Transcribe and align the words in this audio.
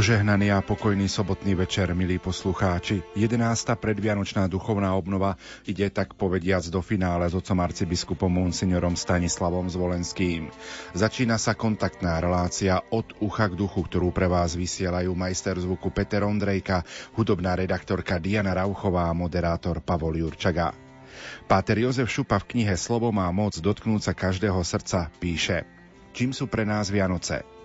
Požehnaný 0.00 0.48
a 0.48 0.64
pokojný 0.64 1.12
sobotný 1.12 1.52
večer, 1.60 1.92
milí 1.92 2.16
poslucháči. 2.16 3.04
11. 3.20 3.36
predvianočná 3.76 4.48
duchovná 4.48 4.96
obnova 4.96 5.36
ide 5.68 5.92
tak 5.92 6.16
povediac 6.16 6.64
do 6.72 6.80
finále 6.80 7.28
s 7.28 7.36
otcom 7.36 7.60
arcibiskupom 7.60 8.32
monsignorom 8.32 8.96
Stanislavom 8.96 9.68
Zvolenským. 9.68 10.48
Začína 10.96 11.36
sa 11.36 11.52
kontaktná 11.52 12.16
relácia 12.16 12.80
od 12.88 13.12
ucha 13.20 13.52
k 13.52 13.60
duchu, 13.60 13.84
ktorú 13.84 14.08
pre 14.08 14.24
vás 14.24 14.56
vysielajú 14.56 15.12
majster 15.12 15.60
zvuku 15.60 15.92
Peter 15.92 16.24
Ondrejka, 16.24 16.80
hudobná 17.12 17.52
redaktorka 17.52 18.16
Diana 18.16 18.56
Rauchová 18.56 19.04
a 19.04 19.12
moderátor 19.12 19.84
Pavol 19.84 20.16
Jurčaga. 20.16 20.72
Páter 21.44 21.76
Jozef 21.76 22.08
Šupa 22.08 22.40
v 22.40 22.56
knihe 22.56 22.72
Slovo 22.80 23.12
má 23.12 23.28
moc 23.36 23.52
dotknúť 23.60 24.00
sa 24.00 24.12
každého 24.16 24.64
srdca 24.64 25.12
píše 25.20 25.68
Čím 26.16 26.32
sú 26.32 26.48
pre 26.48 26.64
nás 26.64 26.88
Vianoce? 26.88 27.59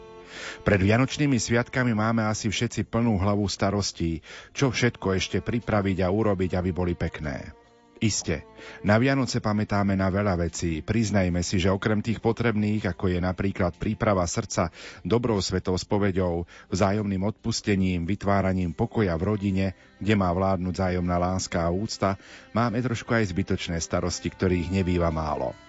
Pred 0.63 0.79
Vianočnými 0.81 1.37
sviatkami 1.37 1.95
máme 1.95 2.25
asi 2.25 2.51
všetci 2.51 2.87
plnú 2.87 3.19
hlavu 3.19 3.45
starostí, 3.47 4.19
čo 4.51 4.71
všetko 4.71 5.15
ešte 5.15 5.37
pripraviť 5.43 6.03
a 6.03 6.11
urobiť, 6.11 6.51
aby 6.57 6.71
boli 6.75 6.93
pekné. 6.93 7.65
Iste, 8.03 8.43
na 8.83 8.99
Vianoce 8.99 9.39
pamätáme 9.39 9.95
na 9.95 10.11
veľa 10.11 10.35
vecí. 10.35 10.83
Priznajme 10.83 11.39
si, 11.39 11.63
že 11.63 11.71
okrem 11.71 12.03
tých 12.03 12.19
potrebných, 12.19 12.91
ako 12.91 13.07
je 13.07 13.23
napríklad 13.23 13.79
príprava 13.79 14.27
srdca, 14.27 14.67
dobrou 15.07 15.39
svetou 15.39 15.79
spoveďou, 15.79 16.43
vzájomným 16.75 17.23
odpustením, 17.23 18.03
vytváraním 18.03 18.75
pokoja 18.75 19.15
v 19.15 19.23
rodine, 19.31 19.65
kde 20.03 20.13
má 20.19 20.27
vládnuť 20.35 20.73
vzájomná 20.75 21.15
láska 21.15 21.63
a 21.63 21.71
úcta, 21.71 22.19
máme 22.51 22.83
trošku 22.83 23.15
aj 23.15 23.31
zbytočné 23.31 23.79
starosti, 23.79 24.27
ktorých 24.27 24.75
nebýva 24.75 25.07
málo. 25.07 25.64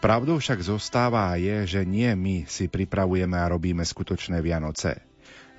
Pravdou 0.00 0.40
však 0.40 0.64
zostáva 0.64 1.36
je, 1.36 1.76
že 1.76 1.84
nie 1.84 2.08
my 2.16 2.48
si 2.48 2.72
pripravujeme 2.72 3.36
a 3.36 3.52
robíme 3.52 3.84
skutočné 3.84 4.40
Vianoce. 4.40 4.96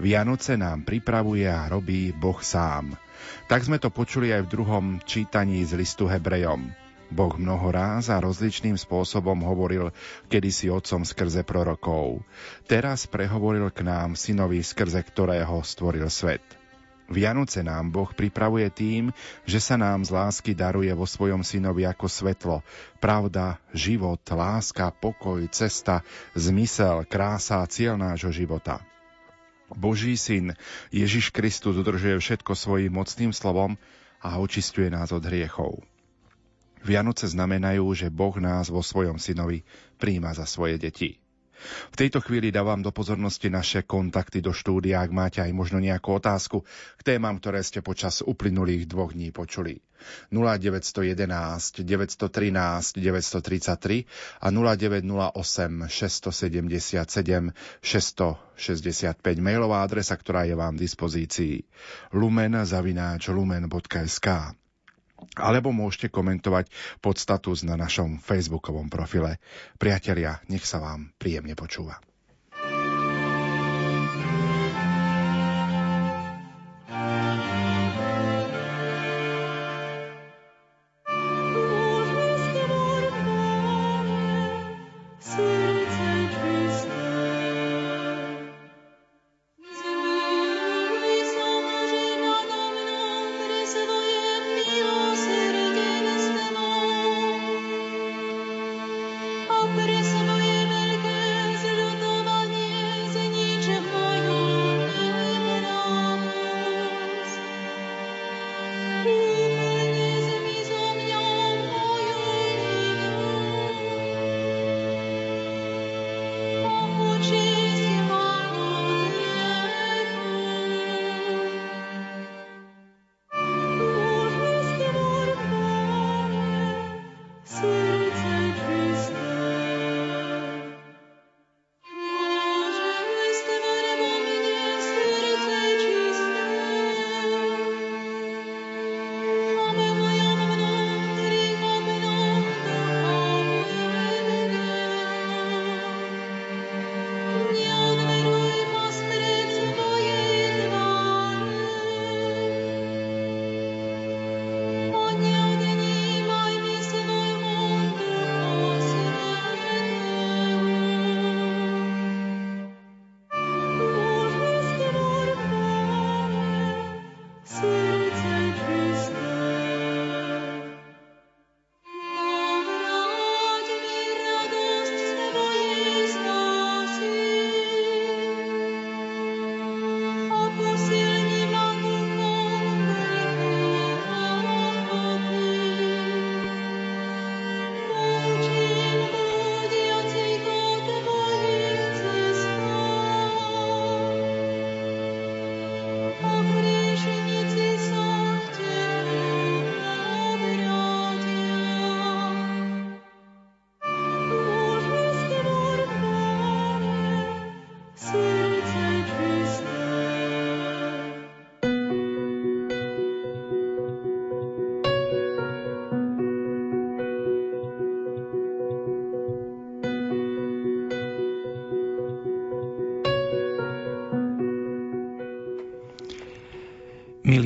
Vianoce 0.02 0.58
nám 0.58 0.82
pripravuje 0.82 1.46
a 1.46 1.70
robí 1.70 2.10
Boh 2.10 2.42
sám. 2.42 2.98
Tak 3.46 3.70
sme 3.70 3.78
to 3.78 3.94
počuli 3.94 4.34
aj 4.34 4.50
v 4.50 4.52
druhom 4.58 4.86
čítaní 5.06 5.62
z 5.62 5.78
listu 5.78 6.10
Hebrejom. 6.10 6.74
Boh 7.14 7.38
mnoho 7.38 7.70
ráz 7.70 8.10
a 8.10 8.18
rozličným 8.18 8.82
spôsobom 8.82 9.46
hovoril 9.46 9.94
kedysi 10.26 10.74
otcom 10.74 11.06
skrze 11.06 11.46
prorokov. 11.46 12.26
Teraz 12.66 13.06
prehovoril 13.06 13.70
k 13.70 13.86
nám 13.86 14.18
synovi, 14.18 14.66
skrze 14.66 15.06
ktorého 15.06 15.62
stvoril 15.62 16.10
svet. 16.10 16.61
Vianoce 17.12 17.60
nám 17.60 17.92
Boh 17.92 18.08
pripravuje 18.16 18.72
tým, 18.72 19.04
že 19.44 19.60
sa 19.60 19.76
nám 19.76 20.08
z 20.08 20.16
lásky 20.16 20.56
daruje 20.56 20.90
vo 20.96 21.04
svojom 21.04 21.44
synovi 21.44 21.84
ako 21.84 22.08
svetlo, 22.08 22.58
pravda, 23.04 23.60
život, 23.76 24.24
láska, 24.24 24.96
pokoj, 24.96 25.44
cesta, 25.52 26.08
zmysel, 26.40 27.04
krása 27.12 27.60
a 27.60 27.68
cieľ 27.68 28.00
nášho 28.00 28.32
života. 28.32 28.80
Boží 29.76 30.16
syn 30.16 30.56
Ježiš 30.92 31.36
Kristus 31.36 31.76
udržuje 31.76 32.16
všetko 32.16 32.56
svojim 32.56 32.96
mocným 32.96 33.36
slovom 33.36 33.76
a 34.24 34.40
očistuje 34.40 34.88
nás 34.88 35.12
od 35.12 35.24
hriechov. 35.28 35.84
Vianoce 36.82 37.30
znamenajú, 37.30 37.86
že 37.94 38.08
Boh 38.08 38.34
nás 38.40 38.72
vo 38.72 38.82
svojom 38.82 39.20
synovi 39.22 39.62
príjma 40.02 40.34
za 40.34 40.48
svoje 40.48 40.80
deti. 40.82 41.22
V 41.92 41.96
tejto 41.96 42.22
chvíli 42.22 42.50
dávam 42.50 42.82
do 42.82 42.90
pozornosti 42.90 43.50
naše 43.50 43.86
kontakty 43.86 44.42
do 44.42 44.50
štúdia, 44.56 45.02
ak 45.06 45.12
máte 45.14 45.40
aj 45.44 45.52
možno 45.54 45.78
nejakú 45.78 46.18
otázku 46.18 46.66
k 46.98 47.02
témam, 47.02 47.38
ktoré 47.38 47.62
ste 47.62 47.86
počas 47.86 48.26
uplynulých 48.26 48.90
dvoch 48.90 49.14
dní 49.14 49.30
počuli. 49.30 49.84
0911 50.34 51.86
913 51.86 52.98
933 52.98 54.10
a 54.42 54.48
0908 54.50 55.86
677 55.86 57.54
665 57.86 59.46
mailová 59.46 59.86
adresa, 59.86 60.18
ktorá 60.18 60.50
je 60.50 60.58
vám 60.58 60.74
v 60.74 60.84
dispozícii 60.90 61.56
lumen 62.18 62.58
zavináč 62.66 63.30
lumen.sk 63.30 64.58
alebo 65.40 65.72
môžete 65.72 66.12
komentovať 66.12 66.68
pod 67.00 67.18
status 67.18 67.64
na 67.64 67.80
našom 67.80 68.20
facebookovom 68.20 68.92
profile. 68.92 69.40
Priatelia, 69.80 70.44
nech 70.52 70.68
sa 70.68 70.82
vám 70.84 71.14
príjemne 71.18 71.56
počúva. 71.56 72.02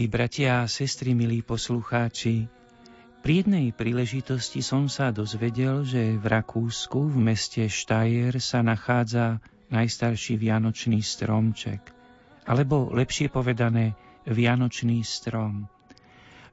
Milí 0.05 0.21
bratia 0.21 0.61
a 0.61 0.69
sestry, 0.69 1.17
milí 1.17 1.41
poslucháči, 1.41 2.45
pri 3.25 3.41
jednej 3.41 3.73
príležitosti 3.73 4.61
som 4.61 4.85
sa 4.85 5.09
dozvedel, 5.09 5.81
že 5.81 6.21
v 6.21 6.25
Rakúsku, 6.29 7.09
v 7.09 7.17
meste 7.17 7.65
Štajer, 7.65 8.37
sa 8.37 8.61
nachádza 8.61 9.41
najstarší 9.73 10.37
vianočný 10.37 11.01
stromček 11.01 11.89
alebo 12.45 12.93
lepšie 12.93 13.33
povedané 13.33 13.97
Vianočný 14.29 15.01
strom, 15.01 15.65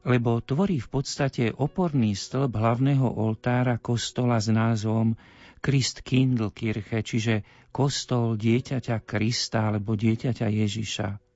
lebo 0.09 0.41
tvorí 0.41 0.81
v 0.81 0.89
podstate 0.89 1.53
oporný 1.53 2.17
stĺp 2.17 2.57
hlavného 2.57 3.05
oltára 3.05 3.77
kostola 3.77 4.41
s 4.41 4.49
názvom 4.49 5.13
Christ 5.61 6.01
Kindlkirche, 6.01 7.05
čiže 7.05 7.69
kostol 7.69 8.41
dieťaťa 8.41 9.05
Krista 9.05 9.69
alebo 9.69 9.93
dieťaťa 9.93 10.49
Ježiša. 10.49 11.32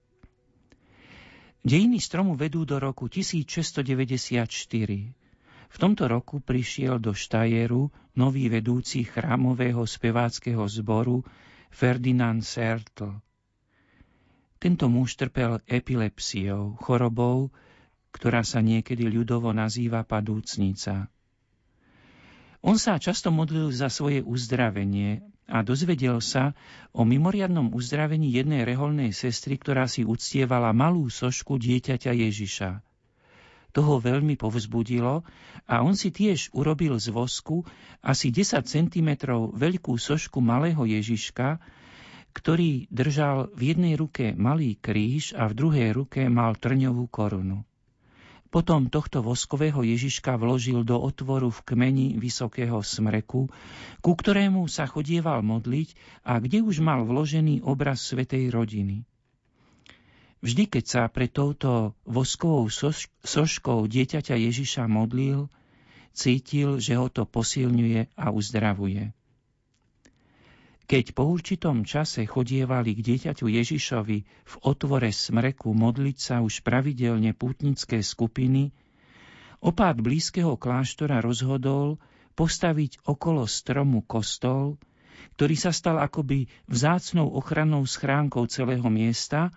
Dejiny 1.67 1.99
stromu 1.99 2.39
vedú 2.39 2.63
do 2.63 2.79
roku 2.79 3.11
1694. 3.11 3.83
V 5.67 5.77
tomto 5.83 6.07
roku 6.07 6.39
prišiel 6.39 7.03
do 7.03 7.11
Štajeru 7.11 7.91
nový 8.15 8.47
vedúci 8.47 9.03
chrámového 9.03 9.83
speváckého 9.83 10.63
zboru 10.71 11.27
Ferdinand 11.75 12.39
Sertl. 12.47 13.19
Tento 14.63 14.87
muž 14.87 15.19
trpel 15.19 15.59
epilepsiou, 15.67 16.79
chorobou, 16.79 17.51
ktorá 18.15 18.47
sa 18.47 18.63
niekedy 18.63 19.03
ľudovo 19.11 19.51
nazýva 19.51 20.07
padúcnica. 20.07 21.11
On 22.63 22.79
sa 22.79 22.95
často 23.03 23.35
modlil 23.35 23.75
za 23.75 23.91
svoje 23.91 24.23
uzdravenie 24.23 25.19
a 25.47 25.63
dozvedel 25.63 26.19
sa 26.19 26.59
o 26.91 27.07
mimoriadnom 27.07 27.71
uzdravení 27.71 28.35
jednej 28.35 28.67
reholnej 28.67 29.15
sestry, 29.15 29.59
ktorá 29.59 29.87
si 29.87 30.03
uctievala 30.03 30.75
malú 30.75 31.07
sošku 31.07 31.59
dieťaťa 31.59 32.13
Ježiša. 32.13 32.71
To 33.77 33.81
ho 33.85 33.97
veľmi 34.01 34.41
povzbudilo 34.41 35.23
a 35.69 35.75
on 35.85 35.95
si 35.95 36.09
tiež 36.09 36.51
urobil 36.57 36.97
z 36.97 37.13
vosku 37.13 37.63
asi 38.01 38.33
10 38.33 38.65
cm 38.65 39.11
veľkú 39.53 39.95
sošku 40.01 40.41
malého 40.41 40.83
Ježiška, 40.89 41.61
ktorý 42.33 42.89
držal 42.89 43.53
v 43.53 43.77
jednej 43.77 43.95
ruke 44.01 44.33
malý 44.33 44.81
kríž 44.81 45.37
a 45.37 45.49
v 45.49 45.57
druhej 45.57 45.91
ruke 45.93 46.25
mal 46.33 46.57
trňovú 46.57 47.05
korunu. 47.13 47.69
Potom 48.57 48.89
tohto 48.89 49.21
voskového 49.21 49.85
Ježiška 49.85 50.41
vložil 50.41 50.81
do 50.81 50.97
otvoru 50.97 51.53
v 51.53 51.61
kmeni 51.61 52.17
vysokého 52.17 52.81
smreku, 52.81 53.53
ku 54.01 54.13
ktorému 54.17 54.65
sa 54.65 54.89
chodieval 54.89 55.45
modliť 55.45 55.93
a 56.25 56.41
kde 56.41 56.65
už 56.65 56.81
mal 56.81 57.05
vložený 57.05 57.61
obraz 57.69 58.01
svetej 58.09 58.49
rodiny. 58.49 59.05
Vždy, 60.41 60.73
keď 60.73 60.85
sa 60.89 61.03
pre 61.13 61.29
touto 61.29 61.93
voskovou 62.09 62.73
soš- 62.73 63.13
soškou 63.21 63.85
dieťaťa 63.93 64.41
Ježiša 64.41 64.89
modlil, 64.89 65.53
cítil, 66.17 66.81
že 66.81 66.97
ho 66.97 67.13
to 67.13 67.29
posilňuje 67.29 68.17
a 68.17 68.33
uzdravuje. 68.33 69.13
Keď 70.87 71.19
po 71.19 71.27
určitom 71.27 71.83
čase 71.83 72.31
chodievali 72.31 72.95
k 72.95 73.03
dieťaťu 73.03 73.51
Ježišovi 73.51 74.19
v 74.23 74.55
otvore 74.63 75.11
smreku 75.11 75.75
modliť 75.75 76.15
sa 76.15 76.39
už 76.47 76.63
pravidelne 76.63 77.35
pútnické 77.35 78.07
skupiny, 78.07 78.71
opát 79.59 79.99
blízkeho 79.99 80.55
kláštora 80.55 81.19
rozhodol 81.19 81.99
postaviť 82.39 83.03
okolo 83.03 83.51
stromu 83.51 84.07
kostol, 84.07 84.79
ktorý 85.35 85.59
sa 85.59 85.75
stal 85.75 85.99
akoby 85.99 86.47
vzácnou 86.71 87.35
ochrannou 87.35 87.83
schránkou 87.83 88.47
celého 88.47 88.87
miesta 88.87 89.51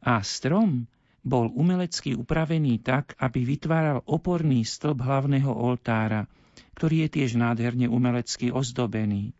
a 0.00 0.24
strom 0.24 0.88
bol 1.20 1.52
umelecky 1.52 2.16
upravený 2.16 2.80
tak, 2.80 3.12
aby 3.20 3.44
vytváral 3.44 4.00
oporný 4.08 4.64
stĺp 4.64 5.04
hlavného 5.04 5.52
oltára, 5.52 6.24
ktorý 6.80 7.04
je 7.04 7.08
tiež 7.20 7.36
nádherne 7.36 7.92
umelecky 7.92 8.48
ozdobený 8.48 9.36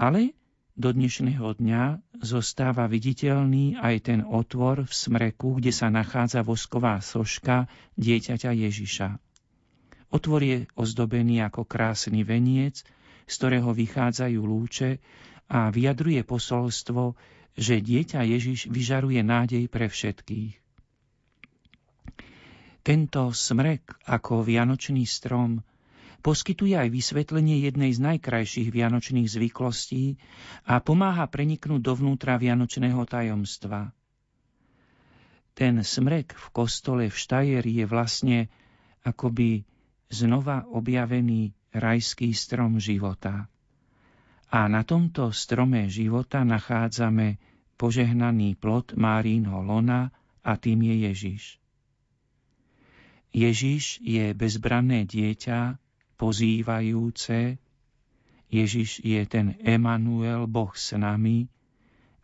ale 0.00 0.32
do 0.80 0.96
dnešného 0.96 1.60
dňa 1.60 2.00
zostáva 2.24 2.88
viditeľný 2.88 3.76
aj 3.76 4.08
ten 4.08 4.20
otvor 4.24 4.88
v 4.88 4.92
smreku, 4.96 5.60
kde 5.60 5.76
sa 5.76 5.92
nachádza 5.92 6.40
vosková 6.40 7.04
soška 7.04 7.68
dieťaťa 8.00 8.48
Ježiša. 8.48 9.20
Otvor 10.08 10.40
je 10.40 10.64
ozdobený 10.72 11.44
ako 11.44 11.68
krásny 11.68 12.24
veniec, 12.24 12.80
z 13.28 13.34
ktorého 13.36 13.76
vychádzajú 13.76 14.40
lúče 14.40 15.04
a 15.52 15.68
vyjadruje 15.68 16.24
posolstvo, 16.24 17.12
že 17.60 17.84
dieťa 17.84 18.24
Ježiš 18.24 18.72
vyžaruje 18.72 19.20
nádej 19.20 19.68
pre 19.68 19.92
všetkých. 19.92 20.56
Tento 22.80 23.36
smrek 23.36 24.00
ako 24.08 24.48
vianočný 24.48 25.04
strom 25.04 25.60
poskytuje 26.20 26.76
aj 26.76 26.88
vysvetlenie 26.92 27.64
jednej 27.64 27.90
z 27.96 28.00
najkrajších 28.04 28.68
vianočných 28.68 29.28
zvyklostí 29.28 30.20
a 30.68 30.78
pomáha 30.84 31.24
preniknúť 31.26 31.80
dovnútra 31.80 32.36
vianočného 32.36 33.00
tajomstva. 33.08 33.90
Ten 35.56 35.82
smrek 35.82 36.36
v 36.36 36.46
kostole 36.54 37.08
v 37.10 37.16
Štajeri 37.16 37.82
je 37.82 37.86
vlastne 37.88 38.38
akoby 39.02 39.64
znova 40.08 40.64
objavený 40.68 41.52
rajský 41.72 42.32
strom 42.32 42.78
života. 42.80 43.50
A 44.50 44.66
na 44.66 44.82
tomto 44.82 45.30
strome 45.30 45.86
života 45.86 46.42
nachádzame 46.42 47.38
požehnaný 47.78 48.58
plod 48.58 48.98
Márínho 48.98 49.62
lona 49.62 50.10
a 50.42 50.58
tým 50.58 50.82
je 50.84 50.96
Ježiš. 51.06 51.42
Ježiš 53.30 54.02
je 54.02 54.34
bezbranné 54.34 55.06
dieťa, 55.06 55.78
pozývajúce. 56.20 57.56
Ježiš 58.52 59.00
je 59.00 59.24
ten 59.24 59.56
Emanuel, 59.64 60.44
Boh 60.44 60.76
s 60.76 60.92
nami, 60.92 61.48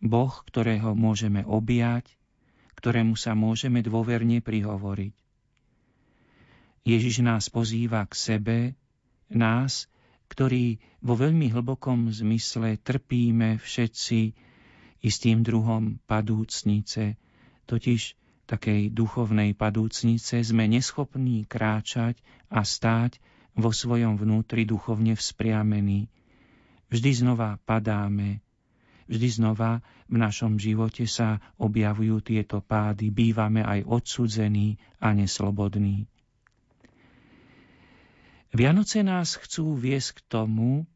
Boh, 0.05 0.35
ktorého 0.45 0.93
môžeme 0.93 1.41
objať, 1.49 2.13
ktorému 2.77 3.17
sa 3.17 3.33
môžeme 3.33 3.81
dôverne 3.81 4.45
prihovoriť. 4.45 5.17
Ježiš 6.85 7.25
nás 7.25 7.49
pozýva 7.49 8.05
k 8.05 8.13
sebe, 8.13 8.59
nás, 9.33 9.89
ktorí 10.29 10.79
vo 11.01 11.17
veľmi 11.17 11.51
hlbokom 11.51 12.13
zmysle 12.13 12.77
trpíme 12.77 13.57
všetci 13.57 14.37
istým 15.01 15.41
druhom 15.41 15.99
padúcnice, 16.05 17.17
totiž 17.65 18.15
takej 18.47 18.95
duchovnej 18.95 19.59
padúcnice 19.59 20.39
sme 20.47 20.71
neschopní 20.71 21.43
kráčať 21.49 22.23
a 22.47 22.63
stáť 22.63 23.19
vo 23.57 23.73
svojom 23.73 24.21
vnútri 24.21 24.69
duchovne 24.69 25.17
vzpriamení. 25.17 26.13
Vždy 26.93 27.11
znova 27.25 27.59
padáme, 27.65 28.45
vždy 29.09 29.29
znova 29.33 29.81
v 30.07 30.17
našom 30.21 30.61
živote 30.61 31.09
sa 31.09 31.43
objavujú 31.59 32.23
tieto 32.23 32.63
pády, 32.63 33.11
bývame 33.11 33.65
aj 33.65 33.89
odsudzení 33.89 34.79
a 35.03 35.11
neslobodní. 35.17 36.07
Vianoce 38.55 39.03
nás 39.03 39.35
chcú 39.37 39.75
viesť 39.75 40.17
k 40.17 40.21
tomu, 40.31 40.87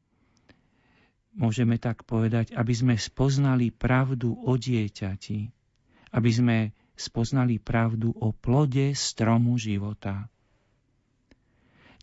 môžeme 1.34 1.76
tak 1.76 2.06
povedať, 2.06 2.54
aby 2.54 2.72
sme 2.72 2.94
spoznali 2.94 3.74
pravdu 3.74 4.32
o 4.32 4.54
dieťati, 4.54 5.40
aby 6.14 6.30
sme 6.30 6.56
spoznali 6.94 7.56
pravdu 7.56 8.12
o 8.14 8.30
plode 8.30 8.92
stromu 8.92 9.56
života. 9.56 10.28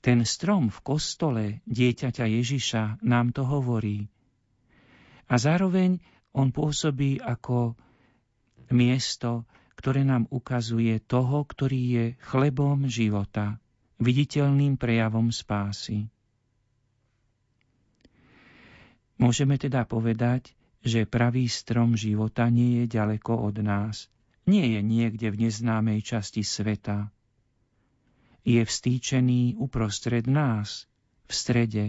Ten 0.08 0.24
strom 0.24 0.72
v 0.72 0.80
kostole 0.88 1.60
dieťaťa 1.68 2.32
Ježiša 2.32 3.04
nám 3.04 3.36
to 3.36 3.44
hovorí. 3.44 4.08
A 5.28 5.36
zároveň 5.36 6.00
on 6.32 6.56
pôsobí 6.56 7.20
ako 7.20 7.76
miesto, 8.72 9.44
ktoré 9.76 10.08
nám 10.08 10.24
ukazuje 10.32 11.04
toho, 11.04 11.44
ktorý 11.44 11.82
je 11.92 12.06
chlebom 12.24 12.88
života, 12.88 13.60
viditeľným 14.00 14.80
prejavom 14.80 15.28
spásy. 15.28 16.08
Môžeme 19.20 19.60
teda 19.60 19.84
povedať, 19.84 20.56
že 20.88 21.04
pravý 21.04 21.52
strom 21.52 22.00
života 22.00 22.48
nie 22.48 22.80
je 22.80 22.96
ďaleko 22.96 23.44
od 23.44 23.60
nás, 23.60 24.08
nie 24.48 24.72
je 24.72 24.80
niekde 24.80 25.36
v 25.36 25.52
neznámej 25.52 26.00
časti 26.00 26.48
sveta, 26.48 27.12
je 28.48 28.64
vstýčený 28.64 29.60
uprostred 29.60 30.24
nás, 30.24 30.88
v 31.28 31.32
strede, 31.36 31.86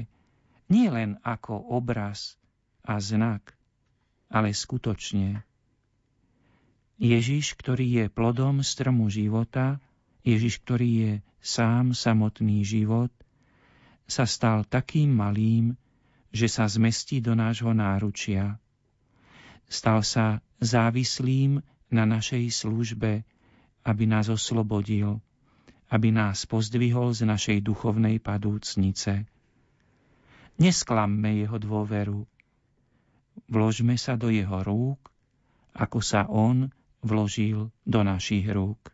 nie 0.67 0.91
len 0.91 1.15
ako 1.23 1.55
obraz 1.55 2.35
a 2.83 2.99
znak, 2.99 3.55
ale 4.27 4.50
skutočne. 4.50 5.47
Ježiš, 6.99 7.55
ktorý 7.55 8.03
je 8.03 8.05
plodom 8.11 8.67
stromu 8.67 9.07
života, 9.07 9.79
Ježiš, 10.27 10.59
ktorý 10.67 10.91
je 10.91 11.12
sám 11.38 11.95
samotný 11.95 12.67
život, 12.67 13.15
sa 14.11 14.27
stal 14.27 14.67
takým 14.67 15.15
malým, 15.15 15.79
že 16.35 16.50
sa 16.50 16.67
zmestí 16.67 17.23
do 17.23 17.38
nášho 17.38 17.71
náručia. 17.71 18.59
Stal 19.71 20.03
sa 20.03 20.43
závislým 20.59 21.62
na 21.95 22.03
našej 22.03 22.50
službe, 22.50 23.23
aby 23.87 24.05
nás 24.11 24.27
oslobodil 24.27 25.23
aby 25.88 26.09
nás 26.12 26.45
pozdvihol 26.45 27.16
z 27.16 27.25
našej 27.25 27.59
duchovnej 27.64 28.21
padúcnice. 28.21 29.25
Nesklamme 30.59 31.38
jeho 31.40 31.57
dôveru. 31.57 32.25
Vložme 33.49 33.95
sa 33.97 34.18
do 34.18 34.28
jeho 34.28 34.61
rúk 34.61 35.09
ako 35.78 35.99
sa 36.02 36.26
On 36.26 36.66
vložil 37.07 37.71
do 37.87 38.00
našich 38.02 38.50
rúk. 38.50 38.90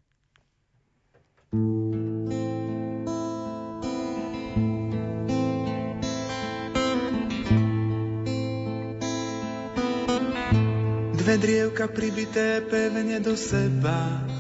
Dve 11.24 11.34
drievka 11.40 11.88
pribité 11.88 12.60
pevne 12.60 13.16
do 13.24 13.32
seba 13.32 14.33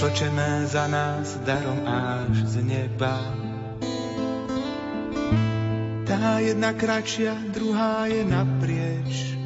Stočené 0.00 0.64
za 0.64 0.88
nás 0.88 1.36
darom 1.44 1.84
až 1.84 2.32
z 2.48 2.64
neba. 2.64 3.20
Tá 6.08 6.40
jedna 6.40 6.72
kratšia, 6.72 7.36
druhá 7.52 8.08
je 8.08 8.24
naprieč. 8.24 9.36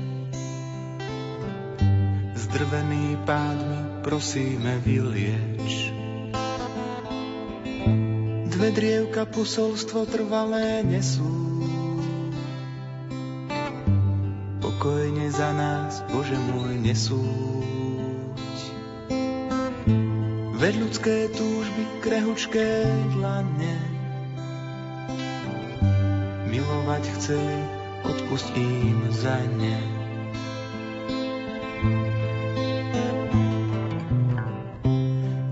Zdrvený 2.39 3.19
pádmi 3.27 4.07
prosíme 4.07 4.79
vylieč. 4.79 5.91
Dve 8.55 8.69
drievka 8.71 9.27
posolstvo 9.27 10.07
trvalé 10.07 10.87
nesú. 10.87 11.35
Pokojne 14.63 15.35
za 15.35 15.51
nás, 15.51 15.99
Bože 16.15 16.39
môj, 16.39 16.79
nesúď. 16.79 17.64
Veď 20.65 20.81
ľudské 20.81 21.29
túžby, 21.29 21.85
krehučké 22.01 22.89
dlane, 23.13 23.77
milovať 26.49 27.05
chce, 27.05 27.37
odpust 28.01 28.49
im 28.57 29.13
za 29.13 29.45
ne. 29.61 29.77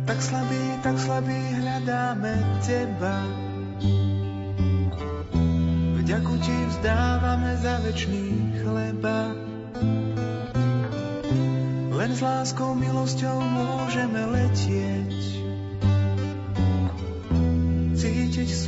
Tak 0.09 0.17
slabý, 0.17 0.65
tak 0.81 0.97
slabý 0.97 1.41
hľadáme 1.61 2.33
Teba, 2.65 3.21
Vďaku 6.01 6.35
ti 6.41 6.57
vzdávame 6.73 7.53
za 7.61 7.85
večný 7.85 8.57
chleba. 8.65 9.37
Len 12.03 12.11
s 12.17 12.25
láskou, 12.25 12.75
milosťou 12.75 13.39
môžeme 13.39 14.27
letieť. 14.35 15.02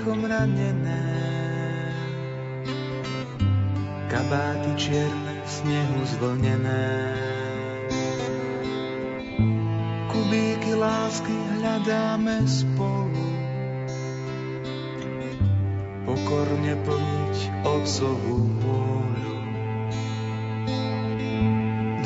Hriechom 0.00 0.24
ranené, 0.24 1.04
kabáty 4.08 4.72
čierne, 4.80 5.44
v 5.44 5.50
snehu 5.52 6.00
zvlnené. 6.16 6.88
kubíky 10.08 10.72
lásky 10.72 11.36
hľadáme 11.36 12.48
spolu. 12.48 13.28
Pokorne 16.08 16.80
plniť 16.80 17.36
otcovú 17.68 18.56
vôľu. 18.56 19.36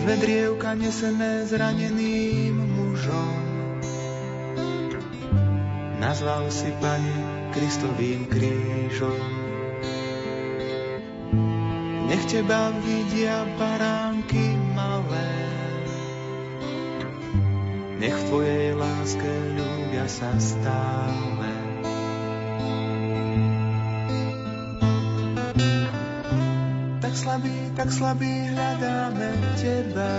Dve 0.03 0.15
drievka 0.19 0.75
nesené 0.75 1.47
zraneným 1.47 2.59
mužom. 2.59 3.39
Nazval 6.03 6.51
si 6.51 6.75
Pane 6.83 7.44
Kristovým 7.55 8.27
krížom. 8.27 9.23
Nech 12.11 12.27
teba 12.27 12.75
vidia 12.83 13.47
baránky 13.55 14.59
malé, 14.75 15.31
nech 18.03 18.11
v 18.11 18.23
Tvojej 18.27 18.75
láske 18.75 19.31
ľúbia 19.55 20.03
sa 20.11 20.35
stále. 20.43 21.51
Tak 26.99 27.15
slabý, 27.15 27.57
tak 27.79 27.89
slabý 27.95 28.51
hľadáme 28.51 29.31
Teba. 29.63 30.15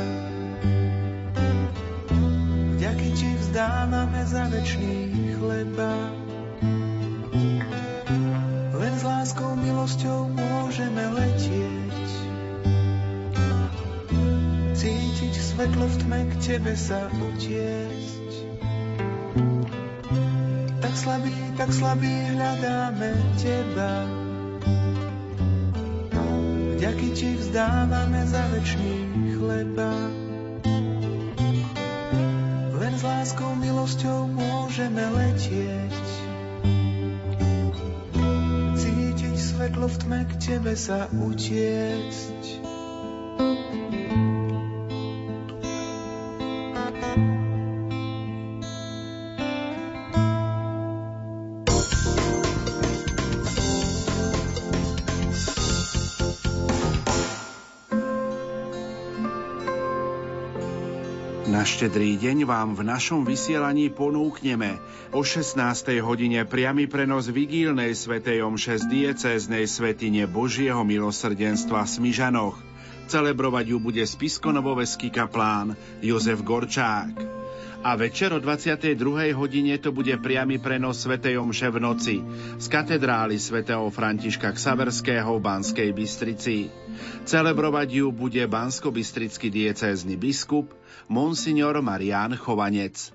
Vďaky 2.79 3.09
Ti 3.11 3.29
vzdávame 3.43 4.23
za 4.23 4.47
večný 4.47 5.11
chleba. 5.35 6.24
Milosťou 9.85 10.33
môžeme 10.33 11.03
letieť 11.13 12.09
cítiť 14.73 15.33
svetlo 15.37 15.85
v 15.85 15.95
tme, 16.01 16.19
k 16.25 16.33
tebe 16.41 16.73
sa 16.73 17.05
utiesť. 17.13 18.29
Tak 20.81 20.89
slabý, 20.89 21.37
tak 21.53 21.69
slabý 21.69 22.09
hľadáme 22.33 23.13
teba. 23.37 24.09
Vďaky 26.81 27.07
ti 27.13 27.37
vzdávame 27.45 28.25
za 28.25 28.41
večný 28.57 29.05
chleba. 29.37 29.93
Len 32.73 32.93
s 32.97 33.03
láskou, 33.05 33.53
milosťou 33.61 34.33
môžeme 34.33 35.13
letieť. 35.13 36.04
Svetlo 39.65 39.89
v 39.89 39.97
tme, 39.97 40.19
k 40.29 40.33
tebe 40.37 40.77
sa 40.77 41.09
utiecť. 41.09 42.44
Štedrý 61.75 62.15
deň 62.15 62.47
vám 62.47 62.71
v 62.71 62.87
našom 62.87 63.27
vysielaní 63.27 63.91
ponúkneme 63.91 64.79
o 65.11 65.27
16. 65.27 65.59
hodine 65.99 66.47
priamy 66.47 66.87
prenos 66.87 67.27
vigílnej 67.27 67.91
svetej 67.91 68.47
omše 68.47 68.79
z 68.79 68.87
diecéznej 68.87 69.67
svetine 69.67 70.23
Božieho 70.23 70.87
milosrdenstva 70.87 71.83
v 71.83 71.91
Smižanoch. 71.99 72.55
Celebrovať 73.11 73.75
ju 73.75 73.83
bude 73.83 74.07
spiskonovoveský 74.07 75.11
kaplán 75.11 75.75
Jozef 75.99 76.47
Gorčák. 76.47 77.34
A 77.85 77.93
večer 77.93 78.33
o 78.33 78.41
22. 78.41 78.97
hodine 79.37 79.77
to 79.77 79.93
bude 79.93 80.17
priamy 80.17 80.57
prenos 80.57 81.05
svätej 81.05 81.37
Omše 81.37 81.69
v 81.69 81.77
noci 81.77 82.17
z 82.57 82.65
katedrály 82.65 83.37
svätého 83.37 83.85
Františka 83.93 84.57
Ksaverského 84.57 85.37
v 85.37 85.45
Banskej 85.45 85.93
Bystrici. 85.93 86.73
Celebrovať 87.29 88.01
ju 88.01 88.09
bude 88.09 88.41
bansko-bystrický 88.41 89.53
diecézny 89.53 90.17
biskup 90.17 90.73
monsignor 91.05 91.77
Marián 91.85 92.33
Chovanec. 92.33 93.13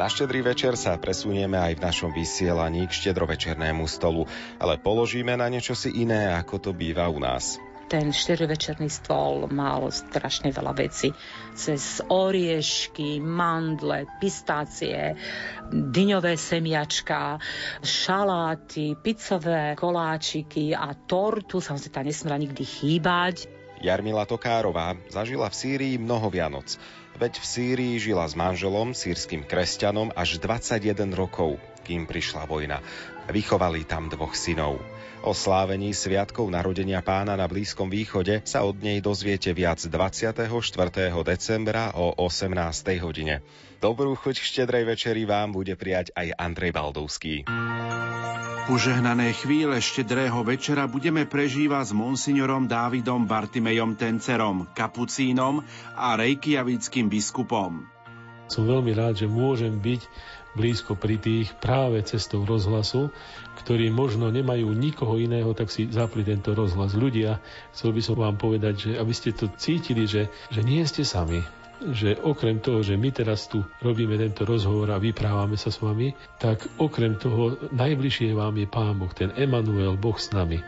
Na 0.00 0.08
štedrý 0.08 0.40
večer 0.40 0.80
sa 0.80 0.96
presunieme 0.96 1.60
aj 1.60 1.76
v 1.76 1.84
našom 1.84 2.08
vysielaní 2.16 2.88
k 2.88 2.96
štedrovečernému 3.04 3.84
stolu, 3.84 4.24
ale 4.56 4.80
položíme 4.80 5.36
na 5.36 5.52
niečo 5.52 5.76
si 5.76 5.92
iné, 5.92 6.32
ako 6.32 6.56
to 6.56 6.70
býva 6.72 7.04
u 7.12 7.20
nás. 7.20 7.60
Ten 7.86 8.10
štedrovečerný 8.10 8.90
stôl 8.90 9.46
mal 9.46 9.86
strašne 9.94 10.50
veľa 10.50 10.74
vecí. 10.74 11.14
Cez 11.54 12.02
oriešky, 12.06 13.22
mandle, 13.22 14.10
pistácie, 14.18 15.14
dyňové 15.70 16.34
semiačka, 16.34 17.38
šaláty, 17.80 18.98
pizzové 18.98 19.78
koláčiky 19.78 20.74
a 20.74 20.94
tortu. 20.94 21.62
Samozrejme, 21.62 21.94
tá 21.94 22.02
nesmela 22.02 22.42
nikdy 22.42 22.64
chýbať 22.66 23.56
Jarmila 23.80 24.24
Tokárová 24.24 24.96
zažila 25.12 25.52
v 25.52 25.58
Sýrii 25.58 25.94
mnoho 26.00 26.32
Vianoc. 26.32 26.80
Veď 27.16 27.40
v 27.40 27.46
Sýrii 27.48 27.94
žila 28.00 28.28
s 28.28 28.36
manželom, 28.36 28.92
sírským 28.92 29.44
kresťanom, 29.44 30.12
až 30.12 30.40
21 30.40 31.12
rokov, 31.16 31.56
kým 31.84 32.04
prišla 32.04 32.44
vojna. 32.44 32.80
Vychovali 33.28 33.88
tam 33.88 34.12
dvoch 34.12 34.36
synov. 34.36 34.80
O 35.26 35.34
slávení 35.34 35.90
sviatkov 35.90 36.46
narodenia 36.54 37.02
pána 37.02 37.34
na 37.34 37.50
Blízkom 37.50 37.90
východe 37.90 38.46
sa 38.46 38.62
od 38.62 38.78
nej 38.78 39.02
dozviete 39.02 39.50
viac 39.50 39.82
24. 39.82 40.46
decembra 41.26 41.90
o 41.98 42.14
18. 42.14 42.54
hodine. 43.02 43.42
Dobrú 43.82 44.14
chuť 44.14 44.38
k 44.38 44.46
štedrej 44.46 44.86
večeri 44.86 45.26
vám 45.26 45.50
bude 45.50 45.74
prijať 45.74 46.14
aj 46.14 46.30
Andrej 46.38 46.70
Baldovský. 46.70 47.42
Požehnané 48.70 49.34
chvíle 49.34 49.82
štedrého 49.82 50.46
večera 50.46 50.86
budeme 50.86 51.26
prežívať 51.26 51.90
s 51.90 51.92
monsignorom 51.98 52.70
Dávidom 52.70 53.26
Bartimejom 53.26 53.98
Tencerom, 53.98 54.70
kapucínom 54.78 55.66
a 55.98 56.14
rejkiavickým 56.14 57.10
biskupom. 57.10 57.82
Som 58.46 58.70
veľmi 58.70 58.94
rád, 58.94 59.18
že 59.18 59.26
môžem 59.26 59.74
byť 59.74 60.06
blízko 60.54 60.96
pri 60.96 61.18
tých 61.18 61.52
práve 61.58 62.00
cestou 62.06 62.46
rozhlasu, 62.46 63.12
ktorí 63.66 63.90
možno 63.90 64.30
nemajú 64.30 64.70
nikoho 64.70 65.18
iného, 65.18 65.50
tak 65.50 65.74
si 65.74 65.90
zapli 65.90 66.22
tento 66.22 66.54
rozhlas. 66.54 66.94
Ľudia, 66.94 67.42
chcel 67.74 67.90
by 67.90 67.98
som 67.98 68.14
vám 68.14 68.38
povedať, 68.38 68.74
že 68.78 68.90
aby 68.94 69.10
ste 69.10 69.34
to 69.34 69.50
cítili, 69.58 70.06
že, 70.06 70.30
že 70.54 70.62
nie 70.62 70.86
ste 70.86 71.02
sami, 71.02 71.42
že 71.82 72.14
okrem 72.14 72.62
toho, 72.62 72.86
že 72.86 72.94
my 72.94 73.10
teraz 73.10 73.50
tu 73.50 73.66
robíme 73.82 74.14
tento 74.14 74.46
rozhovor 74.46 74.94
a 74.94 75.02
vyprávame 75.02 75.58
sa 75.58 75.74
s 75.74 75.82
vami, 75.82 76.14
tak 76.38 76.62
okrem 76.78 77.18
toho 77.18 77.58
najbližšie 77.74 78.38
vám 78.38 78.54
je 78.54 78.70
Pán 78.70 79.02
Boh, 79.02 79.10
ten 79.10 79.34
Emanuel, 79.34 79.98
Boh 79.98 80.14
s 80.14 80.30
nami. 80.30 80.62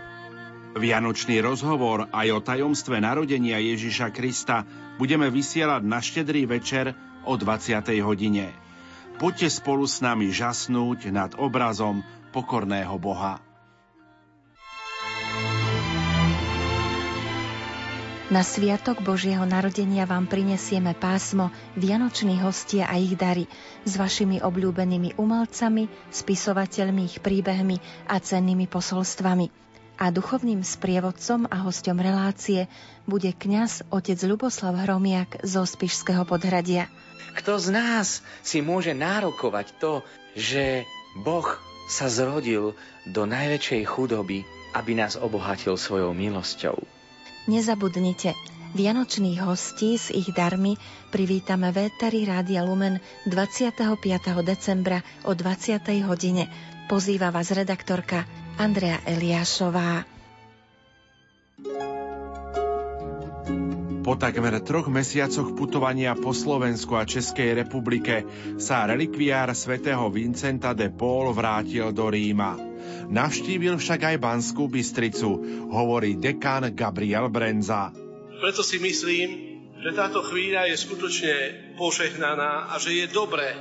Vianočný 0.75 1.38
rozhovor 1.38 2.11
aj 2.11 2.28
o 2.35 2.43
tajomstve 2.43 2.99
narodenia 2.99 3.62
Ježiša 3.62 4.11
Krista 4.11 4.66
budeme 4.99 5.31
vysielať 5.31 5.87
na 5.87 6.03
štedrý 6.03 6.51
večer 6.51 6.99
o 7.23 7.38
20. 7.38 7.79
hodine. 8.03 8.51
Poďte 9.18 9.51
spolu 9.51 9.83
s 9.83 9.99
nami 9.99 10.31
žasnúť 10.31 11.11
nad 11.11 11.35
obrazom 11.35 12.07
pokorného 12.31 12.95
Boha. 13.01 13.49
Na 18.29 18.45
sviatok 18.45 19.01
Božieho 19.01 19.49
narodenia 19.49 20.05
vám 20.05 20.29
prinesieme 20.29 20.93
pásmo 20.93 21.49
Vianoční 21.81 22.37
hostia 22.45 22.85
a 22.85 23.01
ich 23.01 23.17
dary 23.17 23.49
s 23.88 23.97
vašimi 23.97 24.45
obľúbenými 24.45 25.17
umelcami, 25.17 25.88
spisovateľmi, 26.12 27.09
ich 27.09 27.25
príbehmi 27.25 27.81
a 28.05 28.21
cennými 28.21 28.69
posolstvami. 28.69 29.49
A 29.97 30.12
duchovným 30.12 30.61
sprievodcom 30.61 31.49
a 31.49 31.64
hostom 31.64 31.97
relácie 32.05 32.69
bude 33.09 33.33
kňaz 33.33 33.88
otec 33.88 34.21
Luboslav 34.29 34.77
Hromiak 34.77 35.41
zo 35.41 35.64
Spišského 35.64 36.29
podhradia. 36.29 36.93
Kto 37.33 37.57
z 37.57 37.73
nás 37.73 38.21
si 38.45 38.61
môže 38.61 38.93
nárokovať 38.93 39.73
to, 39.81 40.05
že 40.37 40.85
Boh 41.25 41.49
sa 41.88 42.07
zrodil 42.12 42.77
do 43.09 43.22
najväčšej 43.24 43.83
chudoby, 43.88 44.44
aby 44.77 44.92
nás 44.92 45.16
obohatil 45.16 45.81
svojou 45.81 46.12
milosťou? 46.12 46.77
Nezabudnite, 47.48 48.37
Vianočných 48.77 49.40
hostí 49.40 49.96
s 49.96 50.12
ich 50.12 50.29
darmi 50.37 50.77
privítame 51.09 51.72
Véteri 51.72 52.29
Rádia 52.29 52.61
Lumen 52.61 53.01
25. 53.24 53.72
decembra 54.44 55.01
o 55.24 55.33
20. 55.33 55.81
hodine. 56.05 56.53
Pozýva 56.85 57.33
vás 57.33 57.48
redaktorka 57.48 58.29
Andrea 58.61 59.01
Eliášová. 59.09 60.05
Po 64.09 64.16
takmer 64.16 64.57
troch 64.64 64.88
mesiacoch 64.88 65.53
putovania 65.53 66.16
po 66.16 66.33
Slovensku 66.33 66.97
a 66.97 67.05
Českej 67.05 67.61
republike 67.61 68.25
sa 68.57 68.88
relikviár 68.88 69.53
svätého 69.53 70.09
Vincenta 70.09 70.73
de 70.73 70.88
Paul 70.88 71.37
vrátil 71.37 71.92
do 71.92 72.09
Ríma. 72.09 72.57
Navštívil 73.12 73.77
však 73.77 74.09
aj 74.09 74.16
Banskú 74.16 74.64
Bystricu, 74.73 75.29
hovorí 75.68 76.16
dekán 76.16 76.73
Gabriel 76.73 77.29
Brenza. 77.29 77.92
Preto 78.40 78.64
si 78.64 78.81
myslím, 78.81 79.29
že 79.77 79.92
táto 79.92 80.25
chvíľa 80.25 80.73
je 80.73 80.77
skutočne 80.88 81.35
požehnaná 81.77 82.73
a 82.73 82.81
že 82.81 83.05
je 83.05 83.12
dobré, 83.12 83.53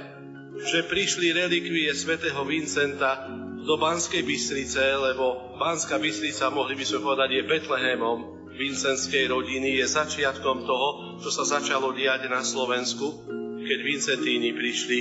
že 0.64 0.88
prišli 0.88 1.36
relikvie 1.36 1.92
svätého 1.92 2.40
Vincenta 2.48 3.28
do 3.68 3.76
Banskej 3.76 4.24
Bystrice, 4.24 4.96
lebo 4.96 5.60
Banská 5.60 6.00
Bystrica, 6.00 6.48
mohli 6.56 6.80
by 6.80 6.88
sme 6.88 7.04
povedať, 7.04 7.36
je 7.36 7.44
Betlehemom 7.52 8.37
vincenskej 8.58 9.30
rodiny 9.30 9.78
je 9.80 9.86
začiatkom 9.86 10.66
toho, 10.66 10.90
čo 11.22 11.30
sa 11.30 11.46
začalo 11.46 11.94
diať 11.94 12.26
na 12.28 12.42
Slovensku, 12.42 13.30
keď 13.62 13.80
Vincentíni 13.86 14.52
prišli 14.58 15.00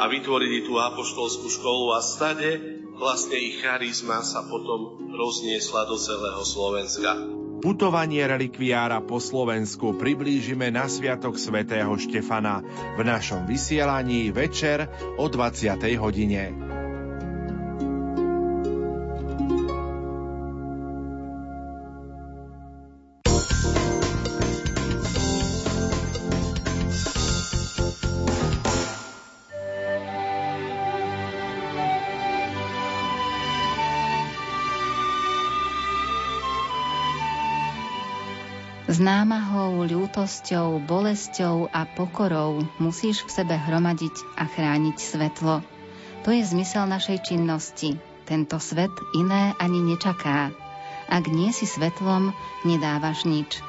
a 0.00 0.08
vytvorili 0.08 0.64
tú 0.64 0.80
apoštolskú 0.80 1.46
školu 1.52 1.92
a 1.96 2.00
stade 2.00 2.80
vlastne 2.96 3.36
ich 3.36 3.60
charizma 3.60 4.24
sa 4.24 4.48
potom 4.48 5.12
rozniesla 5.12 5.84
do 5.84 6.00
celého 6.00 6.40
Slovenska. 6.42 7.12
Putovanie 7.56 8.20
relikviára 8.24 9.00
po 9.00 9.16
Slovensku 9.16 9.96
priblížime 9.96 10.68
na 10.68 10.88
Sviatok 10.92 11.40
svätého 11.40 11.88
Štefana 11.96 12.60
v 12.96 13.00
našom 13.00 13.48
vysielaní 13.48 14.28
večer 14.28 14.92
o 15.16 15.24
20. 15.24 15.80
hodine. 15.96 16.75
Ľútosťou, 39.86 40.82
bolesťou 40.82 41.70
a 41.70 41.86
pokorou 41.86 42.66
musíš 42.82 43.22
v 43.22 43.30
sebe 43.30 43.54
hromadiť 43.54 44.12
a 44.34 44.50
chrániť 44.50 44.96
svetlo. 44.98 45.62
To 46.26 46.28
je 46.34 46.42
zmysel 46.42 46.90
našej 46.90 47.22
činnosti. 47.22 47.94
Tento 48.26 48.58
svet 48.58 48.90
iné 49.14 49.54
ani 49.62 49.78
nečaká. 49.78 50.50
Ak 51.06 51.30
nie 51.30 51.54
si 51.54 51.70
svetlom, 51.70 52.34
nedávaš 52.66 53.22
nič. 53.22 53.62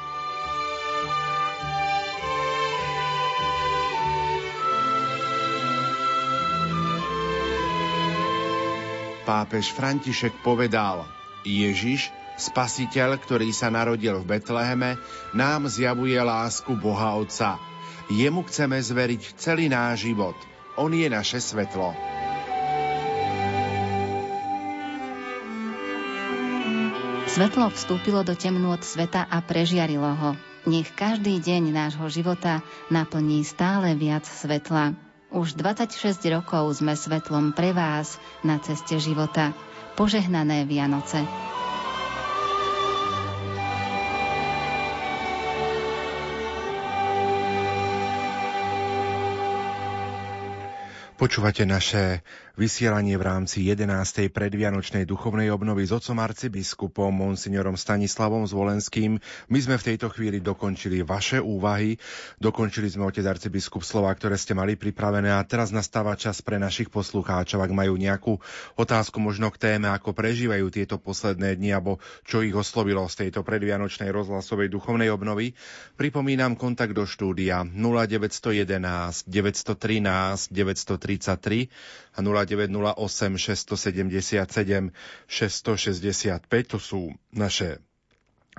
Pápež 9.30 9.70
František 9.76 10.42
povedal, 10.42 11.06
Ježiš 11.46 12.10
Spasiteľ, 12.38 13.18
ktorý 13.18 13.50
sa 13.50 13.74
narodil 13.74 14.22
v 14.22 14.38
Betleheme, 14.38 15.02
nám 15.34 15.66
zjavuje 15.66 16.14
lásku 16.22 16.70
Boha 16.78 17.18
Otca. 17.18 17.58
Jemu 18.14 18.46
chceme 18.46 18.78
zveriť 18.78 19.42
celý 19.42 19.68
náš 19.68 20.06
život. 20.06 20.38
On 20.78 20.94
je 20.94 21.10
naše 21.10 21.42
svetlo. 21.42 21.98
Svetlo 27.26 27.74
vstúpilo 27.74 28.22
do 28.22 28.38
temnôt 28.38 28.82
sveta 28.86 29.26
a 29.26 29.42
prežiarilo 29.42 30.10
ho. 30.10 30.32
Nech 30.70 30.94
každý 30.94 31.42
deň 31.42 31.74
nášho 31.74 32.06
života 32.14 32.62
naplní 32.94 33.42
stále 33.46 33.98
viac 33.98 34.30
svetla. 34.30 34.94
Už 35.34 35.58
26 35.58 36.22
rokov 36.32 36.80
sme 36.80 36.94
svetlom 36.94 37.52
pre 37.52 37.74
vás 37.74 38.22
na 38.46 38.62
ceste 38.62 39.02
života. 39.02 39.58
Požehnané 39.98 40.64
Vianoce. 40.70 41.26
Počúvate 51.18 51.66
naše 51.66 52.22
vysielanie 52.58 53.14
v 53.16 53.24
rámci 53.24 53.70
11. 53.70 54.34
predvianočnej 54.34 55.06
duchovnej 55.06 55.54
obnovy 55.54 55.86
s 55.86 55.94
otcom 55.94 56.18
arcibiskupom 56.18 57.14
monsignorom 57.14 57.78
Stanislavom 57.78 58.50
Zvolenským. 58.50 59.22
My 59.54 59.60
sme 59.62 59.78
v 59.78 59.94
tejto 59.94 60.10
chvíli 60.10 60.42
dokončili 60.42 61.06
vaše 61.06 61.38
úvahy, 61.38 62.02
dokončili 62.42 62.90
sme 62.90 63.06
otec 63.06 63.22
arcibiskup 63.30 63.86
slova, 63.86 64.10
ktoré 64.18 64.42
ste 64.42 64.58
mali 64.58 64.74
pripravené 64.74 65.30
a 65.30 65.46
teraz 65.46 65.70
nastáva 65.70 66.18
čas 66.18 66.42
pre 66.42 66.58
našich 66.58 66.90
poslucháčov, 66.90 67.62
ak 67.62 67.72
majú 67.72 67.94
nejakú 67.94 68.42
otázku 68.74 69.22
možno 69.22 69.54
k 69.54 69.62
téme, 69.62 69.94
ako 69.94 70.18
prežívajú 70.18 70.74
tieto 70.74 70.98
posledné 70.98 71.62
dni 71.62 71.78
alebo 71.78 72.02
čo 72.26 72.42
ich 72.42 72.58
oslovilo 72.58 73.06
z 73.06 73.30
tejto 73.30 73.46
predvianočnej 73.46 74.10
rozhlasovej 74.10 74.74
duchovnej 74.74 75.14
obnovy. 75.14 75.54
Pripomínam 75.94 76.58
kontakt 76.58 76.98
do 76.98 77.06
štúdia 77.06 77.62
0911 77.62 79.30
913 79.30 80.50
913 80.50 80.98
33 80.98 81.70
a 82.18 82.26
0908 82.26 83.38
677 83.38 84.90
665. 85.30 86.74
To 86.74 86.82
sú 86.82 87.14
naše 87.30 87.78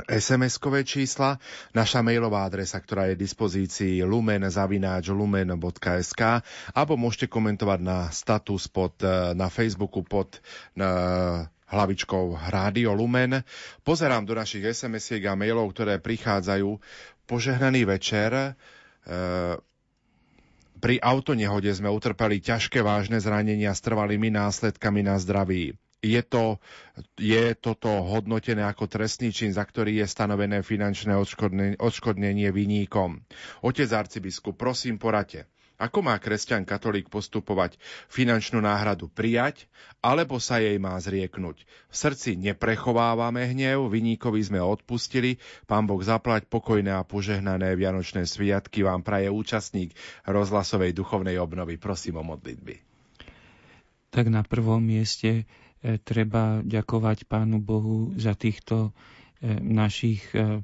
SMS-kové 0.07 0.87
čísla, 0.87 1.43
naša 1.75 2.07
mailová 2.07 2.47
adresa, 2.47 2.79
ktorá 2.79 3.11
je 3.11 3.19
v 3.19 3.27
dispozícii 3.27 4.07
lumen.lumen.sk 4.07 6.23
alebo 6.71 6.95
môžete 6.95 7.27
komentovať 7.27 7.81
na 7.83 8.07
status 8.15 8.71
pod, 8.71 8.95
e, 9.03 9.35
na 9.35 9.51
Facebooku 9.51 10.07
pod 10.07 10.39
na 10.79 11.51
hlavičkou 11.69 12.49
Rádio 12.49 12.95
Lumen. 12.95 13.43
Pozerám 13.83 14.23
do 14.23 14.39
našich 14.39 14.63
SMS-iek 14.63 15.27
a 15.27 15.35
mailov, 15.35 15.75
ktoré 15.75 15.99
prichádzajú. 15.99 16.79
Požehnaný 17.27 17.85
večer. 17.85 18.33
E, 18.33 18.55
pri 20.79 21.03
autonehode 21.03 21.69
sme 21.75 21.91
utrpeli 21.91 22.39
ťažké 22.39 22.81
vážne 22.81 23.19
zranenia 23.19 23.75
s 23.75 23.85
trvalými 23.85 24.31
následkami 24.31 25.03
na 25.05 25.19
zdraví 25.19 25.75
je, 26.03 26.23
to, 26.23 26.63
je 27.19 27.59
toto 27.59 27.91
hodnotené 28.07 28.63
ako 28.63 28.87
trestný 28.87 29.35
čin, 29.35 29.51
za 29.51 29.67
ktorý 29.67 29.99
je 30.03 30.07
stanovené 30.07 30.63
finančné 30.63 31.19
odškodnenie, 31.19 31.77
odškodnenie 31.79 32.49
vyníkom. 32.55 33.27
Otec 33.67 33.91
arcibiskup, 33.91 34.55
prosím 34.55 35.03
porate. 35.03 35.51
Ako 35.79 36.03
má 36.03 36.19
kresťan 36.19 36.67
katolík 36.67 37.07
postupovať? 37.07 37.79
Finančnú 38.11 38.59
náhradu 38.59 39.07
prijať, 39.07 39.71
alebo 40.03 40.43
sa 40.43 40.59
jej 40.59 40.75
má 40.77 40.99
zrieknúť? 40.99 41.63
V 41.89 41.95
srdci 41.95 42.35
neprechovávame 42.35 43.47
hnev, 43.55 43.87
vyníkovi 43.87 44.43
sme 44.43 44.59
odpustili, 44.59 45.39
pán 45.71 45.87
Boh 45.87 46.03
zaplať 46.03 46.51
pokojné 46.51 46.91
a 46.91 47.07
požehnané 47.07 47.79
Vianočné 47.79 48.27
sviatky 48.27 48.83
vám 48.83 49.07
praje 49.07 49.31
účastník 49.31 49.95
rozhlasovej 50.27 50.93
duchovnej 50.93 51.39
obnovy. 51.39 51.79
Prosím 51.79 52.21
o 52.21 52.27
modlitby. 52.27 52.75
Tak 54.11 54.27
na 54.29 54.43
prvom 54.43 54.83
mieste 54.83 55.47
E, 55.79 55.95
treba 56.03 56.59
ďakovať 56.67 57.31
Pánu 57.31 57.63
Bohu 57.63 58.11
za 58.19 58.35
týchto 58.35 58.91
e, 59.39 59.53
našich 59.63 60.27
e, 60.35 60.59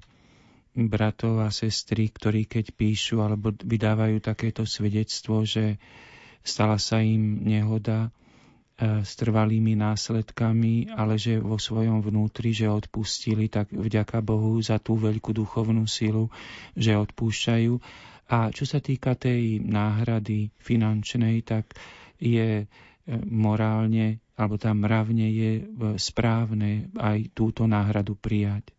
bratov 0.74 1.46
a 1.46 1.54
sestry, 1.54 2.10
ktorí 2.10 2.50
keď 2.50 2.74
píšu 2.74 3.22
alebo 3.22 3.54
vydávajú 3.54 4.18
takéto 4.18 4.66
svedectvo, 4.66 5.46
že 5.46 5.78
stala 6.42 6.82
sa 6.82 6.98
im 7.00 7.46
nehoda 7.46 8.10
s 8.78 9.14
trvalými 9.14 9.78
následkami, 9.78 10.90
ale 10.90 11.14
že 11.14 11.38
vo 11.38 11.62
svojom 11.62 12.02
vnútri, 12.02 12.50
že 12.50 12.66
odpustili, 12.66 13.46
tak 13.46 13.70
vďaka 13.70 14.18
Bohu 14.18 14.58
za 14.58 14.82
tú 14.82 14.98
veľkú 14.98 15.30
duchovnú 15.30 15.86
silu, 15.86 16.26
že 16.74 16.98
odpúšťajú. 16.98 17.72
A 18.34 18.50
čo 18.50 18.66
sa 18.66 18.82
týka 18.82 19.14
tej 19.14 19.62
náhrady 19.62 20.50
finančnej, 20.58 21.46
tak 21.46 21.70
je 22.18 22.66
morálne 23.30 24.18
alebo 24.34 24.58
tam 24.58 24.82
mravne 24.82 25.30
je 25.30 25.50
správne 25.94 26.90
aj 26.98 27.30
túto 27.38 27.70
náhradu 27.70 28.18
prijať. 28.18 28.73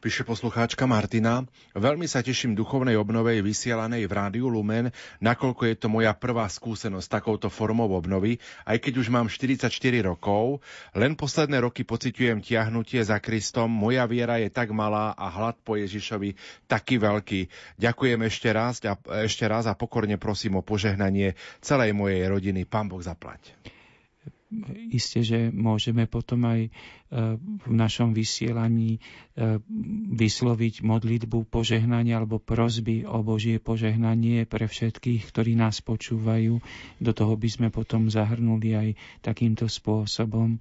Píše 0.00 0.22
poslucháčka 0.22 0.84
Martina, 0.84 1.44
veľmi 1.76 2.04
sa 2.04 2.22
teším 2.22 2.52
duchovnej 2.52 2.94
obnove 2.94 3.38
vysielanej 3.40 4.06
v 4.06 4.12
Rádiu 4.12 4.46
Lumen, 4.48 4.94
nakoľko 5.20 5.62
je 5.68 5.76
to 5.76 5.88
moja 5.92 6.14
prvá 6.14 6.48
skúsenosť 6.48 7.08
takouto 7.08 7.48
formou 7.52 7.90
obnovy, 7.92 8.38
aj 8.64 8.80
keď 8.80 9.02
už 9.02 9.08
mám 9.12 9.28
44 9.28 9.68
rokov, 10.04 10.64
len 10.96 11.14
posledné 11.14 11.60
roky 11.60 11.84
pociťujem 11.84 12.40
tiahnutie 12.40 13.04
za 13.04 13.20
Kristom, 13.20 13.68
moja 13.68 14.08
viera 14.08 14.40
je 14.40 14.48
tak 14.48 14.72
malá 14.72 15.12
a 15.12 15.28
hlad 15.28 15.60
po 15.60 15.76
Ježišovi 15.76 16.34
taký 16.64 16.96
veľký. 16.96 17.40
Ďakujem 17.76 18.20
ešte 18.24 18.48
raz 18.50 18.80
a, 18.88 18.96
ešte 19.24 19.44
raz 19.44 19.68
a 19.68 19.76
pokorne 19.76 20.16
prosím 20.16 20.58
o 20.58 20.66
požehnanie 20.66 21.36
celej 21.60 21.92
mojej 21.92 22.24
rodiny. 22.24 22.64
Pán 22.64 22.88
Boh 22.88 23.04
zaplať 23.04 23.75
isté, 24.90 25.20
že 25.22 25.38
môžeme 25.50 26.06
potom 26.06 26.44
aj 26.46 26.60
e, 26.66 26.70
v 27.38 27.72
našom 27.72 28.12
vysielaní 28.12 28.96
e, 28.96 29.00
vysloviť 30.12 30.80
modlitbu 30.80 31.48
požehnania 31.48 32.18
alebo 32.18 32.40
prozby 32.40 33.04
o 33.04 33.20
Božie 33.20 33.58
požehnanie 33.58 34.44
pre 34.44 34.66
všetkých, 34.66 35.22
ktorí 35.28 35.54
nás 35.54 35.80
počúvajú. 35.80 36.58
Do 36.98 37.12
toho 37.12 37.34
by 37.34 37.48
sme 37.48 37.68
potom 37.68 38.08
zahrnuli 38.08 38.72
aj 38.72 38.88
takýmto 39.20 39.68
spôsobom, 39.68 40.58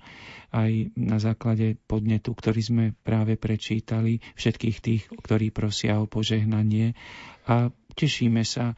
aj 0.52 0.96
na 0.96 1.18
základe 1.20 1.76
podnetu, 1.86 2.32
ktorý 2.32 2.62
sme 2.62 2.86
práve 3.04 3.36
prečítali, 3.36 4.24
všetkých 4.36 4.78
tých, 4.80 5.04
ktorí 5.12 5.52
prosia 5.52 6.00
o 6.00 6.08
požehnanie. 6.08 6.96
A 7.46 7.70
tešíme 7.94 8.44
sa, 8.44 8.74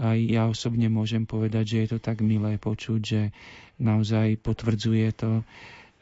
aj 0.00 0.18
ja 0.24 0.48
osobne 0.48 0.88
môžem 0.88 1.28
povedať, 1.28 1.76
že 1.76 1.78
je 1.84 1.88
to 1.92 1.98
tak 2.00 2.24
milé 2.24 2.56
počuť, 2.56 3.00
že 3.04 3.22
naozaj 3.76 4.40
potvrdzuje 4.40 5.06
to, 5.12 5.44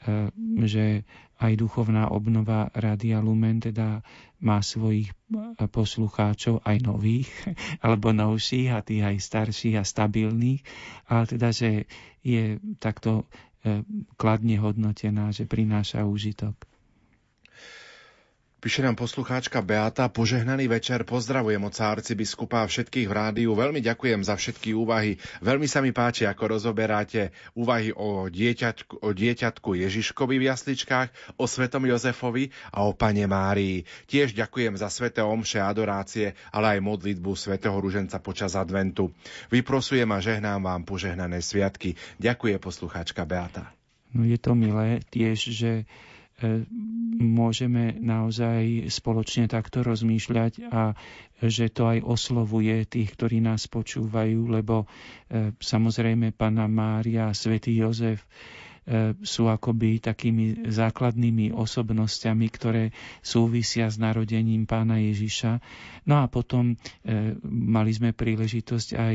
e, 0.07 0.31
že 0.63 1.03
aj 1.39 1.53
duchovná 1.55 2.11
obnova 2.11 2.71
Rádia 2.75 3.23
Lumen 3.23 3.59
teda 3.59 4.03
má 4.39 4.63
svojich 4.63 5.11
e, 5.11 5.15
poslucháčov, 5.67 6.63
aj 6.63 6.77
nových, 6.79 7.31
alebo 7.85 8.15
novších, 8.15 8.71
a 8.71 8.87
tých 8.87 9.03
aj 9.03 9.17
starších 9.19 9.77
a 9.79 9.85
stabilných, 9.87 10.63
ale 11.11 11.25
teda, 11.27 11.51
že 11.51 11.91
je 12.23 12.63
takto 12.79 13.27
e, 13.67 13.83
kladne 14.15 14.63
hodnotená, 14.63 15.35
že 15.35 15.43
prináša 15.43 16.07
úžitok. 16.07 16.68
Píše 18.59 18.83
nám 18.83 18.99
poslucháčka 18.99 19.63
Beata, 19.63 20.11
požehnaný 20.11 20.67
večer, 20.67 21.07
pozdravujem 21.07 21.63
od 21.63 21.79
biskupa 22.19 22.67
a 22.67 22.67
všetkých 22.67 23.07
v 23.07 23.15
rádiu. 23.15 23.55
Veľmi 23.55 23.79
ďakujem 23.79 24.27
za 24.27 24.35
všetky 24.35 24.75
úvahy. 24.75 25.15
Veľmi 25.39 25.71
sa 25.71 25.79
mi 25.79 25.95
páči, 25.95 26.27
ako 26.27 26.59
rozoberáte 26.59 27.31
úvahy 27.55 27.95
o 27.95 28.27
dieťatku, 28.27 28.99
o 28.99 29.15
dieťatku 29.15 29.79
Ježiškovi 29.79 30.43
v 30.43 30.51
jasličkách, 30.51 31.39
o 31.39 31.47
svetom 31.47 31.87
Jozefovi 31.87 32.51
a 32.75 32.83
o 32.83 32.99
pane 32.99 33.31
Márii. 33.31 33.87
Tiež 34.11 34.35
ďakujem 34.35 34.75
za 34.75 34.91
sveté 34.91 35.23
omše 35.23 35.63
adorácie, 35.63 36.35
ale 36.51 36.83
aj 36.83 36.83
modlitbu 36.83 37.39
svätého 37.39 37.79
Ruženca 37.79 38.19
počas 38.19 38.59
adventu. 38.59 39.15
Vyprosujem 39.55 40.11
a 40.11 40.19
žehnám 40.19 40.67
vám 40.67 40.83
požehnané 40.83 41.47
sviatky. 41.47 41.95
Ďakujem 42.19 42.59
poslucháčka 42.59 43.23
Beata. 43.23 43.71
No 44.11 44.27
je 44.27 44.35
to 44.35 44.59
milé 44.59 44.99
tiež, 45.15 45.47
že 45.47 45.87
môžeme 47.19 47.99
naozaj 47.99 48.87
spoločne 48.89 49.51
takto 49.51 49.83
rozmýšľať 49.83 50.71
a 50.71 50.95
že 51.43 51.67
to 51.71 51.91
aj 51.91 51.99
oslovuje 52.07 52.87
tých, 52.87 53.11
ktorí 53.19 53.43
nás 53.43 53.67
počúvajú, 53.67 54.47
lebo 54.47 54.87
e, 54.87 55.51
samozrejme 55.59 56.31
Pana 56.31 56.71
Mária 56.71 57.31
a 57.31 57.35
Svetý 57.35 57.75
Jozef 57.75 58.23
E, 58.23 58.68
sú 59.21 59.53
akoby 59.53 60.01
takými 60.01 60.65
základnými 60.65 61.53
osobnosťami, 61.53 62.47
ktoré 62.49 62.85
súvisia 63.21 63.93
s 63.93 64.01
narodením 64.01 64.65
pána 64.65 64.97
Ježiša. 64.97 65.61
No 66.09 66.25
a 66.25 66.27
potom 66.27 66.73
e, 66.73 66.75
mali 67.45 67.93
sme 67.93 68.17
príležitosť 68.17 68.89
aj 68.97 69.15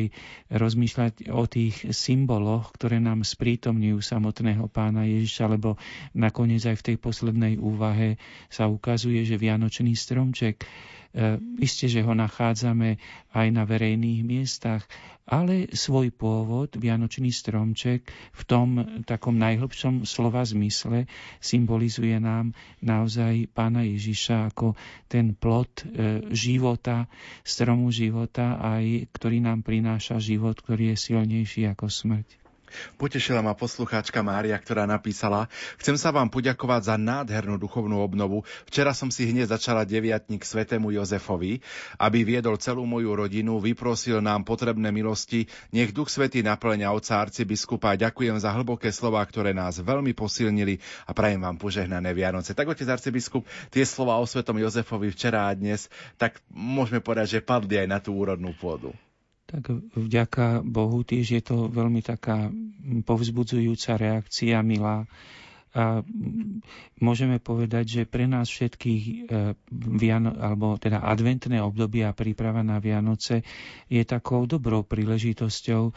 rozmýšľať 0.53 1.33
o 1.33 1.49
tých 1.49 1.89
symboloch, 1.89 2.69
ktoré 2.77 3.01
nám 3.01 3.25
sprítomňujú 3.25 3.97
samotného 3.97 4.69
pána 4.69 5.09
Ježiša, 5.09 5.49
lebo 5.49 5.81
nakoniec 6.13 6.61
aj 6.69 6.77
v 6.77 6.85
tej 6.93 6.97
poslednej 7.01 7.53
úvahe 7.57 8.21
sa 8.53 8.69
ukazuje, 8.69 9.25
že 9.25 9.41
Vianočný 9.41 9.97
stromček 9.97 10.61
E, 10.63 11.02
isté, 11.61 11.85
že 11.85 12.01
ho 12.01 12.17
nachádzame 12.17 12.97
aj 13.37 13.47
na 13.53 13.63
verejných 13.69 14.25
miestach, 14.25 14.81
ale 15.29 15.71
svoj 15.71 16.11
pôvod, 16.11 16.75
Vianočný 16.75 17.31
stromček, 17.31 18.09
v 18.11 18.41
tom 18.43 18.81
takom 19.07 19.39
najhlbšom 19.39 20.03
slova 20.03 20.43
zmysle 20.43 21.07
symbolizuje 21.39 22.17
nám 22.19 22.51
naozaj 22.83 23.47
pána 23.53 23.87
Ježiša 23.87 24.51
ako 24.51 24.75
ten 25.07 25.37
plod 25.37 25.71
e, 25.85 26.27
života, 26.33 27.07
stromu 27.45 27.93
života, 27.93 28.59
aj 28.59 29.07
ktorý 29.15 29.39
nám 29.39 29.63
prináša 29.63 30.19
život, 30.19 30.59
ktorý 30.59 30.91
je 30.91 30.97
silnejší 30.97 31.71
ako 31.71 31.87
smrť. 31.87 32.42
Potešila 32.97 33.41
ma 33.41 33.53
poslucháčka 33.57 34.21
Mária, 34.21 34.55
ktorá 34.57 34.83
napísala 34.89 35.45
Chcem 35.79 35.97
sa 35.97 36.13
vám 36.13 36.29
poďakovať 36.29 36.81
za 36.93 36.95
nádhernú 36.99 37.57
duchovnú 37.57 38.01
obnovu. 38.01 38.45
Včera 38.69 38.91
som 38.93 39.09
si 39.09 39.29
hneď 39.29 39.51
začala 39.51 39.87
deviatník 39.87 40.43
svetému 40.43 40.93
Jozefovi, 40.93 41.63
aby 41.97 42.19
viedol 42.23 42.59
celú 42.59 42.85
moju 42.85 43.13
rodinu, 43.13 43.57
vyprosil 43.59 44.19
nám 44.19 44.45
potrebné 44.45 44.89
milosti. 44.93 45.47
Nech 45.73 45.95
Duch 45.95 46.09
Svetý 46.09 46.45
naplňa 46.45 46.93
oca 46.93 47.23
arcibiskupa. 47.23 47.97
Ďakujem 47.97 48.37
za 48.39 48.53
hlboké 48.53 48.89
slova, 48.93 49.23
ktoré 49.25 49.51
nás 49.55 49.81
veľmi 49.81 50.13
posilnili 50.13 50.79
a 51.07 51.11
prajem 51.15 51.41
vám 51.41 51.57
požehnané 51.57 52.11
Vianoce. 52.13 52.53
Tak 52.53 52.69
otec 52.69 52.87
arcibiskup, 52.89 53.45
tie 53.73 53.85
slova 53.87 54.19
o 54.19 54.25
svetom 54.25 54.57
Jozefovi 54.59 55.13
včera 55.13 55.49
a 55.49 55.55
dnes, 55.57 55.87
tak 56.17 56.39
môžeme 56.51 56.99
povedať, 57.03 57.39
že 57.39 57.45
padli 57.45 57.79
aj 57.81 57.87
na 57.89 57.99
tú 58.01 58.15
úrodnú 58.15 58.53
pôdu. 58.57 58.93
Tak 59.53 59.69
vďaka 59.93 60.65
Bohu 60.65 61.05
tiež 61.05 61.25
je 61.29 61.41
to 61.43 61.69
veľmi 61.69 62.01
taká 62.01 62.49
povzbudzujúca 63.05 63.95
reakcia, 63.95 64.57
milá. 64.59 65.05
A 65.73 66.01
môžeme 66.97 67.37
povedať, 67.37 67.85
že 67.91 68.03
pre 68.05 68.25
nás 68.25 68.45
všetkých 68.45 69.03
e, 69.03 69.13
Viano, 69.73 70.33
alebo 70.33 70.77
teda 70.77 71.01
adventné 71.01 71.57
obdobie 71.57 72.01
a 72.01 72.13
príprava 72.13 72.61
na 72.61 72.77
Vianoce 72.77 73.41
je 73.89 74.01
takou 74.01 74.45
dobrou 74.45 74.81
príležitosťou 74.81 75.89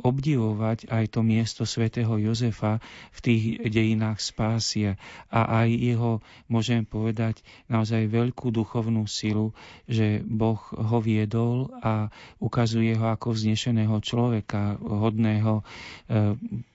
obdivovať 0.00 0.92
aj 0.92 1.04
to 1.16 1.20
miesto 1.24 1.64
svätého 1.64 2.12
Jozefa 2.20 2.84
v 3.12 3.18
tých 3.20 3.42
dejinách 3.64 4.20
spásie. 4.20 5.00
A 5.32 5.64
aj 5.64 5.68
jeho, 5.72 6.12
môžem 6.52 6.84
povedať, 6.84 7.40
naozaj 7.68 8.12
veľkú 8.12 8.52
duchovnú 8.52 9.08
silu, 9.08 9.56
že 9.88 10.20
Boh 10.20 10.60
ho 10.72 10.98
viedol 11.00 11.72
a 11.80 12.12
ukazuje 12.40 12.92
ho 12.96 13.08
ako 13.08 13.32
vznešeného 13.32 13.96
človeka, 14.04 14.76
hodného 14.80 15.64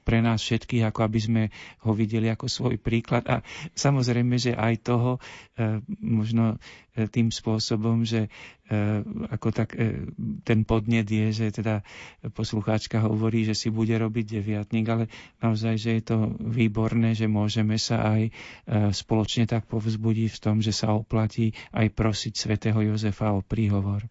pre 0.09 0.25
nás 0.25 0.41
všetkých, 0.41 0.89
ako 0.89 1.05
aby 1.05 1.19
sme 1.21 1.43
ho 1.85 1.93
videli 1.93 2.33
ako 2.33 2.49
svoj 2.49 2.81
príklad. 2.81 3.29
A 3.29 3.45
samozrejme, 3.77 4.41
že 4.41 4.57
aj 4.57 4.81
toho 4.81 5.21
e, 5.53 5.77
možno 6.01 6.57
e, 6.97 7.05
tým 7.05 7.29
spôsobom, 7.29 8.01
že 8.01 8.25
e, 8.25 8.29
ako 9.29 9.53
tak 9.53 9.77
ten 10.41 10.65
podnet 10.65 11.05
je, 11.05 11.29
že 11.29 11.61
teda 11.61 11.85
poslucháčka 12.33 13.05
hovorí, 13.05 13.45
že 13.45 13.53
si 13.53 13.69
bude 13.69 13.93
robiť 13.93 14.41
deviatník, 14.41 14.89
ale 14.89 15.13
naozaj, 15.45 15.77
že 15.77 16.01
je 16.01 16.03
to 16.09 16.17
výborné, 16.41 17.13
že 17.13 17.29
môžeme 17.29 17.77
sa 17.77 18.17
aj 18.17 18.33
spoločne 18.89 19.45
tak 19.45 19.69
povzbudiť 19.69 20.29
v 20.33 20.41
tom, 20.41 20.57
že 20.57 20.73
sa 20.73 20.97
oplatí 20.97 21.53
aj 21.69 21.93
prosiť 21.93 22.33
svätého 22.33 22.81
Jozefa 22.81 23.29
o 23.29 23.45
príhovor. 23.45 24.09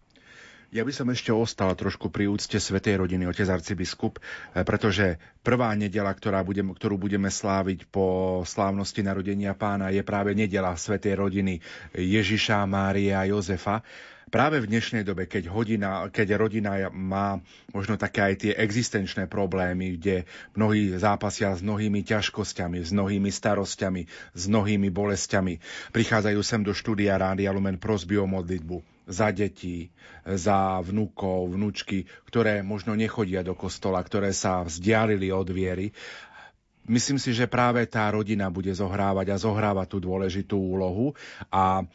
Ja 0.69 0.85
by 0.85 0.93
som 0.93 1.09
ešte 1.09 1.33
ostal 1.33 1.73
trošku 1.73 2.13
pri 2.13 2.29
úcte 2.29 2.61
Svetej 2.61 3.01
rodiny, 3.01 3.25
otec 3.25 3.49
arcibiskup, 3.49 4.21
eh, 4.21 4.61
pretože 4.61 5.17
prvá 5.41 5.73
nedela, 5.73 6.13
ktorá 6.13 6.45
budem, 6.45 6.69
ktorú 6.77 7.01
budeme 7.01 7.33
sláviť 7.33 7.89
po 7.89 8.39
slávnosti 8.45 9.01
narodenia 9.01 9.57
pána, 9.57 9.89
je 9.89 10.05
práve 10.05 10.37
nedela 10.37 10.77
Svetej 10.77 11.17
rodiny 11.17 11.57
Ježiša, 11.97 12.69
Mária 12.69 13.25
a 13.25 13.25
Jozefa. 13.25 13.81
Práve 14.29 14.61
v 14.61 14.69
dnešnej 14.69 15.01
dobe, 15.01 15.25
keď, 15.25 15.49
hodina, 15.49 16.05
keď 16.13 16.37
rodina 16.37 16.93
má 16.93 17.41
možno 17.73 17.97
také 17.97 18.21
aj 18.21 18.35
tie 18.45 18.51
existenčné 18.53 19.25
problémy, 19.25 19.97
kde 19.97 20.29
mnohí 20.53 20.93
zápasia 21.01 21.49
s 21.57 21.65
mnohými 21.65 22.05
ťažkosťami, 22.05 22.77
s 22.85 22.93
mnohými 22.93 23.29
starosťami, 23.33 24.01
s 24.37 24.43
mnohými 24.45 24.93
bolestiami, 24.93 25.57
prichádzajú 25.89 26.39
sem 26.45 26.61
do 26.61 26.77
štúdia 26.77 27.17
Rádia 27.17 27.49
Lumen 27.49 27.81
prosby 27.81 28.21
o 28.21 28.29
modlitbu 28.29 29.09
za 29.09 29.33
deti, 29.33 29.89
za 30.21 30.77
vnúkov, 30.85 31.57
vnúčky, 31.57 32.05
ktoré 32.29 32.61
možno 32.61 32.93
nechodia 32.93 33.41
do 33.41 33.57
kostola, 33.57 33.97
ktoré 34.05 34.29
sa 34.29 34.61
vzdialili 34.61 35.33
od 35.33 35.49
viery. 35.49 35.89
Myslím 36.85 37.17
si, 37.17 37.33
že 37.33 37.49
práve 37.49 37.85
tá 37.89 38.09
rodina 38.09 38.49
bude 38.49 38.69
zohrávať 38.73 39.33
a 39.33 39.41
zohráva 39.41 39.85
tú 39.89 40.01
dôležitú 40.01 40.57
úlohu 40.57 41.17
a 41.49 41.85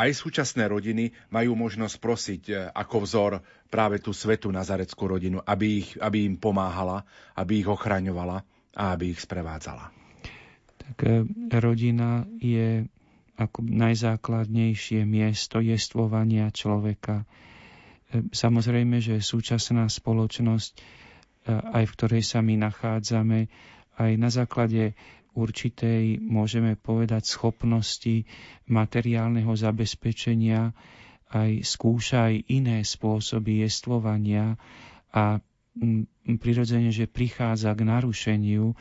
aj 0.00 0.16
súčasné 0.16 0.64
rodiny 0.64 1.12
majú 1.28 1.52
možnosť 1.52 1.96
prosiť 2.00 2.42
e, 2.48 2.52
ako 2.72 2.96
vzor 3.04 3.32
práve 3.68 4.00
tú 4.00 4.16
svetu 4.16 4.48
nazareckú 4.48 5.04
rodinu, 5.04 5.44
aby, 5.44 5.84
ich, 5.84 5.88
aby 6.00 6.24
im 6.24 6.40
pomáhala, 6.40 7.04
aby 7.36 7.60
ich 7.60 7.68
ochraňovala 7.68 8.40
a 8.80 8.84
aby 8.96 9.12
ich 9.12 9.20
sprevádzala. 9.20 9.92
Tak 10.80 10.96
e, 11.04 11.28
rodina 11.60 12.24
je 12.40 12.88
ako 13.36 13.60
najzákladnejšie 13.60 15.04
miesto 15.04 15.60
jestvovania 15.60 16.48
človeka. 16.48 17.28
E, 18.08 18.24
samozrejme, 18.32 19.04
že 19.04 19.20
súčasná 19.20 19.84
spoločnosť, 19.84 21.00
aj 21.50 21.88
v 21.88 21.94
ktorej 21.96 22.20
sa 22.20 22.44
my 22.44 22.52
nachádzame, 22.60 23.48
aj 23.96 24.12
na 24.20 24.28
základe 24.28 24.92
určitej, 25.34 26.18
môžeme 26.18 26.74
povedať, 26.74 27.26
schopnosti 27.26 28.26
materiálneho 28.66 29.52
zabezpečenia 29.54 30.74
aj 31.30 31.62
skúša 31.62 32.34
aj 32.34 32.36
iné 32.50 32.82
spôsoby 32.82 33.62
jestvovania 33.62 34.58
a 35.14 35.38
prirodzene, 36.26 36.90
že 36.90 37.06
prichádza 37.06 37.70
k 37.78 37.86
narušeniu 37.86 38.74
e, 38.74 38.76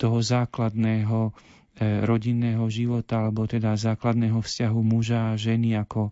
toho 0.00 0.18
základného 0.24 1.36
E, 1.78 2.02
rodinného 2.02 2.66
života, 2.66 3.22
alebo 3.22 3.46
teda 3.46 3.78
základného 3.78 4.42
vzťahu 4.42 4.80
muža 4.82 5.30
a 5.30 5.38
ženy 5.38 5.78
ako 5.78 6.10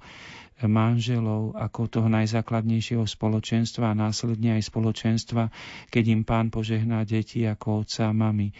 manželov, 0.65 1.53
ako 1.53 1.85
toho 1.85 2.09
najzákladnejšieho 2.09 3.05
spoločenstva 3.05 3.93
a 3.93 3.99
následne 3.99 4.57
aj 4.57 4.73
spoločenstva, 4.73 5.53
keď 5.93 6.05
im 6.09 6.23
pán 6.25 6.49
požehná 6.49 7.05
deti 7.05 7.45
ako 7.45 7.85
otca 7.85 8.09
a 8.09 8.17
mami. 8.17 8.57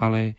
Ale 0.00 0.20
e, 0.24 0.34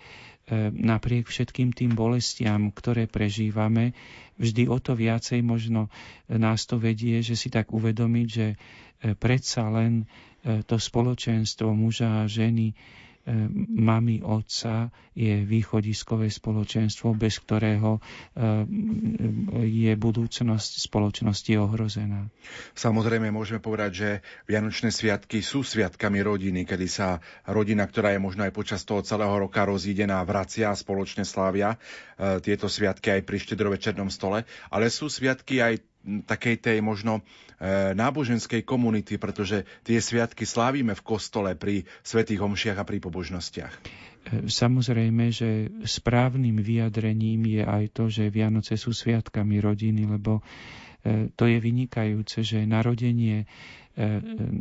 napriek 0.74 1.30
všetkým 1.30 1.78
tým 1.78 1.94
bolestiam, 1.94 2.74
ktoré 2.74 3.06
prežívame, 3.06 3.94
vždy 4.42 4.66
o 4.66 4.82
to 4.82 4.98
viacej 4.98 5.46
možno 5.46 5.94
nás 6.26 6.66
to 6.66 6.82
vedie, 6.82 7.22
že 7.22 7.38
si 7.38 7.54
tak 7.54 7.70
uvedomiť, 7.70 8.28
že 8.28 8.48
e, 8.50 8.56
predsa 9.14 9.70
len 9.70 10.10
to 10.46 10.78
spoločenstvo 10.78 11.74
muža 11.74 12.22
a 12.22 12.30
ženy 12.30 12.78
mami, 13.26 14.22
otca 14.22 14.94
je 15.18 15.42
východiskové 15.42 16.30
spoločenstvo, 16.30 17.18
bez 17.18 17.42
ktorého 17.42 17.98
eh, 17.98 18.64
je 19.66 19.94
budúcnosť 19.98 20.72
spoločnosti 20.86 21.52
ohrozená. 21.58 22.30
Samozrejme 22.78 23.34
môžeme 23.34 23.58
povedať, 23.58 23.92
že 23.94 24.10
Vianočné 24.46 24.94
sviatky 24.94 25.42
sú 25.42 25.66
sviatkami 25.66 26.22
rodiny, 26.22 26.70
kedy 26.70 26.86
sa 26.86 27.18
rodina, 27.50 27.90
ktorá 27.90 28.14
je 28.14 28.22
možno 28.22 28.46
aj 28.46 28.54
počas 28.54 28.86
toho 28.86 29.02
celého 29.02 29.34
roka 29.34 29.66
rozídená, 29.66 30.22
vracia 30.22 30.70
a 30.70 30.78
spoločne 30.78 31.26
slávia 31.26 31.76
eh, 31.76 32.38
tieto 32.46 32.70
sviatky 32.70 33.10
aj 33.10 33.22
pri 33.26 33.38
štedrovečernom 33.42 34.14
stole, 34.14 34.46
ale 34.70 34.94
sú 34.94 35.10
sviatky 35.10 35.66
aj 35.66 35.95
takej 36.06 36.62
tej 36.62 36.78
možno 36.86 37.22
e, 37.58 37.94
náboženskej 37.98 38.62
komunity, 38.62 39.18
pretože 39.18 39.66
tie 39.82 39.98
sviatky 39.98 40.46
slávime 40.46 40.94
v 40.94 41.06
kostole 41.06 41.58
pri 41.58 41.84
svetých 42.06 42.42
homšiach 42.42 42.78
a 42.78 42.88
pri 42.88 43.02
pobožnostiach. 43.02 43.74
E, 43.74 43.82
samozrejme, 44.46 45.34
že 45.34 45.70
správnym 45.84 46.62
vyjadrením 46.62 47.62
je 47.62 47.64
aj 47.66 47.84
to, 47.94 48.04
že 48.10 48.34
Vianoce 48.34 48.78
sú 48.78 48.94
sviatkami 48.94 49.58
rodiny, 49.62 50.06
lebo 50.06 50.46
to 51.38 51.44
je 51.46 51.58
vynikajúce, 51.62 52.42
že 52.42 52.66
narodenie 52.66 53.46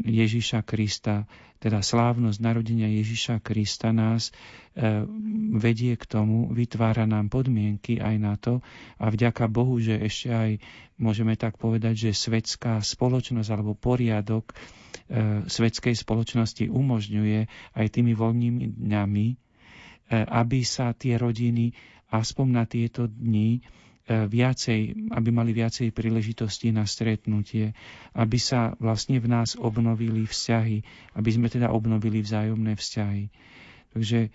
Ježiša 0.05 0.63
Krista, 0.63 1.25
teda 1.65 1.81
slávnosť 1.81 2.45
narodenia 2.45 2.93
Ježiša 2.93 3.41
Krista 3.41 3.89
nás 3.89 4.29
e, 4.29 5.01
vedie 5.57 5.97
k 5.97 6.05
tomu, 6.05 6.53
vytvára 6.53 7.09
nám 7.09 7.33
podmienky 7.33 8.05
aj 8.05 8.17
na 8.21 8.37
to 8.37 8.61
a 9.01 9.09
vďaka 9.09 9.49
Bohu, 9.49 9.81
že 9.81 9.97
ešte 9.97 10.29
aj 10.29 10.51
môžeme 11.01 11.41
tak 11.41 11.57
povedať, 11.57 12.13
že 12.13 12.21
svetská 12.21 12.85
spoločnosť 12.85 13.49
alebo 13.49 13.73
poriadok 13.73 14.53
e, 14.53 14.55
svetskej 15.49 15.97
spoločnosti 15.97 16.69
umožňuje 16.69 17.41
aj 17.81 17.87
tými 17.89 18.13
voľnými 18.13 18.85
dňami, 18.85 19.27
e, 19.33 19.37
aby 20.21 20.61
sa 20.69 20.93
tie 20.93 21.17
rodiny 21.17 21.73
aspoň 22.13 22.47
na 22.53 22.69
tieto 22.69 23.09
dni 23.09 23.65
E, 23.65 23.84
viacej, 24.05 25.11
aby 25.17 25.29
mali 25.33 25.57
viacej 25.57 25.89
príležitosti 25.89 26.69
na 26.69 26.85
stretnutie, 26.85 27.73
aby 28.13 28.37
sa 28.37 28.77
vlastne 28.77 29.17
v 29.17 29.33
nás 29.33 29.57
obnovili 29.57 30.29
vzťahy, 30.29 30.85
aby 31.17 31.31
sme 31.33 31.49
teda 31.49 31.73
obnovili 31.73 32.21
vzájomné 32.21 32.77
vzťahy. 32.77 33.33
Takže 33.97 34.21
e, 34.21 34.31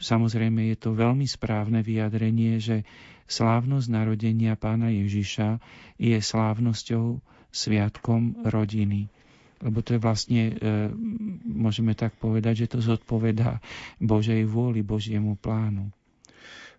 samozrejme 0.00 0.72
je 0.72 0.76
to 0.80 0.96
veľmi 0.96 1.28
správne 1.28 1.84
vyjadrenie, 1.84 2.56
že 2.56 2.88
slávnosť 3.28 3.92
narodenia 3.92 4.56
pána 4.56 4.88
Ježiša 4.88 5.60
je 6.00 6.16
slávnosťou 6.16 7.20
sviatkom 7.52 8.48
rodiny 8.48 9.12
lebo 9.62 9.78
to 9.78 9.94
je 9.94 10.00
vlastne, 10.02 10.42
e, 10.50 10.90
môžeme 11.46 11.94
tak 11.94 12.18
povedať, 12.18 12.66
že 12.66 12.70
to 12.74 12.78
zodpovedá 12.82 13.62
Božej 14.02 14.42
vôli, 14.42 14.82
Božiemu 14.82 15.38
plánu. 15.38 15.86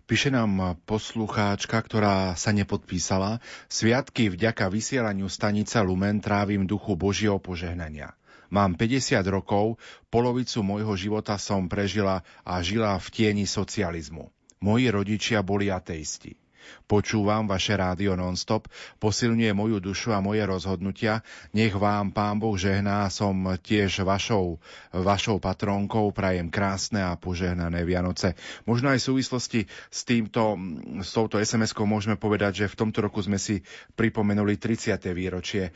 Píše 0.04 0.36
nám 0.36 0.84
poslucháčka, 0.84 1.80
ktorá 1.80 2.36
sa 2.36 2.52
nepodpísala. 2.52 3.40
Sviatky 3.72 4.28
vďaka 4.28 4.68
vysielaniu 4.68 5.32
stanice 5.32 5.80
Lumen 5.80 6.20
trávim 6.20 6.68
duchu 6.68 7.00
Božieho 7.00 7.40
požehnania. 7.40 8.12
Mám 8.52 8.76
50 8.76 9.24
rokov, 9.32 9.80
polovicu 10.12 10.60
môjho 10.60 10.94
života 11.00 11.40
som 11.40 11.72
prežila 11.72 12.20
a 12.44 12.60
žila 12.60 13.00
v 13.00 13.08
tieni 13.16 13.46
socializmu. 13.48 14.28
Moji 14.60 14.92
rodičia 14.92 15.40
boli 15.40 15.72
ateisti. 15.72 16.43
Počúvam 16.88 17.50
vaše 17.50 17.74
rádio 17.74 18.14
non-stop, 18.14 18.70
posilňuje 19.02 19.52
moju 19.52 19.78
dušu 19.82 20.14
a 20.14 20.24
moje 20.24 20.46
rozhodnutia. 20.46 21.26
Nech 21.52 21.74
vám 21.74 22.14
Pán 22.14 22.38
Boh 22.38 22.56
žehná, 22.56 23.10
som 23.10 23.58
tiež 23.60 24.06
vašou, 24.06 24.62
vašou 24.94 25.42
patronkou, 25.42 26.14
prajem 26.14 26.48
krásne 26.48 27.02
a 27.02 27.18
požehnané 27.18 27.84
Vianoce. 27.84 28.38
Možno 28.64 28.94
aj 28.94 29.02
v 29.02 29.08
súvislosti 29.10 29.60
s, 29.92 30.06
týmto, 30.08 30.56
s 31.02 31.12
touto 31.12 31.42
SMS-kou 31.42 31.84
môžeme 31.84 32.16
povedať, 32.16 32.64
že 32.64 32.72
v 32.72 32.80
tomto 32.80 33.04
roku 33.04 33.20
sme 33.20 33.42
si 33.42 33.66
pripomenuli 33.98 34.56
30. 34.56 35.02
výročie 35.12 35.70
e, 35.70 35.72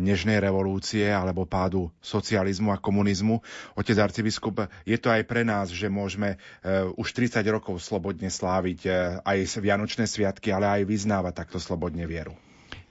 nežnej 0.00 0.40
revolúcie 0.40 1.10
alebo 1.10 1.44
pádu 1.44 1.90
socializmu 2.00 2.72
a 2.72 2.80
komunizmu. 2.80 3.42
Otec 3.76 3.98
arcibiskup, 3.98 4.70
je 4.86 4.96
to 4.96 5.10
aj 5.10 5.26
pre 5.26 5.42
nás, 5.42 5.68
že 5.68 5.90
môžeme 5.90 6.38
e, 6.62 6.86
už 6.96 7.12
30 7.12 7.42
rokov 7.50 7.82
slobodne 7.82 8.30
sláviť 8.30 8.80
e, 8.86 8.90
aj 9.20 9.38
Vianočné 9.60 10.05
sviatky, 10.06 10.54
ale 10.54 10.80
aj 10.80 10.82
vyznávať 10.88 11.34
takto 11.34 11.58
slobodne 11.60 12.06
vieru. 12.08 12.32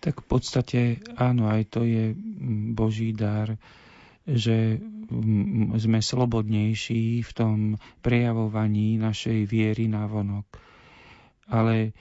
Tak 0.06 0.22
v 0.22 0.28
podstate 0.30 0.80
áno, 1.18 1.50
aj 1.50 1.74
to 1.74 1.82
je 1.82 2.14
Boží 2.78 3.10
dar, 3.10 3.58
že 4.26 4.78
sme 5.82 6.00
slobodnejší 6.02 7.26
v 7.26 7.32
tom 7.34 7.58
prejavovaní 8.06 9.02
našej 9.02 9.50
viery 9.50 9.90
na 9.90 10.06
vonok. 10.06 10.46
Ale 11.50 11.94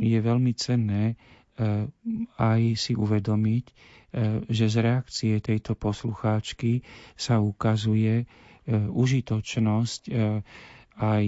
je 0.00 0.18
veľmi 0.20 0.52
cenné 0.56 1.16
aj 2.36 2.60
si 2.76 2.92
uvedomiť, 2.96 3.64
že 4.48 4.66
z 4.68 4.76
reakcie 4.80 5.34
tejto 5.40 5.76
poslucháčky 5.76 6.84
sa 7.16 7.40
ukazuje 7.40 8.28
užitočnosť 8.68 10.02
aj 10.94 11.24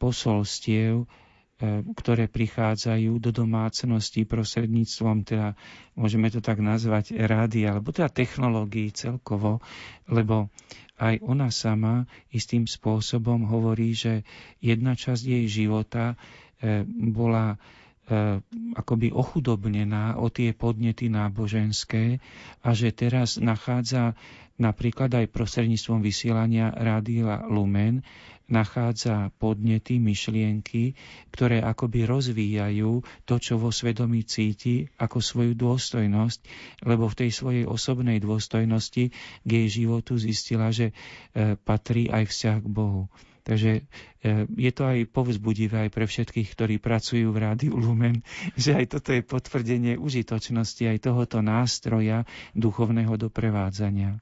posolstiev, 0.00 1.04
E, 1.04 1.27
ktoré 1.92 2.30
prichádzajú 2.30 3.18
do 3.18 3.34
domácnosti 3.34 4.22
prostredníctvom, 4.22 5.26
teda 5.26 5.58
môžeme 5.92 6.30
to 6.30 6.38
tak 6.38 6.62
nazvať, 6.62 7.18
rády, 7.18 7.66
alebo 7.66 7.90
teda 7.90 8.06
technológií 8.06 8.94
celkovo, 8.94 9.58
lebo 10.06 10.54
aj 10.96 11.18
ona 11.20 11.50
sama 11.50 11.94
istým 12.28 12.62
spôsobom 12.62 13.42
hovorí, 13.44 13.90
že 13.90 14.22
jedna 14.58 14.94
časť 14.94 15.22
jej 15.22 15.44
života 15.46 16.14
e, 16.58 16.82
bola 16.86 17.54
e, 17.54 17.56
akoby 18.72 19.12
ochudobnená 19.12 20.16
o 20.16 20.32
tie 20.32 20.56
podnety 20.56 21.12
náboženské 21.12 22.24
a 22.64 22.68
že 22.72 22.88
teraz 22.96 23.36
nachádza 23.36 24.16
napríklad 24.56 25.12
aj 25.12 25.30
prostredníctvom 25.30 26.00
vysielania 26.00 26.72
Rádia 26.72 27.44
Lumen 27.46 28.02
nachádza 28.48 29.28
podnety, 29.36 30.00
myšlienky, 30.00 30.96
ktoré 31.28 31.60
akoby 31.60 32.08
rozvíjajú 32.08 33.04
to, 33.28 33.34
čo 33.36 33.60
vo 33.60 33.68
svedomí 33.68 34.24
cíti 34.24 34.88
ako 34.96 35.20
svoju 35.20 35.52
dôstojnosť, 35.52 36.40
lebo 36.88 37.12
v 37.12 37.18
tej 37.24 37.30
svojej 37.30 37.64
osobnej 37.68 38.18
dôstojnosti 38.24 39.12
k 39.44 39.48
jej 39.48 39.68
životu 39.68 40.16
zistila, 40.16 40.72
že 40.72 40.90
e, 40.90 41.60
patrí 41.60 42.08
aj 42.08 42.24
vzťah 42.24 42.58
k 42.64 42.68
Bohu. 42.72 43.12
Takže 43.48 43.70
e, 43.72 43.82
je 44.44 44.72
to 44.76 44.84
aj 44.84 45.08
povzbudivé 45.08 45.88
aj 45.88 45.90
pre 45.96 46.04
všetkých, 46.04 46.52
ktorí 46.52 46.76
pracujú 46.76 47.32
v 47.32 47.40
Rádiu 47.40 47.80
Lumen, 47.80 48.20
že 48.60 48.76
aj 48.76 49.00
toto 49.00 49.16
je 49.16 49.24
potvrdenie 49.24 49.96
užitočnosti 49.96 50.84
aj 50.84 51.08
tohoto 51.08 51.40
nástroja 51.40 52.28
duchovného 52.52 53.16
doprevádzania. 53.16 54.20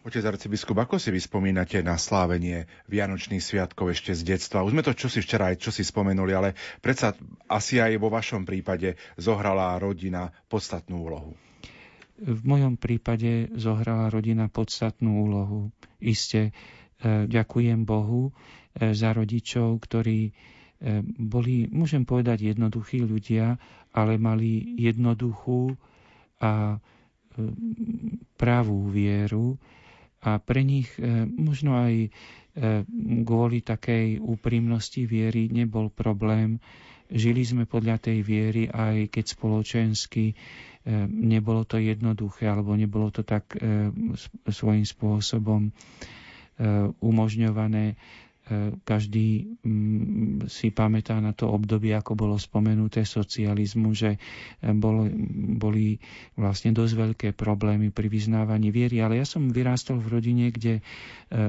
Otec 0.00 0.24
arcibiskup, 0.24 0.80
ako 0.80 0.96
si 0.96 1.12
vyspomínate 1.12 1.84
na 1.84 2.00
slávenie 2.00 2.64
Vianočných 2.88 3.44
sviatkov 3.44 3.92
ešte 3.92 4.16
z 4.16 4.32
detstva? 4.32 4.64
Už 4.64 4.72
sme 4.72 4.80
to 4.80 4.96
čosi 4.96 5.20
včera 5.20 5.52
aj 5.52 5.60
čosi 5.60 5.84
spomenuli, 5.84 6.32
ale 6.32 6.56
predsa 6.80 7.12
asi 7.52 7.84
aj 7.84 8.00
vo 8.00 8.08
vašom 8.08 8.48
prípade 8.48 8.96
zohrala 9.20 9.76
rodina 9.76 10.32
podstatnú 10.48 11.04
úlohu. 11.04 11.36
V 12.20 12.40
mojom 12.48 12.80
prípade 12.80 13.52
zohrala 13.56 14.08
rodina 14.08 14.48
podstatnú 14.48 15.20
úlohu. 15.24 15.68
Iste 16.00 16.48
e, 16.48 16.50
ďakujem 17.02 17.80
Bohu 17.82 18.28
e, 18.28 18.32
za 18.92 19.10
rodičov, 19.10 19.80
ktorí 19.80 20.20
e, 20.24 20.32
boli, 21.02 21.64
môžem 21.66 22.04
povedať, 22.04 22.46
jednoduchí 22.46 23.00
ľudia, 23.00 23.56
ale 23.90 24.16
mali 24.16 24.50
jednoduchú 24.78 25.74
a 26.38 26.78
pravú 28.36 28.78
vieru, 28.86 29.56
a 30.20 30.36
pre 30.36 30.60
nich 30.60 30.92
možno 31.32 31.80
aj 31.80 32.12
kvôli 33.24 33.58
takej 33.58 34.20
úprimnosti 34.20 35.00
viery 35.02 35.48
nebol 35.48 35.88
problém. 35.88 36.60
Žili 37.08 37.40
sme 37.42 37.64
podľa 37.64 37.96
tej 38.02 38.20
viery, 38.20 38.68
aj 38.68 39.08
keď 39.08 39.24
spoločensky 39.26 40.36
nebolo 41.08 41.64
to 41.64 41.80
jednoduché, 41.80 42.46
alebo 42.46 42.76
nebolo 42.76 43.08
to 43.08 43.24
tak 43.24 43.56
svojím 44.44 44.84
spôsobom 44.84 45.72
umožňované 47.00 47.96
každý 48.82 49.46
mm, 49.62 50.50
si 50.50 50.74
pamätá 50.74 51.22
na 51.22 51.30
to 51.30 51.46
obdobie, 51.46 51.94
ako 51.94 52.18
bolo 52.18 52.34
spomenuté 52.34 53.06
socializmu, 53.06 53.94
že 53.94 54.18
bolo, 54.74 55.06
boli 55.54 56.02
vlastne 56.34 56.74
dosť 56.74 56.92
veľké 56.98 57.28
problémy 57.38 57.94
pri 57.94 58.10
vyznávaní 58.10 58.74
viery. 58.74 58.98
Ale 58.98 59.22
ja 59.22 59.26
som 59.26 59.54
vyrástol 59.54 60.02
v 60.02 60.18
rodine, 60.18 60.50
kde 60.50 60.82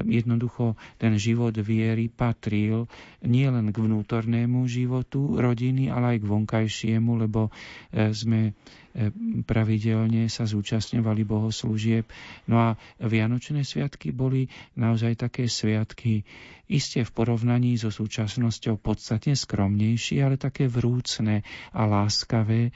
jednoducho 0.06 0.78
ten 1.02 1.18
život 1.18 1.58
viery 1.58 2.06
patril 2.06 2.86
nielen 3.26 3.74
k 3.74 3.82
vnútornému 3.82 4.62
životu 4.70 5.42
rodiny, 5.42 5.90
ale 5.90 6.16
aj 6.16 6.18
k 6.22 6.30
vonkajšiemu, 6.30 7.12
lebo 7.18 7.50
sme 8.14 8.54
pravidelne 9.48 10.28
sa 10.28 10.44
zúčastňovali 10.44 11.22
bohoslúžieb. 11.24 12.04
No 12.48 12.60
a 12.60 12.68
Vianočné 13.00 13.64
sviatky 13.64 14.12
boli 14.12 14.52
naozaj 14.76 15.16
také 15.28 15.48
sviatky, 15.48 16.22
iste 16.68 17.04
v 17.04 17.10
porovnaní 17.12 17.76
so 17.76 17.92
súčasnosťou 17.92 18.80
podstatne 18.80 19.36
skromnejšie, 19.36 20.24
ale 20.24 20.36
také 20.40 20.68
vrúcne 20.68 21.44
a 21.72 21.82
láskavé, 21.84 22.72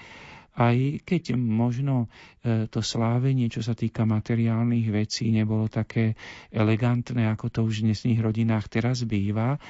aj 0.57 1.05
keď 1.05 1.37
možno 1.37 2.09
e, 2.40 2.64
to 2.72 2.81
slávenie, 2.81 3.52
čo 3.52 3.61
sa 3.61 3.76
týka 3.76 4.09
materiálnych 4.09 4.88
vecí, 4.88 5.29
nebolo 5.29 5.68
také 5.68 6.16
elegantné, 6.48 7.29
ako 7.29 7.46
to 7.52 7.61
už 7.68 7.85
v 7.85 7.92
dnesných 7.92 8.20
rodinách 8.24 8.72
teraz 8.72 9.05
býva, 9.05 9.61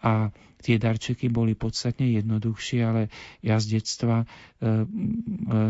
a 0.00 0.28
tie 0.58 0.76
darčeky 0.76 1.28
boli 1.28 1.54
podstatne 1.54 2.10
jednoduchšie, 2.10 2.80
ale 2.82 3.02
ja 3.38 3.56
z 3.56 3.78
detstva 3.78 4.22
e, 4.22 4.26
e, 4.26 4.34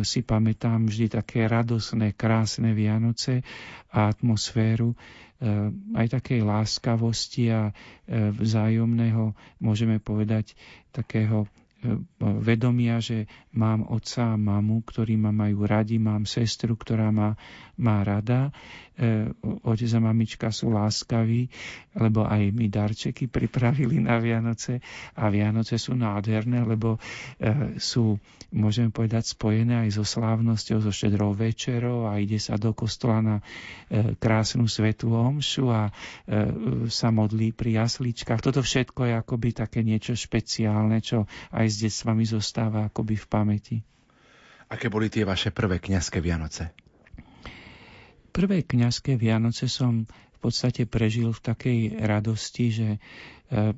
si 0.00 0.20
pamätám 0.22 0.88
vždy 0.88 1.12
také 1.12 1.44
radosné, 1.44 2.16
krásne 2.16 2.72
Vianoce 2.72 3.44
a 3.90 4.08
atmosféru 4.08 4.92
e, 4.92 4.96
aj 5.92 6.06
takej 6.12 6.40
láskavosti 6.40 7.52
a 7.52 7.68
e, 7.68 7.72
vzájomného, 8.32 9.36
môžeme 9.58 9.98
povedať, 9.98 10.56
takého 10.90 11.44
vedomia, 12.18 12.98
že 12.98 13.28
mám 13.56 13.88
otca 13.88 14.36
a 14.36 14.40
mamu, 14.40 14.84
ktorí 14.84 15.16
ma 15.16 15.32
majú 15.32 15.64
radi, 15.64 15.96
mám 15.96 16.28
sestru, 16.28 16.76
ktorá 16.76 17.08
ma 17.10 17.34
má 17.76 18.00
rada. 18.04 18.50
E, 18.96 19.28
otec 19.68 19.92
a 19.92 20.00
mamička 20.00 20.48
sú 20.48 20.72
láskaví, 20.72 21.52
lebo 22.00 22.24
aj 22.24 22.48
mi 22.56 22.72
darčeky 22.72 23.28
pripravili 23.28 24.00
na 24.00 24.16
Vianoce 24.16 24.80
a 25.12 25.28
Vianoce 25.28 25.76
sú 25.76 25.92
nádherné, 25.92 26.64
lebo 26.64 26.96
e, 26.96 27.76
sú, 27.76 28.16
môžem 28.56 28.88
povedať, 28.88 29.36
spojené 29.36 29.84
aj 29.84 30.00
so 30.00 30.04
slávnosťou, 30.08 30.80
so 30.80 30.88
štedrou 30.88 31.36
večerou 31.36 32.08
a 32.08 32.16
ide 32.16 32.40
sa 32.40 32.56
do 32.56 32.72
kostola 32.72 33.20
na 33.20 33.36
e, 33.92 34.16
krásnu 34.16 34.64
svetú 34.64 35.12
omšu 35.12 35.68
a 35.68 35.92
sa 36.88 37.08
modlí 37.12 37.52
pri 37.52 37.84
jasličkách. 37.84 38.40
Toto 38.40 38.64
všetko 38.64 39.06
je 39.06 39.14
akoby 39.14 39.48
také 39.52 39.80
niečo 39.84 40.16
špeciálne, 40.16 40.98
čo 41.04 41.28
aj 41.52 41.66
s 41.68 42.00
vami 42.02 42.24
zostáva 42.24 42.88
akoby 42.88 43.14
v 43.18 43.26
pamäti. 43.28 43.45
Aké 44.66 44.90
boli 44.90 45.06
tie 45.06 45.22
vaše 45.22 45.54
prvé 45.54 45.78
kňazské 45.78 46.18
Vianoce? 46.18 46.74
Prvé 48.34 48.66
kňazské 48.66 49.14
Vianoce 49.14 49.70
som 49.70 50.04
v 50.10 50.38
podstate 50.42 50.84
prežil 50.84 51.32
v 51.32 51.40
takej 51.40 51.78
radosti, 52.02 52.68
že 52.68 52.88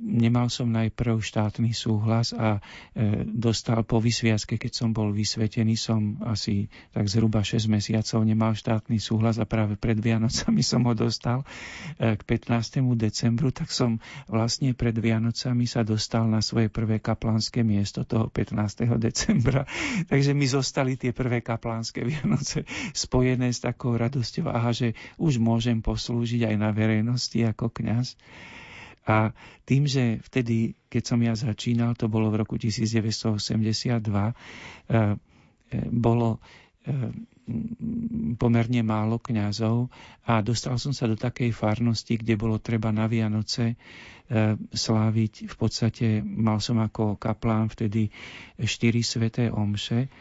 nemal 0.00 0.48
som 0.48 0.72
najprv 0.72 1.20
štátny 1.20 1.76
súhlas 1.76 2.32
a 2.32 2.60
e, 2.96 3.24
dostal 3.28 3.84
po 3.84 4.00
vysviacke, 4.00 4.56
keď 4.56 4.72
som 4.72 4.96
bol 4.96 5.12
vysvetený, 5.12 5.76
som 5.76 6.16
asi 6.24 6.72
tak 6.96 7.04
zhruba 7.04 7.44
6 7.44 7.68
mesiacov 7.68 8.24
nemal 8.24 8.56
štátny 8.56 8.96
súhlas 8.96 9.36
a 9.36 9.44
práve 9.44 9.76
pred 9.76 10.00
Vianocami 10.00 10.64
som 10.64 10.88
ho 10.88 10.96
dostal 10.96 11.44
e, 12.00 12.16
k 12.16 12.22
15. 12.24 12.80
decembru, 12.96 13.52
tak 13.52 13.68
som 13.68 14.00
vlastne 14.24 14.72
pred 14.72 14.96
Vianocami 14.96 15.68
sa 15.68 15.84
dostal 15.84 16.24
na 16.24 16.40
svoje 16.40 16.72
prvé 16.72 16.96
kaplánske 16.96 17.60
miesto 17.60 18.08
toho 18.08 18.32
15. 18.32 18.88
decembra. 18.96 19.68
Takže 20.12 20.32
mi 20.32 20.48
zostali 20.48 20.96
tie 20.96 21.12
prvé 21.12 21.44
kaplánske 21.44 22.08
Vianoce 22.08 22.64
spojené 22.96 23.52
s 23.52 23.60
takou 23.60 23.92
radosťou, 24.00 24.48
aha, 24.48 24.72
že 24.72 24.96
už 25.20 25.36
môžem 25.36 25.84
poslúžiť 25.84 26.48
aj 26.48 26.56
na 26.56 26.72
verejnosti 26.72 27.36
ako 27.44 27.68
kňaz. 27.68 28.16
A 29.08 29.32
tým, 29.64 29.88
že 29.88 30.20
vtedy, 30.20 30.76
keď 30.92 31.02
som 31.02 31.18
ja 31.24 31.32
začínal, 31.32 31.96
to 31.96 32.12
bolo 32.12 32.28
v 32.28 32.44
roku 32.44 32.60
1982, 32.60 34.04
eh, 34.04 34.32
eh, 34.92 35.88
bolo 35.88 36.44
eh, 36.84 37.08
pomerne 38.36 38.84
málo 38.84 39.16
kňazov 39.16 39.88
a 40.28 40.44
dostal 40.44 40.76
som 40.76 40.92
sa 40.92 41.08
do 41.08 41.16
takej 41.16 41.56
farnosti, 41.56 42.20
kde 42.20 42.36
bolo 42.36 42.60
treba 42.60 42.92
na 42.92 43.08
Vianoce 43.08 43.80
sláviť. 44.68 45.48
V 45.48 45.56
podstate 45.56 46.20
mal 46.20 46.60
som 46.60 46.76
ako 46.76 47.16
kaplán 47.16 47.72
vtedy 47.72 48.12
štyri 48.60 49.00
sveté 49.00 49.48
omše 49.48 50.12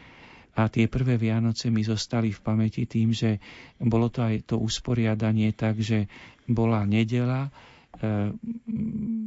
a 0.56 0.72
tie 0.72 0.88
prvé 0.88 1.20
Vianoce 1.20 1.68
mi 1.68 1.84
zostali 1.84 2.32
v 2.32 2.40
pamäti 2.40 2.88
tým, 2.88 3.12
že 3.12 3.44
bolo 3.78 4.08
to 4.08 4.24
aj 4.24 4.48
to 4.48 4.56
usporiadanie 4.56 5.52
tak, 5.52 5.84
že 5.84 6.08
bola 6.48 6.88
nedela, 6.88 7.52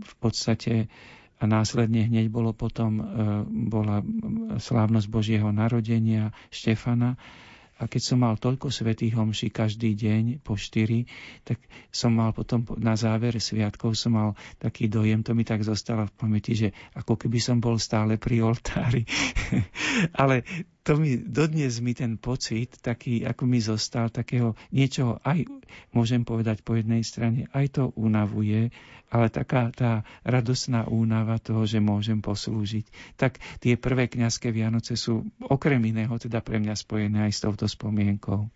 v 0.01 0.15
podstate 0.21 0.87
a 1.41 1.45
následne 1.49 2.05
hneď 2.05 2.29
bolo 2.29 2.53
potom, 2.53 3.01
e, 3.01 3.05
bola 3.73 4.05
slávnosť 4.61 5.09
Božieho 5.09 5.49
narodenia 5.51 6.37
Štefana 6.53 7.17
A 7.81 7.89
keď 7.89 8.03
som 8.13 8.21
mal 8.21 8.37
toľko 8.37 8.69
svetých 8.69 9.17
homší 9.17 9.49
každý 9.49 9.97
deň 9.97 10.45
po 10.45 10.53
štyri, 10.53 11.09
tak 11.49 11.65
som 11.89 12.13
mal 12.13 12.37
potom 12.37 12.61
na 12.77 12.93
záver 12.93 13.41
sviatkov 13.41 13.97
som 13.97 14.13
mal 14.13 14.29
taký 14.61 14.93
dojem, 14.93 15.25
to 15.25 15.33
mi 15.33 15.49
tak 15.49 15.65
zostalo 15.65 16.05
v 16.05 16.13
pamäti, 16.13 16.53
že 16.53 16.77
ako 16.93 17.17
keby 17.17 17.41
som 17.41 17.57
bol 17.57 17.81
stále 17.81 18.21
pri 18.21 18.45
oltári. 18.45 19.09
Ale 20.21 20.45
to 20.91 20.99
mi, 20.99 21.15
dodnes 21.23 21.79
mi 21.79 21.95
ten 21.95 22.19
pocit, 22.19 22.83
taký, 22.83 23.23
ako 23.23 23.47
mi 23.47 23.63
zostal, 23.63 24.11
takého 24.11 24.59
niečoho, 24.75 25.23
aj 25.23 25.47
môžem 25.95 26.27
povedať 26.27 26.67
po 26.67 26.75
jednej 26.75 27.07
strane, 27.07 27.47
aj 27.55 27.79
to 27.79 27.83
unavuje, 27.95 28.75
ale 29.07 29.31
taká 29.31 29.71
tá 29.71 30.03
radosná 30.27 30.91
únava 30.91 31.39
toho, 31.39 31.63
že 31.63 31.79
môžem 31.79 32.19
poslúžiť. 32.19 33.15
Tak 33.15 33.39
tie 33.63 33.79
prvé 33.79 34.11
kňazské 34.11 34.51
Vianoce 34.51 34.99
sú 34.99 35.31
okrem 35.47 35.79
iného 35.87 36.11
teda 36.19 36.43
pre 36.43 36.59
mňa 36.59 36.75
spojené 36.75 37.31
aj 37.31 37.39
s 37.39 37.43
touto 37.47 37.71
spomienkou. 37.71 38.51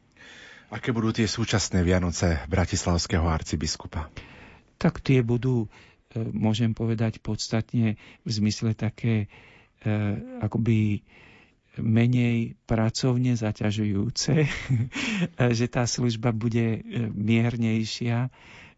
Aké 0.74 0.91
budú 0.91 1.14
tie 1.14 1.30
súčasné 1.30 1.87
Vianoce 1.87 2.43
bratislavského 2.51 3.30
arcibiskupa? 3.30 4.11
Tak 4.82 5.07
tie 5.07 5.22
budú, 5.22 5.70
e, 6.11 6.18
môžem 6.35 6.74
povedať, 6.74 7.22
podstatne 7.22 7.95
v 8.26 8.30
zmysle 8.35 8.74
také 8.74 9.30
e, 9.87 9.97
akoby 10.43 11.07
menej 11.79 12.55
pracovne 12.68 13.35
zaťažujúce, 13.35 14.35
že 15.59 15.66
tá 15.66 15.85
služba 15.89 16.31
bude 16.31 16.79
e, 16.79 16.81
miernejšia. 17.11 18.31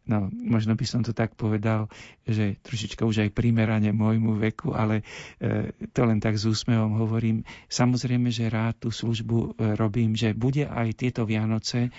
No, 0.07 0.31
možno 0.31 0.79
by 0.79 0.87
som 0.87 1.03
to 1.03 1.11
tak 1.11 1.35
povedal, 1.35 1.91
že 2.23 2.63
trošička 2.63 3.03
už 3.03 3.27
aj 3.27 3.35
primerane 3.35 3.91
môjmu 3.91 4.39
veku, 4.39 4.71
ale 4.71 5.03
e, 5.43 5.75
to 5.91 6.07
len 6.07 6.23
tak 6.23 6.39
s 6.39 6.47
úsmevom 6.47 6.95
hovorím. 6.95 7.43
Samozrejme, 7.67 8.31
že 8.31 8.47
rád 8.47 8.87
tú 8.87 8.95
službu 8.95 9.37
e, 9.37 9.49
robím, 9.75 10.15
že 10.15 10.31
bude 10.31 10.63
aj 10.63 10.95
tieto 10.95 11.27
Vianoce 11.27 11.91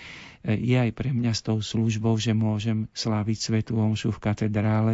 je 0.48 0.80
aj 0.80 0.96
pre 0.96 1.12
mňa 1.12 1.36
s 1.36 1.44
tou 1.44 1.60
službou, 1.60 2.16
že 2.16 2.32
môžem 2.32 2.88
sláviť 2.96 3.38
Svetú 3.38 3.84
Omšu 3.84 4.16
v 4.16 4.24
katedrále 4.24 4.94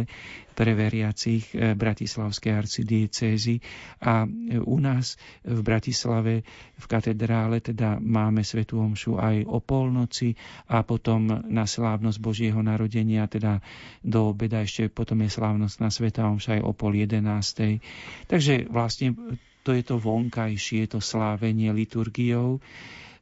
pre 0.54 0.72
veriacich 0.72 1.52
eh, 1.52 1.74
Bratislavskej 1.74 2.52
arcidiecézy. 2.54 3.58
A 4.00 4.24
eh, 4.24 4.62
u 4.62 4.78
nás 4.78 5.18
v 5.42 5.60
Bratislave 5.60 6.46
v 6.74 6.86
katedrále 6.86 7.58
teda 7.58 7.98
máme 7.98 8.46
Svetú 8.46 8.78
Omšu 8.78 9.18
aj 9.18 9.44
o 9.44 9.58
polnoci 9.58 10.38
a 10.70 10.86
potom 10.86 11.44
na 11.44 11.66
slávnosť 11.66 12.18
Božieho 12.22 12.62
narodenia, 12.62 13.26
teda 13.26 13.58
do 14.00 14.30
obeda 14.30 14.62
ešte 14.62 14.86
potom 14.86 15.20
je 15.26 15.30
slávnosť 15.30 15.76
na 15.82 15.90
Sveta 15.90 16.30
Omša 16.30 16.58
aj 16.58 16.62
o 16.62 16.72
pol 16.72 16.94
jedenástej. 16.96 17.82
Takže 18.30 18.70
vlastne 18.70 19.18
to 19.64 19.72
je 19.72 19.82
to 19.82 19.96
vonkajšie, 19.96 20.86
to 20.86 21.00
slávenie 21.00 21.72
liturgiou. 21.72 22.60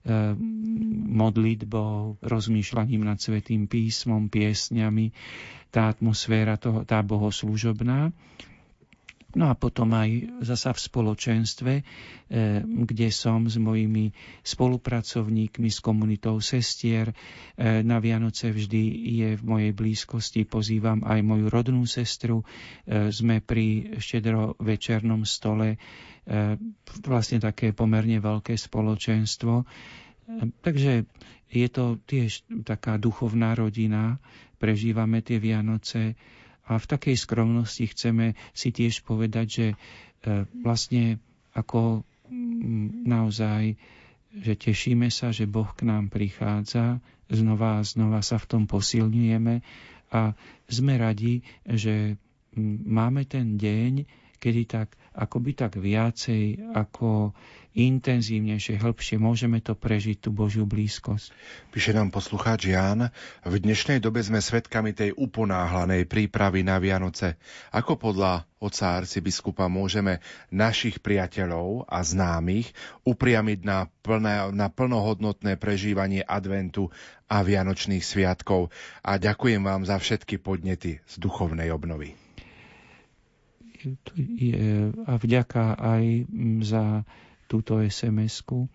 Eh, 0.03 0.35
modlitbou, 1.13 2.19
rozmýšľaním 2.27 3.07
nad 3.07 3.23
Svetým 3.23 3.71
písmom, 3.71 4.27
piesňami, 4.27 5.15
tá 5.71 5.95
atmosféra, 5.95 6.59
toho, 6.59 6.83
tá 6.83 7.07
bohoslúžobná. 7.07 8.11
No 9.39 9.45
a 9.47 9.55
potom 9.55 9.95
aj 9.95 10.43
zasa 10.43 10.75
v 10.75 10.83
spoločenstve, 10.83 11.73
eh, 11.79 11.85
kde 12.67 13.15
som 13.15 13.47
s 13.47 13.55
mojimi 13.63 14.11
spolupracovníkmi, 14.43 15.71
s 15.71 15.79
komunitou 15.79 16.43
sestier. 16.43 17.15
Eh, 17.55 17.87
na 17.87 18.03
Vianoce 18.03 18.51
vždy 18.51 18.83
je 19.07 19.31
v 19.39 19.43
mojej 19.47 19.71
blízkosti, 19.71 20.43
pozývam 20.51 21.07
aj 21.07 21.23
moju 21.23 21.47
rodnú 21.47 21.87
sestru. 21.87 22.43
Sme 22.91 23.39
pri 23.39 23.95
štedro 24.03 24.59
večernom 24.59 25.23
stole 25.23 25.79
vlastne 27.03 27.43
také 27.43 27.75
pomerne 27.75 28.23
veľké 28.23 28.55
spoločenstvo. 28.55 29.63
E, 29.63 29.65
takže 30.63 31.05
je 31.53 31.69
to 31.69 31.99
tiež 32.07 32.47
taká 32.63 32.97
duchovná 32.97 33.53
rodina, 33.53 34.23
prežívame 34.57 35.21
tie 35.21 35.43
Vianoce 35.43 36.15
a 36.65 36.79
v 36.79 36.87
takej 36.87 37.17
skromnosti 37.19 37.91
chceme 37.91 38.39
si 38.55 38.71
tiež 38.71 39.03
povedať, 39.03 39.47
že 39.51 39.67
e, 39.69 39.77
vlastne 40.63 41.19
ako 41.53 42.07
naozaj, 43.05 43.77
že 44.33 44.53
tešíme 44.57 45.13
sa, 45.13 45.29
že 45.35 45.45
Boh 45.45 45.69
k 45.77 45.85
nám 45.85 46.09
prichádza, 46.09 47.05
znova 47.29 47.81
a 47.81 47.85
znova 47.85 48.25
sa 48.25 48.41
v 48.41 48.49
tom 48.49 48.63
posilňujeme 48.65 49.61
a 50.13 50.33
sme 50.69 50.95
radi, 50.97 51.45
že 51.69 52.17
máme 52.85 53.29
ten 53.29 53.61
deň, 53.61 54.09
kedy 54.41 54.63
tak 54.65 54.97
akoby 55.13 55.53
tak 55.53 55.77
viacej, 55.77 56.73
ako 56.73 57.37
intenzívnejšie, 57.73 58.77
hĺbšie 58.77 59.17
môžeme 59.17 59.65
to 59.65 59.73
prežiť, 59.73 60.29
tú 60.29 60.31
Božiu 60.33 60.69
blízkosť. 60.69 61.33
Píše 61.73 61.97
nám 61.97 62.13
poslucháč 62.13 62.69
Ján, 62.69 63.09
v 63.45 63.55
dnešnej 63.57 63.97
dobe 63.97 64.21
sme 64.21 64.45
svedkami 64.45 64.93
tej 64.93 65.17
uponáhlanej 65.17 66.05
prípravy 66.05 66.61
na 66.61 66.77
Vianoce. 66.77 67.41
Ako 67.73 67.97
podľa 67.97 68.45
oca 68.61 68.87
arcibiskupa 69.01 69.73
môžeme 69.73 70.21
našich 70.53 71.01
priateľov 71.01 71.89
a 71.89 72.05
známych 72.05 72.77
upriamiť 73.09 73.59
na, 73.65 73.89
plné, 74.05 74.53
na 74.53 74.69
plnohodnotné 74.69 75.57
prežívanie 75.57 76.21
adventu 76.21 76.93
a 77.25 77.41
vianočných 77.41 78.05
sviatkov. 78.05 78.69
A 79.01 79.17
ďakujem 79.17 79.65
vám 79.65 79.89
za 79.89 79.97
všetky 79.97 80.37
podnety 80.37 81.01
z 81.09 81.15
duchovnej 81.17 81.73
obnovy 81.73 82.22
a 85.03 85.13
vďaka 85.17 85.65
aj 85.75 86.05
za 86.63 86.85
túto 87.47 87.77
SMS-ku. 87.77 88.65
E, 88.65 88.69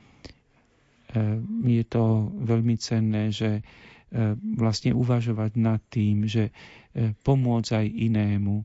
je 1.66 1.84
to 1.84 2.04
veľmi 2.38 2.78
cenné, 2.78 3.34
že 3.34 3.50
e, 3.58 3.62
vlastne 4.54 4.94
uvažovať 4.94 5.52
nad 5.58 5.82
tým, 5.88 6.30
že 6.30 6.54
e, 6.94 7.14
pomôcť 7.18 7.72
aj 7.74 7.88
inému 7.90 8.56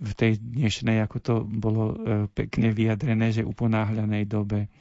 v 0.00 0.12
tej 0.16 0.40
dnešnej, 0.40 1.04
ako 1.04 1.16
to 1.20 1.34
bolo 1.44 1.92
pekne 2.32 2.72
vyjadrené, 2.72 3.28
že 3.28 3.44
uponáhľanej 3.44 4.24
dobe. 4.24 4.72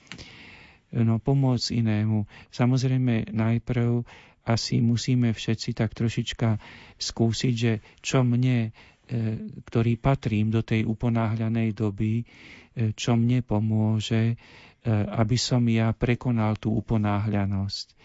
No 0.90 1.20
pomôcť 1.20 1.76
inému. 1.76 2.24
Samozrejme 2.48 3.28
najprv 3.28 4.08
asi 4.48 4.80
musíme 4.80 5.36
všetci 5.36 5.76
tak 5.76 5.92
trošička 5.92 6.64
skúsiť, 6.96 7.54
že 7.54 7.74
čo 8.00 8.24
mne 8.24 8.72
ktorý 9.66 9.98
patrím 9.98 10.54
do 10.54 10.62
tej 10.62 10.86
uponáhľanej 10.86 11.74
doby, 11.74 12.22
e, 12.22 12.24
čo 12.94 13.18
mne 13.18 13.42
pomôže, 13.42 14.34
e, 14.34 14.36
aby 14.92 15.34
som 15.34 15.66
ja 15.66 15.90
prekonal 15.92 16.62
tú 16.62 16.78
uponáhľanosť. 16.78 17.98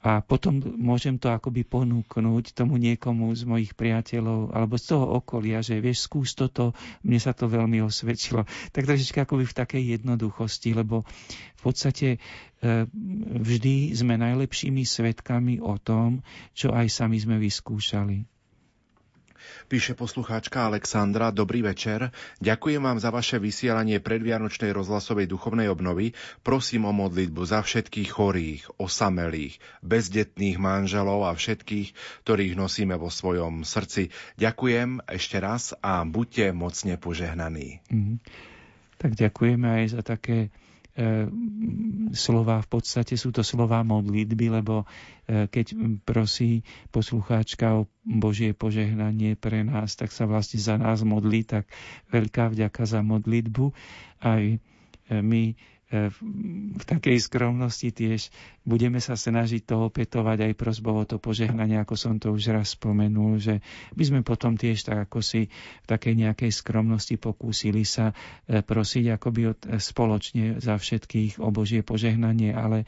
A 0.00 0.24
potom 0.24 0.64
môžem 0.80 1.20
to 1.20 1.28
akoby 1.28 1.60
ponúknuť 1.60 2.56
tomu 2.56 2.80
niekomu 2.80 3.28
z 3.36 3.44
mojich 3.44 3.76
priateľov 3.76 4.48
alebo 4.56 4.80
z 4.80 4.96
toho 4.96 5.12
okolia, 5.12 5.60
že 5.60 5.76
vieš, 5.76 6.08
skús 6.08 6.32
toto, 6.32 6.72
mne 7.04 7.20
sa 7.20 7.36
to 7.36 7.52
veľmi 7.52 7.84
osvedčilo. 7.84 8.48
Tak 8.72 8.88
trošička 8.88 9.28
akoby 9.28 9.44
v 9.44 9.58
takej 9.60 9.82
jednoduchosti, 10.00 10.72
lebo 10.72 11.04
v 11.52 11.60
podstate 11.60 12.16
vždy 13.44 13.92
sme 13.92 14.16
najlepšími 14.16 14.88
svetkami 14.88 15.60
o 15.60 15.76
tom, 15.76 16.24
čo 16.56 16.72
aj 16.72 16.88
sami 16.88 17.20
sme 17.20 17.36
vyskúšali. 17.36 18.39
Píše 19.70 19.94
poslucháčka 19.94 20.66
Alexandra, 20.66 21.30
dobrý 21.30 21.62
večer. 21.62 22.10
Ďakujem 22.42 22.82
vám 22.82 22.98
za 22.98 23.14
vaše 23.14 23.38
vysielanie 23.38 24.02
predvianočnej 24.02 24.74
rozhlasovej 24.74 25.30
duchovnej 25.30 25.70
obnovy. 25.70 26.12
Prosím 26.42 26.88
o 26.88 26.92
modlitbu 26.92 27.42
za 27.46 27.62
všetkých 27.62 28.10
chorých, 28.10 28.62
osamelých, 28.82 29.62
bezdetných 29.84 30.58
manželov 30.58 31.28
a 31.28 31.36
všetkých, 31.36 31.94
ktorých 32.26 32.54
nosíme 32.58 32.98
vo 32.98 33.08
svojom 33.08 33.62
srdci. 33.62 34.10
Ďakujem 34.40 35.06
ešte 35.06 35.36
raz 35.38 35.76
a 35.80 36.02
buďte 36.02 36.50
mocne 36.50 36.98
požehnaní. 36.98 37.84
Mm. 37.88 38.18
Tak 39.00 39.16
ďakujeme 39.16 39.64
aj 39.80 39.84
za 39.96 40.02
také 40.04 40.52
slova, 42.12 42.60
v 42.60 42.68
podstate 42.68 43.14
sú 43.14 43.30
to 43.30 43.46
slova 43.46 43.80
modlitby, 43.86 44.50
lebo 44.50 44.82
e, 44.82 45.46
keď 45.46 45.78
prosí 46.02 46.66
poslucháčka 46.90 47.78
o 47.78 47.86
Božie 48.02 48.52
požehnanie 48.52 49.38
pre 49.38 49.62
nás, 49.62 49.94
tak 49.94 50.10
sa 50.10 50.26
vlastne 50.26 50.58
za 50.58 50.74
nás 50.76 51.06
modlí, 51.06 51.46
tak 51.46 51.70
veľká 52.10 52.50
vďaka 52.50 52.82
za 52.84 53.00
modlitbu. 53.06 53.70
Aj 54.20 54.42
e, 54.42 54.58
my 55.08 55.54
v 55.90 56.84
takej 56.86 57.18
skromnosti 57.18 57.90
tiež 57.90 58.30
budeme 58.62 59.02
sa 59.02 59.18
snažiť 59.18 59.66
to 59.66 59.90
opätovať 59.90 60.46
aj 60.46 60.52
prosbou 60.54 60.94
o 60.94 61.04
to 61.04 61.18
požehnanie, 61.18 61.82
ako 61.82 61.98
som 61.98 62.14
to 62.22 62.30
už 62.30 62.54
raz 62.54 62.78
spomenul, 62.78 63.42
že 63.42 63.58
by 63.98 64.04
sme 64.06 64.20
potom 64.22 64.54
tiež 64.54 64.86
tak 64.86 65.10
ako 65.10 65.18
si 65.18 65.50
v 65.50 65.86
takej 65.90 66.14
nejakej 66.14 66.50
skromnosti 66.54 67.18
pokúsili 67.18 67.82
sa 67.82 68.14
e, 68.46 68.62
prosiť 68.62 69.18
akoby 69.18 69.42
e, 69.50 69.52
spoločne 69.82 70.62
za 70.62 70.78
všetkých 70.78 71.42
o 71.42 71.50
Božie 71.50 71.82
požehnanie, 71.82 72.54
ale 72.54 72.86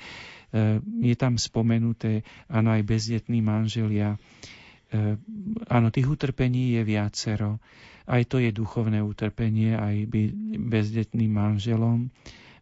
e, 0.54 0.78
je 1.02 1.14
tam 1.18 1.42
spomenuté, 1.42 2.22
áno, 2.46 2.70
aj 2.70 2.86
bezdetní 2.86 3.42
manželia. 3.42 4.14
Áno, 5.72 5.88
tých 5.88 6.04
utrpení 6.04 6.76
je 6.76 6.84
viacero. 6.84 7.64
Aj 8.04 8.20
to 8.28 8.36
je 8.36 8.52
duchovné 8.52 9.00
utrpenie, 9.00 9.72
aj 9.72 10.04
bezdetným 10.60 11.32
manželom 11.32 12.12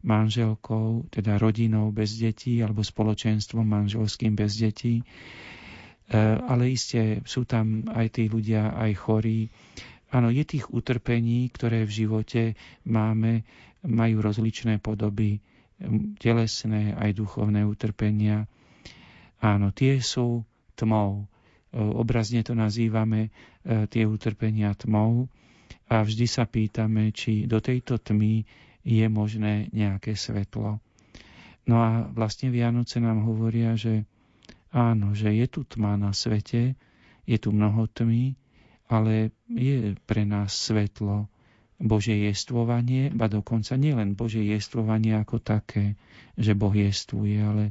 manželkou, 0.01 1.13
teda 1.13 1.37
rodinou 1.37 1.93
bez 1.93 2.17
detí 2.17 2.65
alebo 2.65 2.81
spoločenstvom 2.81 3.65
manželským 3.65 4.33
bez 4.33 4.57
detí. 4.57 5.01
E, 5.01 5.05
ale 6.41 6.73
iste 6.73 7.21
sú 7.29 7.45
tam 7.45 7.85
aj 7.87 8.17
tí 8.17 8.25
ľudia, 8.27 8.73
aj 8.73 8.93
chorí. 8.97 9.53
Áno, 10.11 10.33
je 10.33 10.43
tých 10.43 10.73
utrpení, 10.73 11.53
ktoré 11.53 11.85
v 11.87 11.93
živote 11.93 12.43
máme, 12.89 13.45
majú 13.87 14.25
rozličné 14.25 14.83
podoby, 14.83 15.41
telesné 16.21 16.93
aj 16.97 17.17
duchovné 17.17 17.65
utrpenia. 17.65 18.45
Áno, 19.41 19.73
tie 19.73 20.01
sú 20.01 20.45
tmou. 20.77 21.25
E, 21.71 21.79
obrazne 21.79 22.41
to 22.41 22.57
nazývame 22.57 23.29
e, 23.29 23.31
tie 23.87 24.09
utrpenia 24.09 24.73
tmou 24.77 25.29
a 25.91 26.03
vždy 26.07 26.27
sa 26.27 26.47
pýtame, 26.47 27.11
či 27.11 27.51
do 27.51 27.59
tejto 27.59 27.99
tmy 27.99 28.47
je 28.85 29.07
možné 29.07 29.69
nejaké 29.71 30.17
svetlo. 30.17 30.81
No 31.69 31.77
a 31.79 32.09
vlastne 32.11 32.49
Vianoce 32.51 32.99
nám 32.99 33.23
hovoria, 33.29 33.77
že 33.77 34.09
áno, 34.73 35.13
že 35.13 35.31
je 35.35 35.47
tu 35.47 35.63
tma 35.63 36.01
na 36.01 36.11
svete, 36.17 36.75
je 37.29 37.37
tu 37.39 37.53
mnoho 37.53 37.87
tmy, 37.87 38.35
ale 38.91 39.31
je 39.47 39.95
pre 40.09 40.27
nás 40.27 40.51
svetlo, 40.51 41.31
Božie 41.81 42.29
jestvovanie, 42.29 43.09
ba 43.09 43.25
dokonca 43.25 43.73
nielen 43.81 44.13
Božie 44.13 44.45
jestvovanie 44.45 45.17
ako 45.17 45.41
také, 45.41 45.97
že 46.37 46.53
Boh 46.53 46.77
jestvuje, 46.77 47.41
ale 47.41 47.65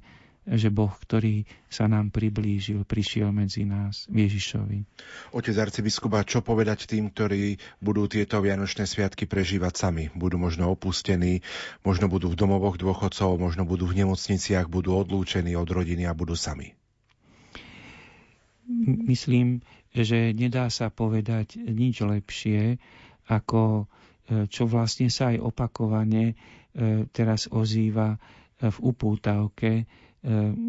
že 0.49 0.73
Boh, 0.73 0.89
ktorý 0.89 1.45
sa 1.69 1.85
nám 1.85 2.09
priblížil, 2.09 2.81
prišiel 2.81 3.29
medzi 3.29 3.69
nás, 3.69 4.09
Ježišovi. 4.09 4.81
Otec 5.29 5.53
arcibiskupa, 5.53 6.25
čo 6.25 6.41
povedať 6.41 6.89
tým, 6.89 7.13
ktorí 7.13 7.61
budú 7.77 8.09
tieto 8.09 8.41
Vianočné 8.41 8.89
sviatky 8.89 9.29
prežívať 9.29 9.73
sami? 9.77 10.09
Budú 10.17 10.41
možno 10.41 10.73
opustení, 10.73 11.45
možno 11.85 12.09
budú 12.09 12.33
v 12.33 12.39
domovoch 12.39 12.81
dôchodcov, 12.81 13.37
možno 13.37 13.69
budú 13.69 13.85
v 13.85 14.01
nemocniciach, 14.01 14.65
budú 14.65 14.97
odlúčení 14.97 15.53
od 15.53 15.69
rodiny 15.69 16.09
a 16.09 16.17
budú 16.17 16.33
sami. 16.33 16.73
Myslím, 19.05 19.61
že 19.93 20.33
nedá 20.33 20.69
sa 20.73 20.89
povedať 20.89 21.57
nič 21.61 22.01
lepšie, 22.01 22.77
ako 23.29 23.85
e, 24.29 24.45
čo 24.49 24.65
vlastne 24.65 25.09
sa 25.09 25.33
aj 25.33 25.41
opakovane 25.41 26.33
e, 26.33 27.05
teraz 27.09 27.49
ozýva 27.49 28.17
v 28.59 28.77
upútavke 28.83 29.87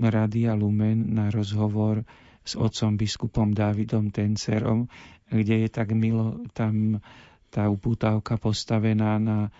Radia 0.01 0.55
Lumen 0.55 1.11
na 1.11 1.26
rozhovor 1.26 2.07
s 2.40 2.55
otcom 2.55 2.94
biskupom 2.94 3.51
Dávidom 3.51 4.11
Tencerom, 4.11 4.86
kde 5.26 5.66
je 5.66 5.68
tak 5.68 5.92
milo 5.92 6.42
tam 6.51 6.98
tá 7.46 7.66
upútavka 7.66 8.38
postavená 8.38 9.18
na 9.18 9.38
e, 9.46 9.51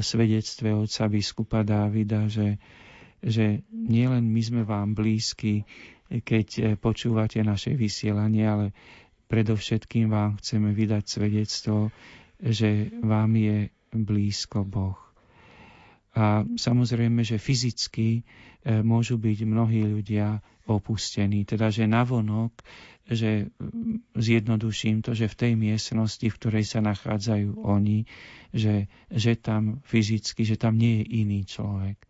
svedectve 0.00 0.72
otca 0.72 1.04
biskupa 1.06 1.60
Dávida, 1.62 2.26
že, 2.26 2.56
že 3.20 3.60
nielen 3.68 4.32
my 4.32 4.40
sme 4.40 4.62
vám 4.64 4.96
blízki, 4.96 5.68
keď 6.08 6.46
e, 6.48 6.62
počúvate 6.74 7.44
naše 7.44 7.76
vysielanie, 7.76 8.44
ale 8.48 8.66
predovšetkým 9.28 10.08
vám 10.08 10.40
chceme 10.40 10.72
vydať 10.72 11.04
svedectvo, 11.04 11.92
že 12.40 12.88
vám 13.04 13.36
je 13.36 13.56
blízko 13.92 14.64
Boh. 14.64 15.05
A 16.16 16.48
samozrejme, 16.48 17.20
že 17.20 17.36
fyzicky 17.36 18.08
e, 18.16 18.22
môžu 18.80 19.20
byť 19.20 19.38
mnohí 19.44 19.84
ľudia 19.84 20.40
opustení. 20.64 21.44
Teda, 21.44 21.68
že 21.68 21.84
navonok, 21.84 22.56
že 23.06 23.52
zjednoduším 24.16 25.04
to, 25.04 25.14
že 25.14 25.28
v 25.28 25.38
tej 25.38 25.52
miestnosti, 25.54 26.24
v 26.24 26.38
ktorej 26.40 26.64
sa 26.66 26.80
nachádzajú 26.80 27.62
oni, 27.62 28.08
že, 28.50 28.88
že 29.12 29.36
tam 29.36 29.78
fyzicky, 29.84 30.42
že 30.42 30.56
tam 30.58 30.74
nie 30.74 31.04
je 31.04 31.22
iný 31.22 31.40
človek. 31.44 32.00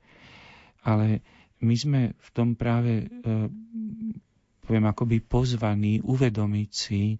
Ale 0.86 1.20
my 1.60 1.74
sme 1.74 2.00
v 2.14 2.28
tom 2.30 2.54
práve, 2.54 3.04
e, 3.04 3.06
poviem, 4.62 4.86
akoby 4.86 5.18
pozvaní 5.18 5.98
uvedomiť 5.98 6.70
si, 6.70 7.02
e, 7.10 7.18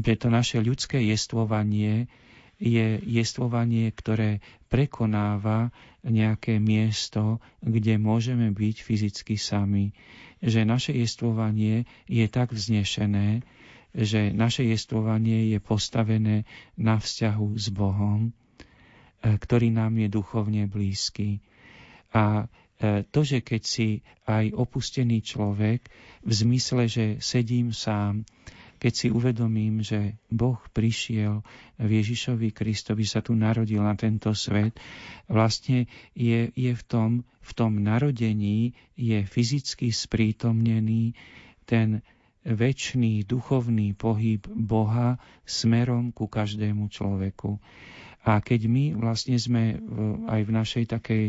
že 0.00 0.14
to 0.16 0.32
naše 0.32 0.58
ľudské 0.58 1.04
jestvovanie 1.04 2.08
je 2.58 3.00
jestvovanie, 3.02 3.90
ktoré 3.90 4.38
prekonáva 4.68 5.74
nejaké 6.04 6.58
miesto, 6.58 7.38
kde 7.62 7.96
môžeme 7.98 8.50
byť 8.52 8.76
fyzicky 8.82 9.34
sami. 9.38 9.94
Že 10.44 10.68
naše 10.68 10.92
jestvovanie 10.92 11.88
je 12.06 12.26
tak 12.28 12.52
vznešené, 12.52 13.42
že 13.94 14.34
naše 14.34 14.66
jestvovanie 14.66 15.54
je 15.54 15.58
postavené 15.62 16.36
na 16.74 16.98
vzťahu 16.98 17.48
s 17.54 17.70
Bohom, 17.70 18.28
e, 18.28 18.30
ktorý 19.22 19.70
nám 19.70 19.94
je 20.02 20.08
duchovne 20.10 20.66
blízky. 20.66 21.38
A 22.10 22.50
e, 22.78 23.06
to, 23.06 23.22
že 23.22 23.40
keď 23.40 23.62
si 23.62 23.88
aj 24.26 24.50
opustený 24.50 25.22
človek 25.22 25.86
v 26.26 26.32
zmysle, 26.34 26.90
že 26.90 27.04
sedím 27.22 27.70
sám, 27.70 28.26
keď 28.84 28.92
si 28.92 29.08
uvedomím, 29.08 29.80
že 29.80 30.20
Boh 30.28 30.60
prišiel 30.76 31.40
v 31.80 31.90
Ježišovi 32.04 32.52
Kristovi, 32.52 33.08
sa 33.08 33.24
tu 33.24 33.32
narodil 33.32 33.80
na 33.80 33.96
tento 33.96 34.28
svet, 34.36 34.76
vlastne 35.24 35.88
je, 36.12 36.52
je 36.52 36.72
v, 36.76 36.82
tom, 36.84 37.24
v 37.40 37.52
tom 37.56 37.80
narodení 37.80 38.76
je 38.92 39.24
fyzicky 39.24 39.88
sprítomnený 39.88 41.16
ten 41.64 42.04
väčší 42.44 43.24
duchovný 43.24 43.96
pohyb 43.96 44.44
Boha 44.52 45.16
smerom 45.48 46.12
ku 46.12 46.28
každému 46.28 46.92
človeku. 46.92 47.56
A 48.24 48.40
keď 48.40 48.72
my 48.72 48.84
vlastne 48.96 49.36
sme 49.36 49.76
aj 50.26 50.40
v 50.42 50.50
našej 50.50 50.84
takej 50.88 51.24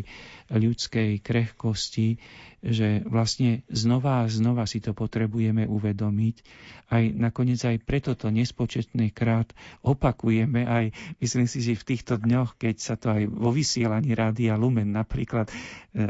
ľudskej 0.47 1.19
krehkosti, 1.19 2.23
že 2.63 3.03
vlastne 3.05 3.61
znova 3.67 4.23
a 4.23 4.31
znova 4.31 4.65
si 4.65 4.79
to 4.79 4.95
potrebujeme 4.95 5.67
uvedomiť, 5.67 6.35
aj 6.89 7.03
nakoniec 7.13 7.61
aj 7.61 7.77
preto 7.83 8.15
to 8.15 8.31
nespočetný 8.31 9.11
krát 9.11 9.51
opakujeme, 9.83 10.63
aj 10.63 10.85
myslím 11.19 11.45
si, 11.45 11.61
že 11.61 11.77
v 11.77 11.87
týchto 11.93 12.15
dňoch, 12.17 12.57
keď 12.57 12.75
sa 12.79 12.95
to 12.97 13.11
aj 13.11 13.27
vo 13.27 13.51
vysielaní 13.51 14.15
Rádia 14.15 14.55
Lumen 14.55 14.89
napríklad 14.89 15.51
e, 15.51 15.53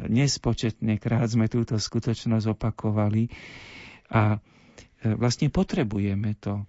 nespočetný 0.07 0.95
krát 0.95 1.27
sme 1.27 1.51
túto 1.51 1.75
skutočnosť 1.75 2.45
opakovali. 2.55 3.27
A 4.13 4.35
e, 4.35 5.17
vlastne 5.17 5.51
potrebujeme 5.51 6.39
to, 6.39 6.63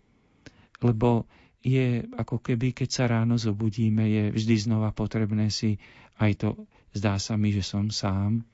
lebo 0.80 1.28
je 1.66 2.06
ako 2.14 2.38
keby, 2.38 2.70
keď 2.70 2.88
sa 2.88 3.04
ráno 3.10 3.34
zobudíme, 3.34 4.06
je 4.06 4.24
vždy 4.30 4.70
znova 4.70 4.94
potrebné 4.94 5.50
si 5.50 5.82
aj 6.22 6.38
to, 6.38 6.50
zdá 6.94 7.18
sa 7.18 7.34
mi, 7.34 7.50
že 7.50 7.66
som 7.66 7.90
sám, 7.90 8.46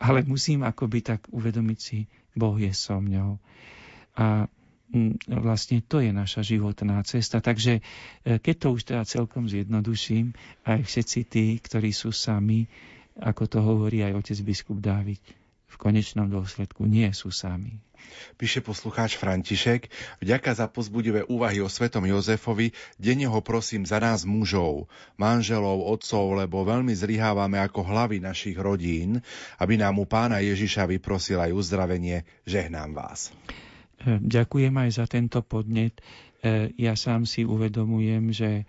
ale 0.00 0.24
musím 0.24 0.64
akoby 0.64 1.04
tak 1.04 1.28
uvedomiť 1.28 1.78
si, 1.78 2.08
Boh 2.32 2.56
je 2.56 2.72
so 2.72 2.96
mňou. 2.96 3.36
A 4.16 4.48
mm, 4.88 5.28
vlastne 5.36 5.84
to 5.84 6.00
je 6.00 6.16
naša 6.16 6.40
životná 6.40 7.04
cesta. 7.04 7.44
Takže 7.44 7.84
e, 8.24 8.40
keď 8.40 8.54
to 8.56 8.68
už 8.72 8.82
teda 8.88 9.04
celkom 9.04 9.44
zjednoduším, 9.44 10.32
aj 10.64 10.80
všetci 10.80 11.20
tí, 11.28 11.60
ktorí 11.60 11.92
sú 11.92 12.08
sami, 12.08 12.64
ako 13.20 13.42
to 13.44 13.58
hovorí 13.60 14.00
aj 14.00 14.16
otec 14.16 14.38
biskup 14.40 14.80
Dávid, 14.80 15.20
v 15.70 15.76
konečnom 15.78 16.26
dôsledku 16.26 16.82
nie 16.84 17.06
sú 17.14 17.30
sami. 17.30 17.78
Píše 18.36 18.64
poslucháč 18.64 19.14
František, 19.20 19.92
vďaka 20.18 20.50
za 20.56 20.66
pozbudivé 20.66 21.22
úvahy 21.28 21.60
o 21.62 21.68
svetom 21.70 22.02
Jozefovi, 22.08 22.72
denne 22.96 23.28
ho 23.28 23.40
prosím 23.44 23.84
za 23.86 24.00
nás 24.00 24.26
mužov, 24.26 24.90
manželov, 25.20 25.84
otcov, 25.86 26.34
lebo 26.34 26.64
veľmi 26.64 26.90
zlyhávame 26.96 27.60
ako 27.60 27.86
hlavy 27.86 28.18
našich 28.18 28.56
rodín, 28.56 29.20
aby 29.60 29.78
nám 29.78 30.00
u 30.00 30.06
pána 30.08 30.40
Ježiša 30.42 30.88
vyprosil 30.90 31.38
aj 31.38 31.54
uzdravenie, 31.54 32.24
žehnám 32.48 32.96
vás. 32.96 33.30
E, 34.00 34.18
ďakujem 34.18 34.74
aj 34.74 34.90
za 34.96 35.04
tento 35.06 35.44
podnet. 35.44 36.00
E, 36.40 36.72
ja 36.80 36.96
sám 36.96 37.28
si 37.28 37.44
uvedomujem, 37.44 38.32
že 38.32 38.50
e, 38.58 38.64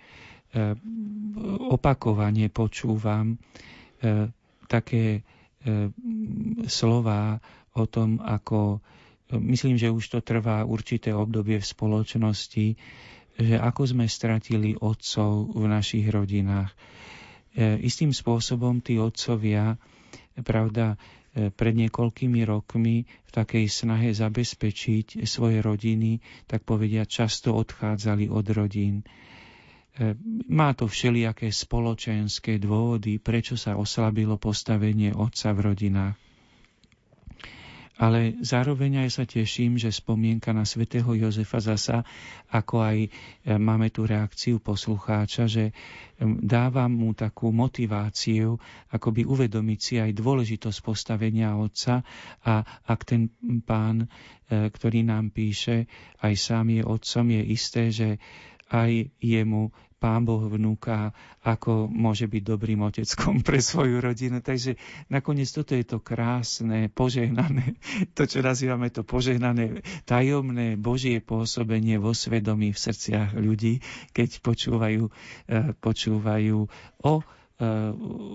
opakovane 1.71 2.51
počúvam 2.51 3.39
také 4.65 5.21
slova 6.65 7.37
o 7.73 7.83
tom, 7.85 8.19
ako 8.19 8.77
e, 8.77 8.79
myslím, 9.37 9.77
že 9.77 9.93
už 9.93 10.05
to 10.07 10.19
trvá 10.19 10.65
určité 10.65 11.13
obdobie 11.13 11.61
v 11.61 11.69
spoločnosti, 11.69 12.67
že 13.37 13.55
ako 13.57 13.81
sme 13.87 14.05
stratili 14.09 14.75
otcov 14.75 15.53
v 15.53 15.63
našich 15.69 16.05
rodinách. 16.09 16.73
E, 17.53 17.79
istým 17.85 18.11
spôsobom 18.11 18.81
tí 18.83 18.97
otcovia, 18.97 19.77
pravda, 20.41 20.97
pred 21.31 21.73
niekoľkými 21.79 22.43
rokmi 22.43 23.07
v 23.07 23.31
takej 23.31 23.71
snahe 23.71 24.11
zabezpečiť 24.11 25.23
svoje 25.23 25.63
rodiny, 25.63 26.19
tak 26.43 26.67
povedia, 26.67 27.07
často 27.07 27.55
odchádzali 27.55 28.27
od 28.27 28.45
rodín 28.51 29.07
má 30.47 30.71
to 30.71 30.87
všelijaké 30.87 31.51
spoločenské 31.51 32.57
dôvody, 32.57 33.19
prečo 33.19 33.59
sa 33.59 33.75
oslabilo 33.75 34.39
postavenie 34.39 35.11
otca 35.11 35.51
v 35.51 35.59
rodinách. 35.67 36.15
ale 38.01 38.33
zároveň 38.41 39.05
aj 39.05 39.09
sa 39.13 39.23
teším, 39.29 39.77
že 39.77 39.93
spomienka 39.93 40.49
na 40.57 40.65
svätého 40.65 41.13
Jozefa 41.13 41.61
zasa, 41.61 42.01
ako 42.49 42.81
aj 42.81 42.97
e, 42.97 43.09
máme 43.61 43.93
tu 43.93 44.09
reakciu 44.09 44.57
poslucháča, 44.57 45.45
že 45.45 45.69
dáva 46.41 46.89
mu 46.89 47.13
takú 47.13 47.53
motiváciu, 47.53 48.57
akoby 48.89 49.21
uvedomiť 49.29 49.79
si 49.79 49.93
aj 50.01 50.17
dôležitosť 50.17 50.79
postavenia 50.81 51.53
otca 51.53 52.01
a 52.41 52.65
ak 52.89 52.99
ten 53.05 53.29
pán, 53.69 54.01
e, 54.01 54.07
ktorý 54.49 55.05
nám 55.05 55.29
píše, 55.29 55.85
aj 56.25 56.33
sám 56.33 56.73
je 56.73 56.81
otcom, 56.81 57.25
je 57.29 57.41
isté, 57.53 57.93
že 57.93 58.17
aj 58.71 59.11
jemu 59.19 59.69
Pán 60.01 60.25
Boh 60.25 60.41
vnúka, 60.49 61.13
ako 61.45 61.85
môže 61.85 62.25
byť 62.25 62.41
dobrým 62.41 62.81
oteckom 62.81 63.45
pre 63.45 63.61
svoju 63.61 64.01
rodinu. 64.01 64.41
Takže 64.41 64.81
nakoniec 65.13 65.45
toto 65.53 65.77
je 65.77 65.85
to 65.85 66.01
krásne, 66.01 66.89
požehnané, 66.89 67.77
to, 68.17 68.25
čo 68.25 68.41
nazývame 68.41 68.89
to 68.89 69.05
požehnané, 69.05 69.85
tajomné 70.09 70.73
Božie 70.73 71.21
pôsobenie 71.21 72.01
vo 72.01 72.17
svedomí 72.17 72.73
v 72.73 72.81
srdciach 72.81 73.37
ľudí, 73.37 73.85
keď 74.17 74.41
počúvajú, 74.41 75.03
eh, 75.05 75.77
počúvajú 75.77 76.57
o 77.05 77.13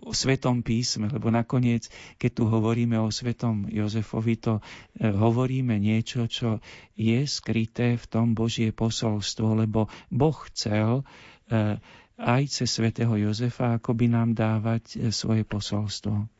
o 0.07 0.13
Svetom 0.15 0.63
písme, 0.63 1.11
lebo 1.11 1.35
nakoniec, 1.35 1.91
keď 2.15 2.31
tu 2.31 2.45
hovoríme 2.47 2.95
o 3.03 3.11
Svetom 3.11 3.67
Jozefovi, 3.67 4.39
to 4.39 4.55
e, 4.59 4.63
hovoríme 5.11 5.75
niečo, 5.83 6.31
čo 6.31 6.63
je 6.95 7.27
skryté 7.27 7.99
v 7.99 8.07
tom 8.07 8.39
Božie 8.39 8.71
posolstvo, 8.71 9.59
lebo 9.59 9.91
Boh 10.09 10.39
chcel 10.51 11.03
e, 11.51 11.79
aj 12.17 12.43
cez 12.49 12.71
Svetého 12.71 13.13
Jozefa 13.19 13.77
akoby 13.77 14.09
nám 14.09 14.33
dávať 14.33 14.97
e, 14.97 15.11
svoje 15.11 15.43
posolstvo. 15.43 16.36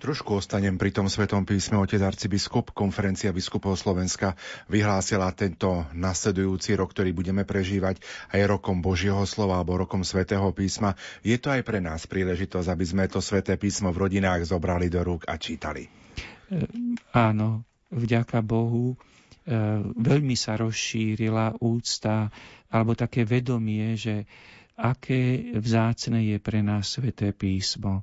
Trošku 0.00 0.40
ostanem 0.40 0.80
pri 0.80 0.96
tom 0.96 1.12
Svetom 1.12 1.44
písme. 1.44 1.76
Otec 1.76 2.00
arcibiskup, 2.00 2.72
konferencia 2.72 3.36
biskupov 3.36 3.76
Slovenska 3.76 4.32
vyhlásila 4.72 5.28
tento 5.36 5.84
nasledujúci 5.92 6.72
rok, 6.72 6.96
ktorý 6.96 7.12
budeme 7.12 7.44
prežívať 7.44 8.00
aj 8.32 8.40
rokom 8.48 8.80
Božieho 8.80 9.20
slova 9.28 9.60
alebo 9.60 9.76
rokom 9.76 10.00
Svetého 10.00 10.48
písma. 10.56 10.96
Je 11.20 11.36
to 11.36 11.52
aj 11.52 11.60
pre 11.68 11.84
nás 11.84 12.08
príležitosť, 12.08 12.72
aby 12.72 12.84
sme 12.88 13.04
to 13.12 13.20
Sveté 13.20 13.60
písmo 13.60 13.92
v 13.92 14.08
rodinách 14.08 14.48
zobrali 14.48 14.88
do 14.88 15.04
rúk 15.04 15.28
a 15.28 15.36
čítali. 15.36 15.84
E, 15.84 15.92
áno, 17.12 17.68
vďaka 17.92 18.40
Bohu 18.40 18.96
e, 18.96 19.04
veľmi 20.00 20.32
sa 20.32 20.56
rozšírila 20.56 21.60
úcta 21.60 22.32
alebo 22.72 22.96
také 22.96 23.28
vedomie, 23.28 24.00
že 24.00 24.24
aké 24.80 25.52
vzácne 25.60 26.24
je 26.24 26.40
pre 26.40 26.64
nás 26.64 26.88
Sveté 26.88 27.36
písmo. 27.36 28.00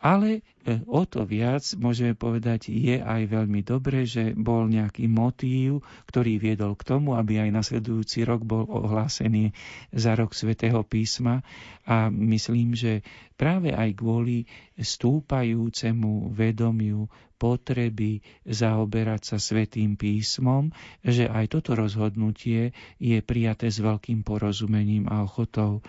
Ale 0.00 0.40
e, 0.64 0.80
o 0.88 1.04
to 1.04 1.28
viac 1.28 1.60
môžeme 1.76 2.16
povedať, 2.16 2.72
je 2.72 3.04
aj 3.04 3.28
veľmi 3.28 3.60
dobré, 3.60 4.08
že 4.08 4.32
bol 4.32 4.64
nejaký 4.64 5.04
motív, 5.12 5.84
ktorý 6.08 6.40
viedol 6.40 6.72
k 6.72 6.88
tomu, 6.88 7.20
aby 7.20 7.44
aj 7.44 7.52
nasledujúci 7.52 8.24
rok 8.24 8.40
bol 8.40 8.64
ohlásený 8.64 9.52
za 9.92 10.16
rok 10.16 10.32
svätého 10.32 10.80
písma 10.88 11.44
a 11.84 12.08
myslím, 12.08 12.72
že 12.72 13.04
práve 13.36 13.76
aj 13.76 14.00
kvôli 14.00 14.48
stúpajúcemu 14.80 16.32
vedomiu 16.32 17.04
potreby 17.40 18.20
zaoberať 18.44 19.32
sa 19.32 19.36
svetým 19.40 19.96
písmom, 19.96 20.68
že 21.00 21.24
aj 21.24 21.56
toto 21.56 21.72
rozhodnutie 21.72 22.76
je 23.00 23.18
prijaté 23.24 23.72
s 23.72 23.80
veľkým 23.80 24.20
porozumením 24.20 25.08
a 25.08 25.24
ochotou. 25.24 25.80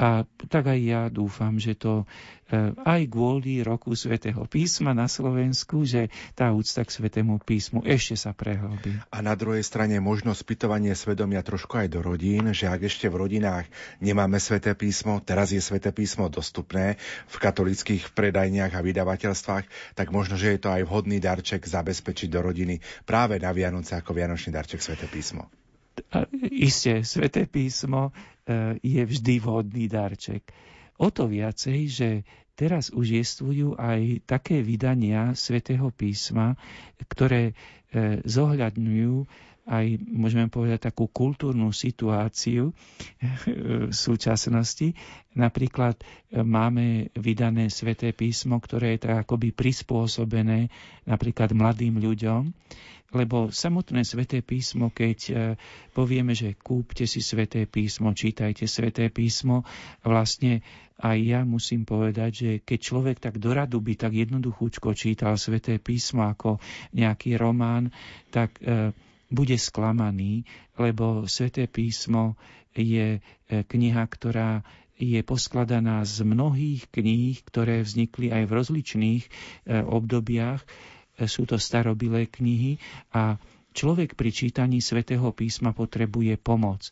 A 0.00 0.24
tak 0.48 0.72
aj 0.72 0.80
ja 0.80 1.02
dúfam, 1.12 1.60
že 1.60 1.76
to 1.76 2.08
e, 2.48 2.72
aj 2.72 3.04
kvôli 3.12 3.60
roku 3.60 3.92
svätého 3.92 4.48
písma 4.48 4.96
na 4.96 5.04
Slovensku, 5.04 5.84
že 5.84 6.08
tá 6.32 6.48
úcta 6.56 6.88
k 6.88 6.96
svätému 6.96 7.36
písmu 7.44 7.84
ešte 7.84 8.16
sa 8.16 8.32
prehlbí. 8.32 8.96
A 9.12 9.20
na 9.20 9.36
druhej 9.36 9.60
strane 9.60 10.00
možno 10.00 10.32
spytovanie 10.32 10.96
svedomia 10.96 11.44
trošku 11.44 11.76
aj 11.76 11.92
do 11.92 12.00
rodín, 12.00 12.48
že 12.56 12.64
ak 12.64 12.88
ešte 12.88 13.12
v 13.12 13.28
rodinách 13.28 13.68
nemáme 14.00 14.40
sväté 14.40 14.72
písmo, 14.72 15.20
teraz 15.20 15.52
je 15.52 15.60
sväté 15.60 15.92
písmo 15.92 16.32
dostupné 16.32 16.96
v 17.28 17.36
katolických 17.36 18.16
predajniach 18.16 18.72
a 18.72 18.80
vydavateľstvách, 18.80 19.92
tak 20.00 20.08
možno, 20.16 20.40
že 20.40 20.56
je 20.56 20.60
to 20.64 20.72
aj 20.72 20.88
vhodný 20.88 21.20
darček 21.20 21.68
zabezpečiť 21.68 22.32
do 22.32 22.40
rodiny 22.40 22.80
práve 23.04 23.36
na 23.36 23.52
Vianoce 23.52 24.00
ako 24.00 24.16
Vianočný 24.16 24.48
darček 24.48 24.80
sväté 24.80 25.04
písmo. 25.12 25.52
Isté, 26.50 27.04
sväté 27.04 27.44
písmo 27.44 28.08
e, 28.08 28.12
je 28.80 29.02
vždy 29.02 29.34
vhodný 29.40 29.86
darček. 29.86 30.50
O 31.00 31.08
to 31.08 31.26
viacej, 31.26 31.78
že 31.88 32.08
teraz 32.52 32.92
už 32.92 33.24
jestvujú 33.24 33.80
aj 33.80 34.28
také 34.28 34.60
vydania 34.60 35.32
svätého 35.32 35.88
písma, 35.88 36.60
ktoré 37.08 37.50
e, 37.50 37.54
zohľadňujú 38.20 39.14
aj, 39.70 40.02
môžeme 40.02 40.50
povedať, 40.50 40.90
takú 40.90 41.06
kultúrnu 41.06 41.70
situáciu 41.70 42.74
v 43.86 43.94
súčasnosti. 43.94 44.98
Napríklad 45.38 46.02
máme 46.34 47.14
vydané 47.14 47.70
sväté 47.70 48.10
písmo, 48.10 48.58
ktoré 48.58 48.98
je 48.98 49.06
tak 49.06 49.22
akoby 49.22 49.54
prispôsobené 49.54 50.66
napríklad 51.06 51.54
mladým 51.54 52.02
ľuďom 52.02 52.50
lebo 53.10 53.50
samotné 53.50 54.06
sväté 54.06 54.38
písmo, 54.38 54.94
keď 54.94 55.18
e, 55.26 55.32
povieme, 55.90 56.30
že 56.30 56.54
kúpte 56.54 57.10
si 57.10 57.18
sväté 57.18 57.66
písmo, 57.66 58.14
čítajte 58.14 58.70
sväté 58.70 59.10
písmo, 59.10 59.66
vlastne 60.06 60.62
aj 61.00 61.18
ja 61.18 61.40
musím 61.42 61.82
povedať, 61.88 62.30
že 62.30 62.50
keď 62.62 62.78
človek 62.78 63.16
tak 63.18 63.42
doradu 63.42 63.82
by 63.82 63.98
tak 63.98 64.14
jednoduchúčko 64.14 64.94
čítal 64.94 65.34
sväté 65.40 65.82
písmo 65.82 66.28
ako 66.28 66.62
nejaký 66.94 67.34
román, 67.34 67.90
tak 68.30 68.62
e, 68.62 68.94
bude 69.30 69.56
sklamaný, 69.56 70.44
lebo 70.76 71.24
sväté 71.30 71.70
písmo 71.70 72.34
je 72.74 73.18
e, 73.18 73.20
kniha, 73.48 74.04
ktorá 74.04 74.66
je 75.00 75.22
poskladaná 75.24 76.04
z 76.04 76.28
mnohých 76.28 76.92
kníh, 76.92 77.40
ktoré 77.48 77.80
vznikli 77.80 78.28
aj 78.28 78.44
v 78.44 78.52
rozličných 78.52 79.24
obdobiach. 79.88 80.60
Sú 81.24 81.48
to 81.48 81.56
starobilé 81.56 82.28
knihy 82.28 82.76
a 83.08 83.40
človek 83.70 84.18
pri 84.18 84.30
čítaní 84.34 84.82
svätého 84.82 85.30
písma 85.30 85.70
potrebuje 85.70 86.36
pomoc. 86.40 86.90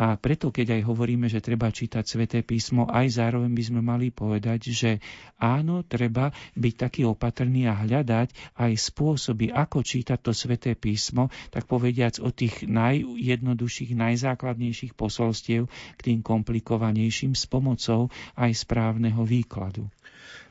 A 0.00 0.16
preto, 0.16 0.48
keď 0.48 0.80
aj 0.80 0.82
hovoríme, 0.88 1.28
že 1.28 1.44
treba 1.44 1.68
čítať 1.68 2.04
sväté 2.08 2.40
písmo, 2.40 2.88
aj 2.88 3.20
zároveň 3.20 3.52
by 3.52 3.64
sme 3.66 3.80
mali 3.84 4.08
povedať, 4.08 4.72
že 4.72 4.90
áno, 5.36 5.84
treba 5.84 6.32
byť 6.56 6.74
taký 6.78 7.02
opatrný 7.04 7.68
a 7.68 7.76
hľadať 7.76 8.56
aj 8.56 8.72
spôsoby, 8.80 9.52
ako 9.52 9.84
čítať 9.84 10.18
to 10.24 10.32
sväté 10.32 10.72
písmo, 10.72 11.28
tak 11.52 11.68
povediac 11.68 12.16
od 12.22 12.32
tých 12.32 12.64
najjednoduchších, 12.64 13.92
najzákladnejších 13.92 14.96
posolstiev 14.96 15.68
k 15.68 16.00
tým 16.00 16.24
komplikovanejším 16.24 17.36
s 17.36 17.44
pomocou 17.44 18.08
aj 18.40 18.56
správneho 18.56 19.20
výkladu. 19.26 19.84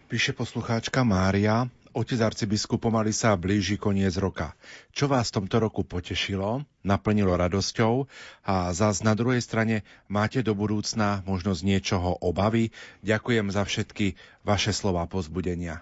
Píše 0.10 0.34
poslucháčka 0.34 1.06
Mária, 1.06 1.70
Otec 1.90 2.22
arcibiskup 2.22 2.86
pomaly 2.86 3.10
sa 3.10 3.34
blíži 3.34 3.82
koniec 3.82 4.14
roka. 4.22 4.54
Čo 4.94 5.10
vás 5.10 5.34
v 5.34 5.42
tomto 5.42 5.58
roku 5.58 5.82
potešilo, 5.82 6.62
naplnilo 6.86 7.34
radosťou 7.34 8.06
a 8.46 8.70
zás 8.78 9.02
na 9.02 9.18
druhej 9.18 9.42
strane 9.42 9.82
máte 10.06 10.46
do 10.46 10.54
budúcna 10.54 11.26
možno 11.26 11.58
z 11.58 11.66
niečoho 11.66 12.14
obavy? 12.22 12.70
Ďakujem 13.02 13.50
za 13.50 13.66
všetky 13.66 14.14
vaše 14.46 14.70
slova 14.70 15.10
pozbudenia. 15.10 15.82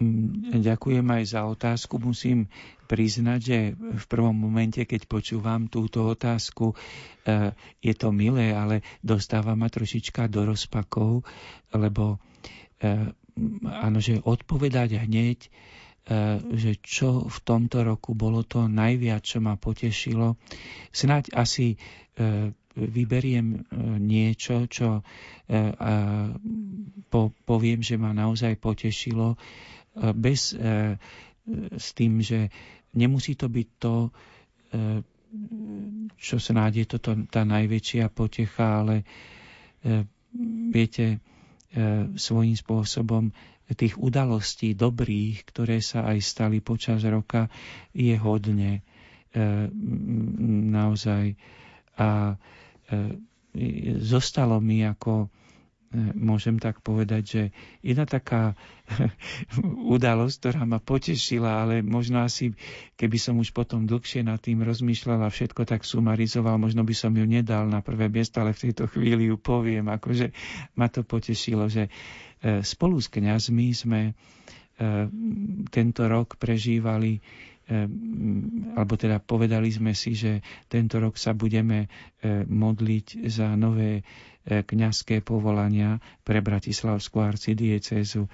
Mm, 0.00 0.64
ďakujem 0.64 1.04
aj 1.04 1.24
za 1.28 1.44
otázku. 1.44 2.00
Musím 2.00 2.48
priznať, 2.88 3.38
že 3.44 3.58
v 3.76 4.04
prvom 4.08 4.32
momente, 4.32 4.80
keď 4.82 5.04
počúvam 5.04 5.68
túto 5.68 6.08
otázku, 6.08 6.72
eh, 7.28 7.52
je 7.84 7.92
to 7.92 8.08
milé, 8.08 8.56
ale 8.56 8.80
dostáva 9.04 9.52
ma 9.52 9.68
trošička 9.68 10.30
do 10.32 10.48
rozpakov, 10.48 11.26
lebo 11.76 12.16
eh, 12.80 13.12
áno, 13.64 13.98
že 13.98 14.20
odpovedať 14.20 15.00
hneď, 15.00 15.38
e, 15.46 15.50
že 16.56 16.72
čo 16.80 17.26
v 17.26 17.38
tomto 17.42 17.82
roku 17.82 18.12
bolo 18.12 18.44
to 18.44 18.66
najviac, 18.66 19.24
čo 19.24 19.38
ma 19.40 19.56
potešilo. 19.56 20.36
Snáď 20.90 21.34
asi 21.34 21.74
e, 21.74 21.78
vyberiem 22.74 23.46
e, 23.50 23.58
niečo, 23.98 24.70
čo 24.70 25.02
poviem, 27.42 27.80
že 27.82 27.98
ma 27.98 28.14
naozaj 28.14 28.54
potešilo, 28.62 29.34
bez 30.14 30.54
s 31.74 31.88
tým, 31.98 32.22
že 32.22 32.46
nemusí 32.94 33.34
to 33.34 33.50
byť 33.50 33.68
to, 33.82 34.14
čo 36.14 36.36
snáď 36.38 36.72
je 36.78 36.86
toto 36.86 37.18
tá 37.26 37.42
najväčšia 37.42 38.14
potecha, 38.14 38.86
ale 38.86 39.02
viete, 40.70 41.18
svojím 42.18 42.56
spôsobom 42.58 43.30
tých 43.74 43.94
udalostí 43.94 44.74
dobrých, 44.74 45.46
ktoré 45.46 45.78
sa 45.78 46.06
aj 46.10 46.18
stali 46.18 46.58
počas 46.58 47.06
roka, 47.06 47.46
je 47.94 48.14
hodne 48.18 48.80
e, 48.80 48.80
naozaj. 50.74 51.38
A 51.94 52.34
e, 52.34 52.36
zostalo 54.02 54.58
mi 54.58 54.82
ako 54.82 55.30
môžem 56.14 56.54
tak 56.54 56.78
povedať, 56.80 57.22
že 57.26 57.42
jedna 57.82 58.06
taká 58.06 58.54
udalosť, 59.94 60.34
ktorá 60.38 60.62
ma 60.62 60.78
potešila, 60.78 61.66
ale 61.66 61.82
možno 61.82 62.22
asi, 62.22 62.54
keby 62.94 63.18
som 63.18 63.42
už 63.42 63.50
potom 63.50 63.90
dlhšie 63.90 64.22
nad 64.22 64.38
tým 64.38 64.62
rozmýšľal 64.62 65.26
a 65.26 65.34
všetko 65.34 65.66
tak 65.66 65.82
sumarizoval, 65.82 66.62
možno 66.62 66.86
by 66.86 66.94
som 66.94 67.10
ju 67.10 67.26
nedal 67.26 67.66
na 67.66 67.82
prvé 67.82 68.06
miesto, 68.06 68.38
ale 68.38 68.54
v 68.54 68.70
tejto 68.70 68.86
chvíli 68.86 69.26
ju 69.26 69.36
poviem, 69.36 69.90
akože 69.90 70.30
ma 70.78 70.86
to 70.86 71.02
potešilo, 71.02 71.66
že 71.66 71.90
e, 72.38 72.62
spolu 72.62 73.02
s 73.02 73.10
kňazmi 73.10 73.66
sme 73.74 74.00
e, 74.06 74.12
tento 75.68 76.02
rok 76.06 76.38
prežívali 76.38 77.18
alebo 78.74 78.98
teda 78.98 79.22
povedali 79.22 79.70
sme 79.70 79.94
si, 79.94 80.10
že 80.10 80.42
tento 80.66 80.98
rok 80.98 81.14
sa 81.14 81.30
budeme 81.30 81.86
modliť 82.50 83.30
za 83.30 83.54
nové 83.54 84.02
E, 84.39 84.39
kňazské 84.52 85.20
povolania 85.20 85.96
pre 86.20 86.38
Bratislavskú 86.38 87.20
arcidiecezu. 87.20 88.26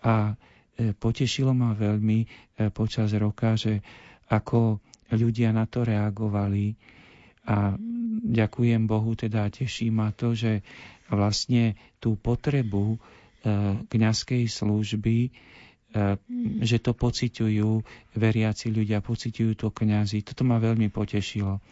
A 0.00 0.32
e, 0.72 0.92
potešilo 0.92 1.50
ma 1.50 1.72
veľmi 1.72 2.18
e, 2.20 2.26
počas 2.70 3.10
roka, 3.12 3.54
že 3.54 3.82
ako 4.26 4.78
ľudia 5.08 5.50
na 5.50 5.64
to 5.64 5.82
reagovali 5.82 6.74
a 7.46 7.78
ďakujem 8.26 8.90
Bohu, 8.90 9.14
teda 9.14 9.46
teší 9.46 9.90
ma 9.90 10.10
to, 10.10 10.34
že 10.34 10.66
vlastne 11.06 11.78
tú 11.96 12.18
potrebu 12.18 12.98
kňazskej 13.86 14.50
služby 14.50 15.30
že 16.60 16.76
to 16.78 16.92
pociťujú 16.92 17.70
veriaci 18.14 18.66
ľudia, 18.68 19.00
pociťujú 19.00 19.52
to 19.56 19.68
kňazi. 19.70 20.20
Toto 20.20 20.44
ma 20.44 20.58
veľmi 20.58 20.90
potešilo 20.90 21.62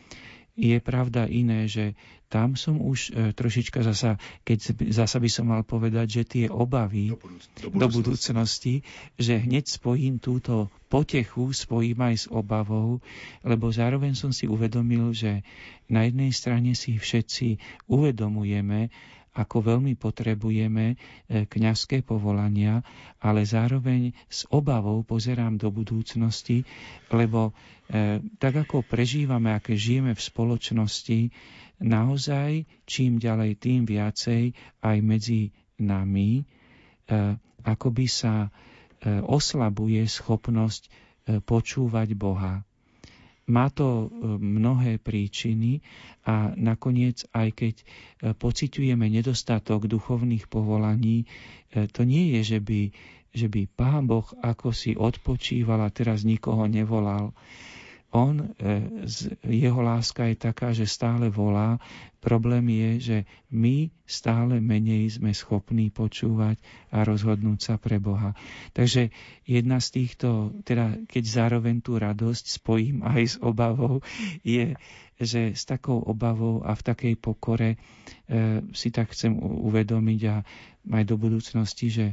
je 0.55 0.79
pravda 0.79 1.27
iné, 1.27 1.67
že 1.67 1.99
tam 2.31 2.59
som 2.59 2.83
už 2.83 2.99
e, 3.11 3.31
trošička 3.31 3.83
zasa, 3.87 4.19
keď 4.43 4.75
zasa 4.91 5.23
by 5.23 5.31
som 5.31 5.51
mal 5.51 5.63
povedať, 5.63 6.07
že 6.11 6.23
tie 6.27 6.47
obavy 6.51 7.15
do, 7.15 7.19
budúc- 7.19 7.47
do, 7.59 7.69
budúcnosti. 7.71 7.79
do 7.79 7.87
budúcnosti, 7.91 8.75
že 9.19 9.35
hneď 9.39 9.65
spojím 9.71 10.19
túto 10.19 10.71
potechu, 10.91 11.51
spojím 11.55 11.99
aj 12.11 12.15
s 12.15 12.27
obavou, 12.31 12.99
lebo 13.43 13.71
zároveň 13.71 14.15
som 14.15 14.31
si 14.31 14.47
uvedomil, 14.51 15.15
že 15.15 15.43
na 15.91 16.07
jednej 16.07 16.31
strane 16.31 16.75
si 16.75 16.99
všetci 16.99 17.59
uvedomujeme, 17.91 18.91
ako 19.35 19.75
veľmi 19.75 19.99
potrebujeme 19.99 20.95
e, 20.95 20.97
kňazské 21.51 22.07
povolania, 22.07 22.87
ale 23.19 23.43
zároveň 23.43 24.15
s 24.31 24.47
obavou 24.49 25.03
pozerám 25.03 25.59
do 25.59 25.75
budúcnosti, 25.75 26.63
lebo 27.11 27.51
e, 27.91 28.23
tak 28.39 28.55
ako 28.63 28.87
prežívame, 28.87 29.51
aké 29.51 29.75
žijeme 29.75 30.15
v 30.15 30.23
spoločnosti, 30.23 31.21
naozaj 31.83 32.63
čím 32.87 33.19
ďalej, 33.19 33.51
tým 33.59 33.83
viacej 33.83 34.55
aj 34.81 34.97
medzi 35.03 35.51
nami, 35.83 36.41
e, 36.41 36.43
ako 37.67 37.89
by 37.91 38.07
sa 38.09 38.49
oslabuje 39.05 40.01
schopnosť 40.09 40.89
počúvať 41.45 42.17
Boha. 42.17 42.65
Má 43.45 43.69
to 43.69 43.87
e, 43.87 44.07
mnohé 44.41 44.97
príčiny 44.97 45.85
a 46.25 46.57
nakoniec, 46.57 47.29
aj 47.37 47.49
keď 47.53 47.75
e, 47.77 47.85
pociťujeme 48.33 49.05
nedostatok 49.05 49.85
duchovných 49.85 50.49
povolaní, 50.49 51.29
e, 51.69 51.85
to 51.93 52.09
nie 52.09 52.33
je, 52.39 52.57
že 52.57 52.59
by, 52.65 52.81
že 53.37 53.47
by 53.53 53.69
Pán 53.69 54.09
Boh 54.09 54.25
ako 54.41 54.73
si 54.73 54.97
odpočíval 54.97 55.85
a 55.85 55.93
teraz 55.93 56.25
nikoho 56.25 56.65
nevolal 56.65 57.37
on, 58.15 58.39
e, 58.39 58.47
jeho 59.43 59.83
láska 59.83 60.31
je 60.31 60.37
taká, 60.39 60.71
že 60.71 60.87
stále 60.87 61.27
volá. 61.27 61.83
Problém 62.23 62.63
je, 62.71 62.91
že 63.03 63.19
my 63.51 63.91
stále 64.07 64.63
menej 64.63 65.19
sme 65.19 65.35
schopní 65.35 65.91
počúvať 65.91 66.57
a 66.95 67.03
rozhodnúť 67.03 67.59
sa 67.61 67.75
pre 67.77 67.99
Boha. 67.99 68.33
Takže 68.73 69.11
jedna 69.45 69.83
z 69.83 69.89
týchto, 70.01 70.55
teda 70.63 71.05
keď 71.11 71.25
zároveň 71.27 71.83
tú 71.83 71.99
radosť 71.99 72.63
spojím 72.63 73.03
aj 73.03 73.23
s 73.27 73.37
obavou, 73.43 74.01
je, 74.47 74.79
že 75.19 75.53
s 75.53 75.67
takou 75.67 75.99
obavou 75.99 76.63
a 76.63 76.73
v 76.79 76.87
takej 76.87 77.15
pokore 77.19 77.75
e, 77.75 77.79
si 78.73 78.95
tak 78.95 79.11
chcem 79.11 79.35
uvedomiť 79.43 80.21
a 80.31 80.37
aj 80.95 81.05
do 81.05 81.19
budúcnosti, 81.19 81.91
že 81.91 82.07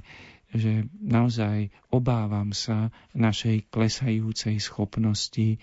že 0.51 0.87
naozaj 0.99 1.71
obávam 1.91 2.51
sa 2.51 2.91
našej 3.15 3.71
klesajúcej 3.71 4.59
schopnosti 4.59 5.55
e, 5.55 5.57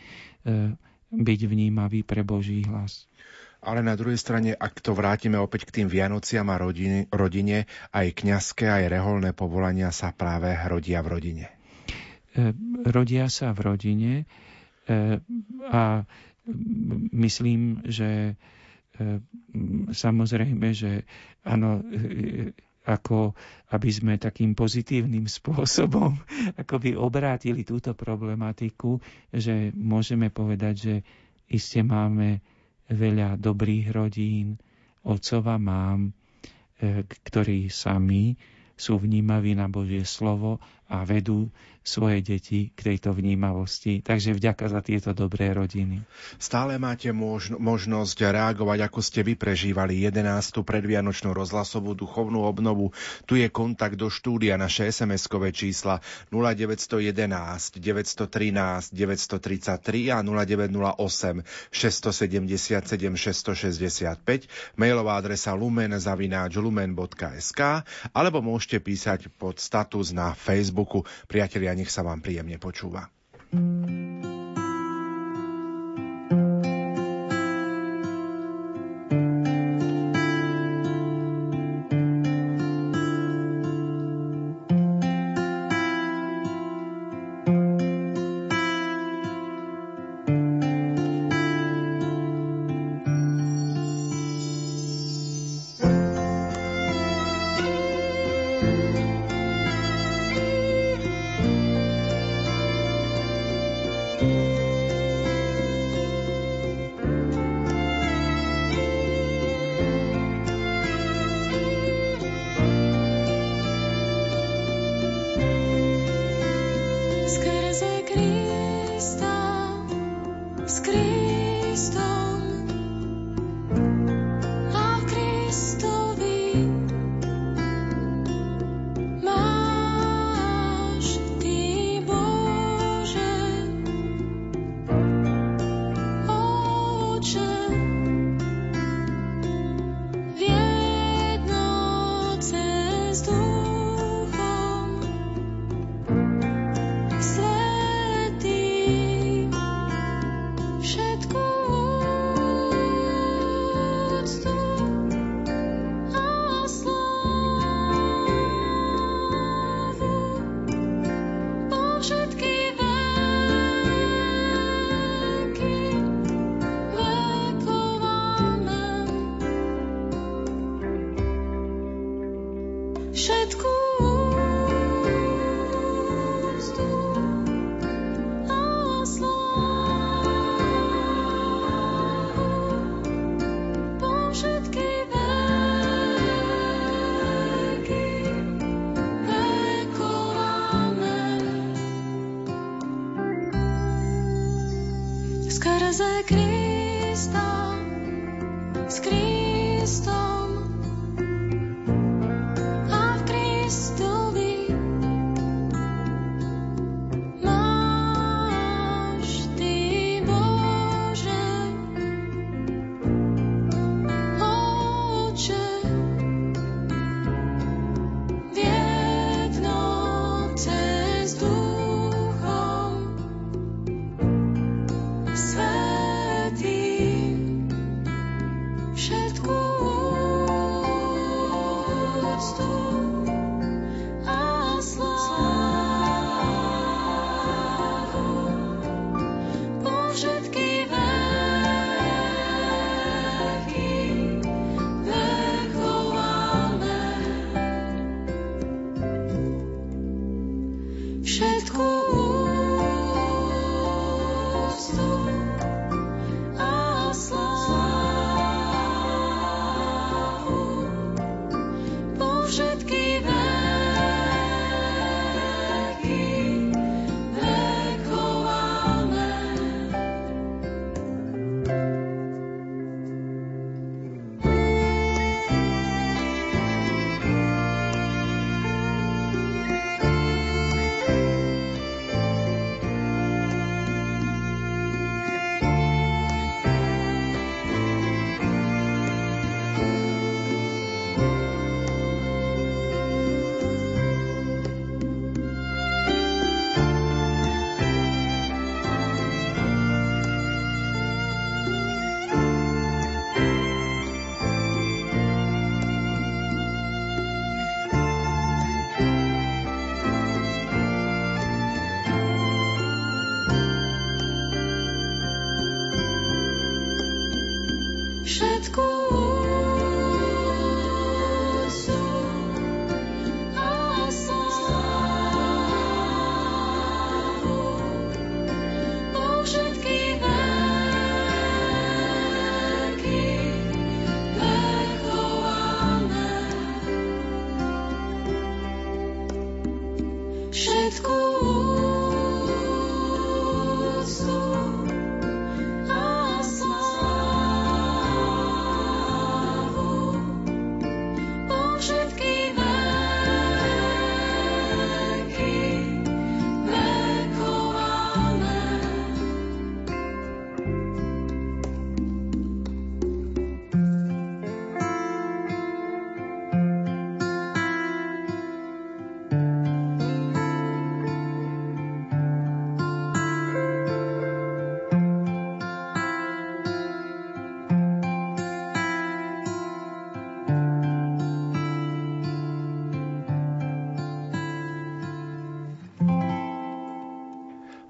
byť 1.12 1.40
vnímavý 1.44 2.04
pre 2.04 2.24
Boží 2.24 2.64
hlas. 2.64 3.04
Ale 3.58 3.82
na 3.82 3.98
druhej 3.98 4.16
strane, 4.16 4.54
ak 4.54 4.80
to 4.80 4.94
vrátime 4.94 5.36
opäť 5.36 5.66
k 5.68 5.82
tým 5.82 5.88
Vianociam 5.90 6.46
a 6.48 6.56
rodine, 6.56 7.10
rodine 7.10 7.66
aj 7.90 8.22
kňazské, 8.22 8.70
aj 8.70 8.84
reholné 8.86 9.30
povolania 9.34 9.90
sa 9.90 10.14
práve 10.14 10.54
rodia 10.68 11.02
v 11.04 11.08
rodine. 11.12 11.44
E, 12.32 12.54
rodia 12.88 13.28
sa 13.28 13.52
v 13.52 13.60
rodine 13.66 14.12
e, 14.16 14.24
a 15.68 16.06
myslím, 17.12 17.84
že 17.84 18.40
samozrejme, 19.92 20.74
že 20.74 21.06
áno, 21.46 21.82
ako 22.88 23.36
aby 23.68 23.88
sme 23.92 24.16
takým 24.16 24.56
pozitívnym 24.56 25.28
spôsobom 25.38 26.16
akoby 26.62 26.96
obrátili 26.96 27.62
túto 27.62 27.92
problematiku, 27.92 28.98
že 29.28 29.70
môžeme 29.76 30.32
povedať, 30.32 30.74
že 30.74 30.94
iste 31.48 31.84
máme 31.84 32.40
veľa 32.88 33.36
dobrých 33.36 33.92
rodín, 33.92 34.56
otcova 35.04 35.60
mám, 35.60 36.12
e, 36.80 37.04
ktorí 37.04 37.68
sami 37.68 38.36
sú 38.78 38.96
vnímaví 38.96 39.52
na 39.52 39.68
Božie 39.68 40.06
slovo 40.08 40.62
a 40.88 41.04
vedú 41.04 41.52
svoje 41.88 42.20
deti 42.20 42.68
k 42.76 42.92
tejto 42.92 43.16
vnímavosti. 43.16 44.04
Takže 44.04 44.36
vďaka 44.36 44.68
za 44.68 44.80
tieto 44.84 45.16
dobré 45.16 45.56
rodiny. 45.56 46.04
Stále 46.36 46.76
máte 46.76 47.08
možno, 47.16 47.56
možnosť 47.56 48.28
reagovať, 48.28 48.78
ako 48.84 49.00
ste 49.00 49.24
vy 49.24 49.40
prežívali 49.40 50.04
11. 50.04 50.60
predvianočnú 50.60 51.32
rozhlasovú 51.32 51.96
duchovnú 51.96 52.44
obnovu. 52.44 52.92
Tu 53.24 53.40
je 53.40 53.48
kontakt 53.48 53.96
do 53.96 54.12
štúdia 54.12 54.60
naše 54.60 54.92
SMS-kové 54.92 55.48
čísla 55.48 56.04
0911 56.28 57.80
913 57.80 58.92
933 58.92 60.12
a 60.12 60.20
0908 60.20 61.72
677 61.72 63.16
665, 63.16 64.76
mailová 64.76 65.16
adresa 65.16 65.56
lumen 65.56 65.96
zavináč 65.96 66.60
lumen.sk 66.60 67.60
alebo 68.12 68.44
môžete 68.44 68.84
písať 68.84 69.32
pod 69.40 69.56
status 69.56 70.12
na 70.12 70.36
Facebooku. 70.78 71.02
Priatelia, 71.26 71.74
nech 71.74 71.90
sa 71.90 72.06
vám 72.06 72.22
príjemne 72.22 72.62
počúva. 72.62 73.10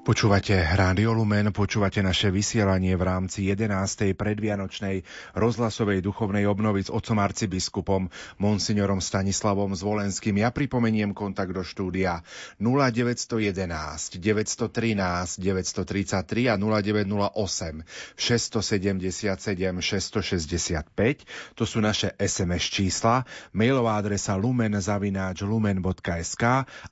Počúvate 0.09 0.56
Rádio 0.56 1.12
Lumen, 1.12 1.52
počúvate 1.52 2.00
naše 2.00 2.32
vysielanie 2.32 2.96
v 2.96 3.04
rámci 3.04 3.52
11. 3.52 4.16
predvianočnej 4.16 5.04
rozhlasovej 5.36 6.00
duchovnej 6.00 6.48
obnovy 6.48 6.80
s 6.80 6.88
otcom 6.88 7.20
arcibiskupom 7.20 8.09
Monsignorom 8.40 9.04
Stanislavom 9.04 9.76
Zvolenským. 9.76 10.40
Ja 10.40 10.48
pripomeniem 10.48 11.12
kontakt 11.12 11.52
do 11.52 11.61
štúdia 11.61 12.24
0911 12.56 13.68
913 14.16 15.44
933 15.44 16.48
a 16.48 16.56
0908 16.56 17.84
677 18.16 19.28
665. 19.28 21.52
To 21.52 21.68
sú 21.68 21.84
naše 21.84 22.16
SMS 22.16 22.64
čísla, 22.64 23.28
mailová 23.52 24.00
adresa 24.00 24.40
lumen.lumen.sk 24.40 26.44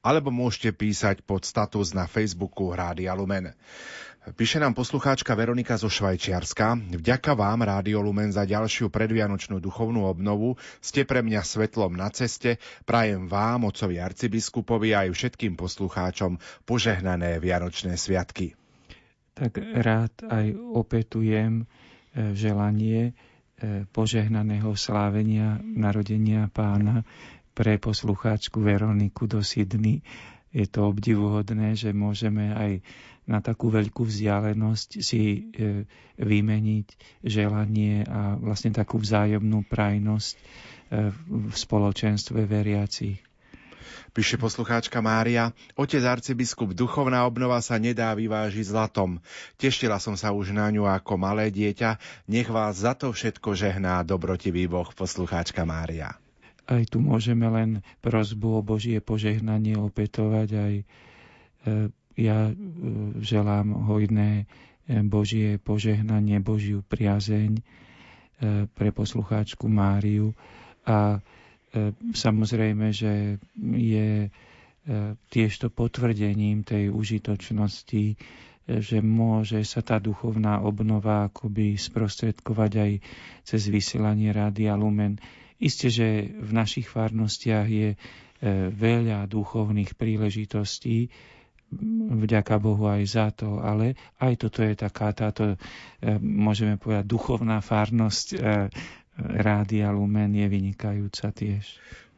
alebo 0.04 0.28
môžete 0.28 0.76
písať 0.76 1.24
pod 1.24 1.48
status 1.48 1.96
na 1.96 2.04
Facebooku 2.04 2.76
Rádio 2.76 3.05
Rádia 3.06 3.22
Lumen. 3.22 3.54
Píše 4.34 4.58
nám 4.58 4.74
poslucháčka 4.74 5.38
Veronika 5.38 5.78
zo 5.78 5.86
Švajčiarska. 5.86 6.98
Vďaka 6.98 7.38
vám, 7.38 7.62
Rádio 7.62 8.02
Lumen, 8.02 8.34
za 8.34 8.42
ďalšiu 8.42 8.90
predvianočnú 8.90 9.62
duchovnú 9.62 10.10
obnovu. 10.10 10.58
Ste 10.82 11.06
pre 11.06 11.22
mňa 11.22 11.46
svetlom 11.46 11.94
na 11.94 12.10
ceste. 12.10 12.58
Prajem 12.82 13.30
vám, 13.30 13.62
ocovi 13.62 14.02
arcibiskupovi 14.02 14.90
aj 14.90 15.14
všetkým 15.14 15.54
poslucháčom 15.54 16.42
požehnané 16.66 17.38
Vianočné 17.38 17.94
sviatky. 17.94 18.58
Tak 19.38 19.62
rád 19.62 20.26
aj 20.26 20.50
opetujem 20.74 21.62
e, 21.62 21.64
želanie 22.34 23.14
e, 23.62 23.86
požehnaného 23.86 24.74
slávenia 24.74 25.62
narodenia 25.62 26.50
pána 26.50 27.06
pre 27.54 27.78
poslucháčku 27.78 28.58
Veroniku 28.58 29.30
do 29.30 29.46
Sydney 29.46 30.02
je 30.56 30.64
to 30.64 30.88
obdivuhodné, 30.88 31.76
že 31.76 31.92
môžeme 31.92 32.56
aj 32.56 32.72
na 33.28 33.44
takú 33.44 33.68
veľkú 33.68 34.08
vzdialenosť 34.08 34.88
si 35.04 35.20
e, 35.20 35.38
vymeniť 36.16 36.86
želanie 37.26 38.06
a 38.06 38.40
vlastne 38.40 38.72
takú 38.72 38.96
vzájomnú 38.96 39.66
prajnosť 39.68 40.34
e, 40.38 40.42
v 41.28 41.52
spoločenstve 41.52 42.48
veriacich. 42.48 43.20
Píše 44.16 44.40
poslucháčka 44.40 45.04
Mária, 45.04 45.52
otec 45.76 46.00
arcibiskup, 46.00 46.72
duchovná 46.72 47.28
obnova 47.28 47.60
sa 47.60 47.76
nedá 47.76 48.16
vyvážiť 48.16 48.64
zlatom. 48.64 49.20
Teštila 49.60 50.00
som 50.00 50.16
sa 50.16 50.32
už 50.32 50.56
na 50.56 50.72
ňu 50.72 50.88
ako 50.88 51.20
malé 51.20 51.52
dieťa, 51.52 52.00
nech 52.32 52.48
vás 52.48 52.80
za 52.80 52.96
to 52.96 53.12
všetko 53.12 53.52
žehná 53.52 54.00
dobrotivý 54.08 54.72
Boh, 54.72 54.88
poslucháčka 54.88 55.68
Mária. 55.68 56.16
Aj 56.66 56.82
tu 56.86 56.98
môžeme 56.98 57.46
len 57.46 57.70
prozbu 57.98 58.58
o 58.58 58.62
Božie 58.62 58.98
požehnanie 58.98 59.74
opätovať. 59.74 60.48
Aj 60.52 60.74
e, 60.74 60.84
ja 62.16 62.38
e, 62.46 62.54
želám 63.18 63.86
hojné 63.86 64.46
Božie 64.86 65.58
požehnanie, 65.58 66.38
Božiu 66.38 66.78
priazeň 66.80 67.58
pre 68.70 68.94
poslucháčku 68.94 69.66
Máriu 69.66 70.30
a 70.86 71.18
samozrejme, 72.14 72.94
že 72.94 73.42
je 73.58 74.30
tiež 75.26 75.52
to 75.58 75.74
potvrdením 75.74 76.62
tej 76.62 76.94
užitočnosti 76.94 78.14
že 78.66 78.98
môže 78.98 79.62
sa 79.62 79.78
tá 79.78 80.02
duchovná 80.02 80.58
obnova 80.58 81.30
akoby 81.30 81.78
sprostredkovať 81.78 82.72
aj 82.74 82.92
cez 83.46 83.62
vysielanie 83.70 84.34
Rádia 84.34 84.74
Lumen. 84.74 85.22
Isté, 85.56 85.88
že 85.88 86.06
v 86.28 86.50
našich 86.52 86.84
farnostiach 86.84 87.66
je 87.66 87.88
e, 87.92 87.98
veľa 88.68 89.24
duchovných 89.24 89.96
príležitostí, 89.96 91.08
vďaka 92.06 92.62
Bohu 92.62 92.86
aj 92.86 93.02
za 93.04 93.26
to, 93.34 93.58
ale 93.58 93.98
aj 94.22 94.38
toto 94.38 94.62
je 94.62 94.74
taká 94.76 95.10
táto, 95.10 95.54
e, 95.54 95.56
môžeme 96.18 96.78
povedať, 96.78 97.04
duchovná 97.04 97.58
farnosť 97.58 98.26
e, 98.32 98.38
Rádia 99.16 99.88
Lumen 99.90 100.36
je 100.36 100.44
vynikajúca 100.44 101.32
tiež. 101.32 101.64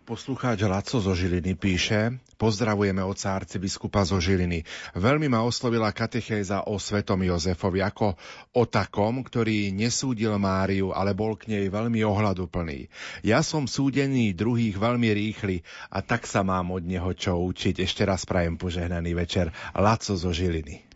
Poslucháč 0.09 0.64
Laco 0.64 1.04
zo 1.04 1.12
Žiliny 1.12 1.52
píše, 1.52 2.16
pozdravujeme 2.40 3.04
oca 3.04 3.36
arcibiskupa 3.36 4.09
zo 4.09 4.16
Žiliny. 4.16 4.64
Veľmi 4.96 5.28
ma 5.28 5.44
oslovila 5.44 5.92
katechéza 5.92 6.64
o 6.64 6.80
svetom 6.80 7.20
Jozefovi 7.28 7.84
ako 7.84 8.16
o 8.56 8.64
takom, 8.64 9.20
ktorý 9.20 9.68
nesúdil 9.68 10.32
Máriu, 10.40 10.96
ale 10.96 11.12
bol 11.12 11.36
k 11.36 11.52
nej 11.52 11.68
veľmi 11.68 12.00
ohľaduplný. 12.09 12.88
Ja 13.20 13.44
som 13.44 13.68
súdený 13.68 14.32
druhých 14.32 14.80
veľmi 14.80 15.12
rýchly 15.12 15.61
a 15.92 16.00
tak 16.00 16.24
sa 16.24 16.40
mám 16.40 16.72
od 16.72 16.88
neho 16.88 17.12
čo 17.12 17.36
učiť. 17.44 17.84
Ešte 17.84 18.09
raz 18.09 18.24
prajem 18.24 18.56
požehnaný 18.56 19.12
večer. 19.12 19.52
Laco 19.76 20.16
zo 20.16 20.32
Žiliny. 20.32 20.88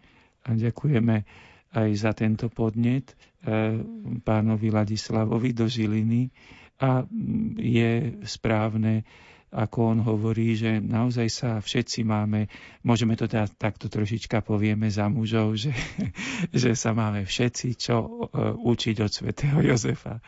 A 0.49 0.57
ďakujeme 0.57 1.29
aj 1.77 1.91
za 2.01 2.17
tento 2.17 2.49
podnet 2.49 3.13
e, 3.13 3.77
pánovi 4.25 4.73
Ladislavovi 4.73 5.53
do 5.53 5.69
Žiliny 5.69 6.33
a 6.81 7.05
je 7.59 7.91
správne, 8.25 9.05
ako 9.53 9.79
on 9.85 9.99
hovorí, 10.01 10.57
že 10.57 10.81
naozaj 10.81 11.29
sa 11.29 11.51
všetci 11.61 12.09
máme, 12.09 12.49
môžeme 12.81 13.13
to 13.21 13.29
teda 13.29 13.45
takto 13.53 13.93
trošička 13.93 14.41
povieme 14.41 14.89
za 14.89 15.13
mužov, 15.13 15.61
že, 15.61 15.77
že 16.57 16.73
sa 16.73 16.97
máme 16.97 17.29
všetci 17.29 17.77
čo 17.77 17.97
e, 18.01 18.09
učiť 18.57 18.97
od 19.05 19.11
svätého 19.13 19.61
Jozefa. 19.61 20.25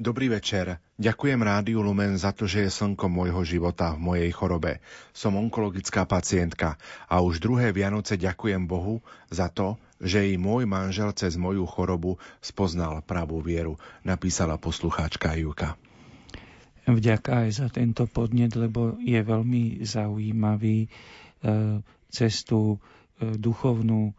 Dobrý 0.00 0.32
večer. 0.32 0.80
Ďakujem 0.96 1.44
Rádiu 1.44 1.84
Lumen 1.84 2.16
za 2.16 2.32
to, 2.32 2.48
že 2.48 2.64
je 2.64 2.70
slnko 2.72 3.12
môjho 3.12 3.44
života 3.44 3.92
v 3.92 4.00
mojej 4.00 4.30
chorobe. 4.32 4.80
Som 5.12 5.36
onkologická 5.36 6.08
pacientka 6.08 6.80
a 7.04 7.20
už 7.20 7.44
druhé 7.44 7.76
Vianoce 7.76 8.16
ďakujem 8.16 8.64
Bohu 8.64 9.04
za 9.28 9.52
to, 9.52 9.76
že 9.98 10.30
i 10.30 10.38
môj 10.38 10.64
manžel 10.64 11.10
cez 11.14 11.34
moju 11.34 11.66
chorobu 11.66 12.16
spoznal 12.38 13.02
pravú 13.02 13.42
vieru, 13.42 13.76
napísala 14.06 14.54
poslucháčka 14.58 15.34
Juka. 15.34 15.74
Vďaka 16.88 17.44
aj 17.44 17.50
za 17.52 17.68
tento 17.68 18.08
podnet, 18.08 18.56
lebo 18.56 18.96
je 19.04 19.20
veľmi 19.20 19.84
zaujímavý 19.84 20.86
e, 20.86 20.88
cestu 22.08 22.80
e, 23.20 23.36
duchovnú 23.36 24.16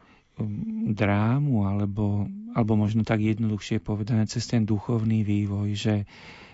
drámu, 0.93 1.67
alebo, 1.67 2.29
alebo 2.53 2.73
možno 2.77 3.01
tak 3.03 3.25
jednoduchšie 3.25 3.81
povedané, 3.81 4.29
cez 4.29 4.45
ten 4.47 4.63
duchovný 4.63 5.25
vývoj, 5.25 5.75
že 5.75 5.95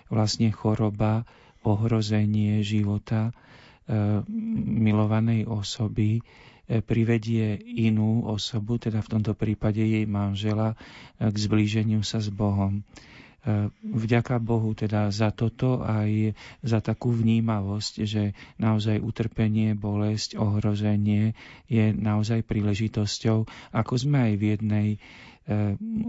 vlastne 0.08 0.50
choroba, 0.50 1.28
ohrozenie 1.66 2.62
života 2.62 3.30
e, 3.30 3.32
milovanej 4.80 5.50
osoby 5.50 6.22
privedie 6.66 7.54
inú 7.62 8.26
osobu, 8.26 8.74
teda 8.78 8.98
v 8.98 9.10
tomto 9.18 9.38
prípade 9.38 9.78
jej 9.78 10.02
manžela, 10.04 10.74
e, 10.74 11.30
k 11.30 11.36
zblíženiu 11.36 12.02
sa 12.02 12.18
s 12.18 12.26
Bohom. 12.26 12.82
E, 12.82 13.70
vďaka 13.86 14.42
Bohu 14.42 14.74
teda 14.74 15.14
za 15.14 15.30
toto 15.30 15.86
aj 15.86 16.34
za 16.66 16.82
takú 16.82 17.14
vnímavosť, 17.14 17.94
že 18.02 18.34
naozaj 18.58 18.98
utrpenie, 18.98 19.78
bolesť, 19.78 20.34
ohrozenie 20.34 21.38
je 21.70 21.94
naozaj 21.94 22.42
príležitosťou, 22.42 23.46
ako 23.70 23.92
sme 23.94 24.18
aj 24.30 24.34
v 24.34 24.44
jednej 24.58 24.88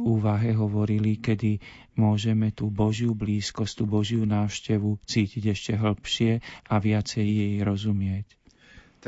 úvahe 0.02 0.50
hovorili, 0.58 1.22
kedy 1.22 1.62
môžeme 1.94 2.50
tú 2.50 2.74
Božiu 2.74 3.14
blízkosť, 3.14 3.74
tú 3.78 3.86
Božiu 3.86 4.26
návštevu 4.26 4.98
cítiť 5.06 5.54
ešte 5.54 5.72
hĺbšie 5.78 6.42
a 6.74 6.76
viacej 6.82 7.26
jej 7.26 7.54
rozumieť. 7.62 8.37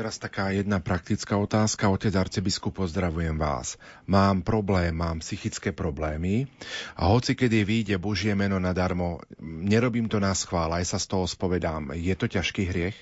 Teraz 0.00 0.16
taká 0.16 0.48
jedna 0.48 0.80
praktická 0.80 1.36
otázka. 1.36 1.92
Otec 1.92 2.16
arcibiskup, 2.16 2.72
pozdravujem 2.72 3.36
vás. 3.36 3.76
Mám 4.08 4.40
problém, 4.40 4.96
mám 4.96 5.20
psychické 5.20 5.76
problémy 5.76 6.48
a 6.96 7.12
hoci 7.12 7.36
kedy 7.36 7.68
vyjde 7.68 8.00
Božie 8.00 8.32
meno 8.32 8.56
nadarmo, 8.56 9.20
nerobím 9.44 10.08
to 10.08 10.16
na 10.16 10.32
schvál, 10.32 10.72
aj 10.72 10.88
sa 10.88 10.96
z 10.96 11.04
toho 11.04 11.28
spovedám. 11.28 11.92
Je 11.92 12.16
to 12.16 12.32
ťažký 12.32 12.72
hriech? 12.72 12.96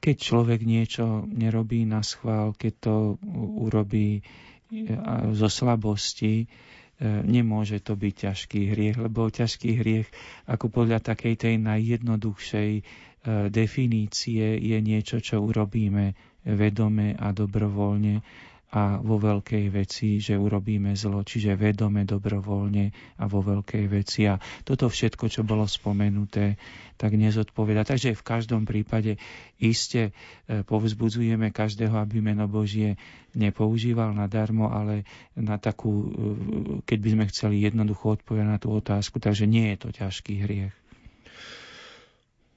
Keď 0.00 0.16
človek 0.16 0.64
niečo 0.64 1.28
nerobí 1.28 1.84
na 1.84 2.00
schvál, 2.00 2.56
keď 2.56 2.72
to 2.80 2.94
urobí 3.60 4.24
zo 5.36 5.48
slabosti, 5.52 6.48
nemôže 7.04 7.84
to 7.84 8.00
byť 8.00 8.32
ťažký 8.32 8.72
hriech, 8.72 8.96
lebo 8.96 9.28
ťažký 9.28 9.76
hriech, 9.76 10.08
ako 10.48 10.72
podľa 10.72 11.04
takej 11.04 11.36
tej 11.36 11.54
najjednoduchšej 11.60 12.70
E, 12.80 13.05
definície 13.50 14.54
je 14.62 14.78
niečo, 14.78 15.18
čo 15.18 15.42
urobíme 15.42 16.14
vedome 16.46 17.18
a 17.18 17.34
dobrovoľne 17.34 18.22
a 18.66 18.98
vo 18.98 19.16
veľkej 19.22 19.70
veci, 19.70 20.18
že 20.18 20.34
urobíme 20.34 20.92
zlo, 20.98 21.22
čiže 21.22 21.54
vedome, 21.54 22.02
dobrovoľne 22.02 23.16
a 23.16 23.24
vo 23.30 23.38
veľkej 23.38 23.84
veci. 23.86 24.26
A 24.26 24.36
toto 24.66 24.90
všetko, 24.90 25.30
čo 25.30 25.46
bolo 25.46 25.70
spomenuté, 25.70 26.58
tak 26.98 27.14
nezodpoveda. 27.14 27.86
Takže 27.86 28.18
v 28.18 28.26
každom 28.26 28.66
prípade 28.66 29.22
iste 29.62 30.10
e, 30.10 30.60
povzbudzujeme 30.66 31.54
každého, 31.54 31.94
aby 31.94 32.18
meno 32.18 32.50
Božie 32.50 32.98
nepoužíval 33.38 34.12
nadarmo, 34.12 34.68
ale 34.68 35.06
na 35.38 35.62
takú, 35.62 35.92
e, 35.92 36.06
keď 36.82 36.98
by 37.00 37.08
sme 37.14 37.24
chceli 37.30 37.56
jednoducho 37.62 38.18
odpovedať 38.18 38.48
na 38.50 38.58
tú 38.58 38.74
otázku, 38.74 39.22
takže 39.22 39.46
nie 39.46 39.72
je 39.72 39.76
to 39.78 39.88
ťažký 39.94 40.42
hriech. 40.42 40.85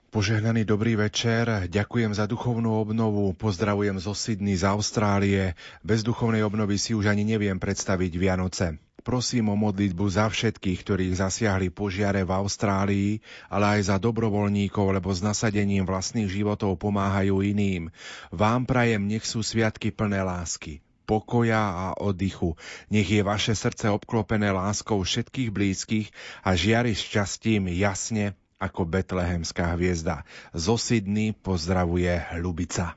Požehnaný 0.10 0.66
dobrý 0.66 0.98
večer, 0.98 1.70
ďakujem 1.70 2.18
za 2.18 2.26
duchovnú 2.26 2.82
obnovu, 2.82 3.30
pozdravujem 3.38 4.02
zo 4.02 4.18
Sydney, 4.18 4.58
z 4.58 4.66
Austrálie. 4.66 5.54
Bez 5.86 6.02
duchovnej 6.02 6.42
obnovy 6.42 6.82
si 6.82 6.98
už 6.98 7.14
ani 7.14 7.22
neviem 7.22 7.62
predstaviť 7.62 8.18
Vianoce. 8.18 8.82
Prosím 9.06 9.54
o 9.54 9.56
modlitbu 9.62 10.02
za 10.10 10.26
všetkých, 10.26 10.82
ktorých 10.82 11.14
zasiahli 11.14 11.70
požiare 11.70 12.26
v 12.26 12.34
Austrálii, 12.34 13.12
ale 13.54 13.78
aj 13.78 13.94
za 13.94 14.02
dobrovoľníkov, 14.02 14.98
lebo 14.98 15.14
s 15.14 15.22
nasadením 15.22 15.86
vlastných 15.86 16.26
životov 16.26 16.82
pomáhajú 16.82 17.46
iným. 17.46 17.94
Vám 18.34 18.66
prajem, 18.66 19.06
nech 19.06 19.30
sú 19.30 19.46
sviatky 19.46 19.94
plné 19.94 20.26
lásky, 20.26 20.82
pokoja 21.06 21.62
a 21.62 21.88
oddychu. 22.02 22.58
Nech 22.90 23.06
je 23.06 23.22
vaše 23.22 23.54
srdce 23.54 23.94
obklopené 23.94 24.50
láskou 24.50 25.06
všetkých 25.06 25.54
blízkych 25.54 26.10
a 26.42 26.58
žiari 26.58 26.98
šťastím 26.98 27.70
jasne 27.78 28.34
ako 28.60 28.84
betlehemská 28.84 29.80
hviezda. 29.80 30.28
Zo 30.52 30.76
Sydney 30.76 31.32
pozdravuje 31.32 32.12
Ľubica. 32.36 32.92
E, 32.92 32.96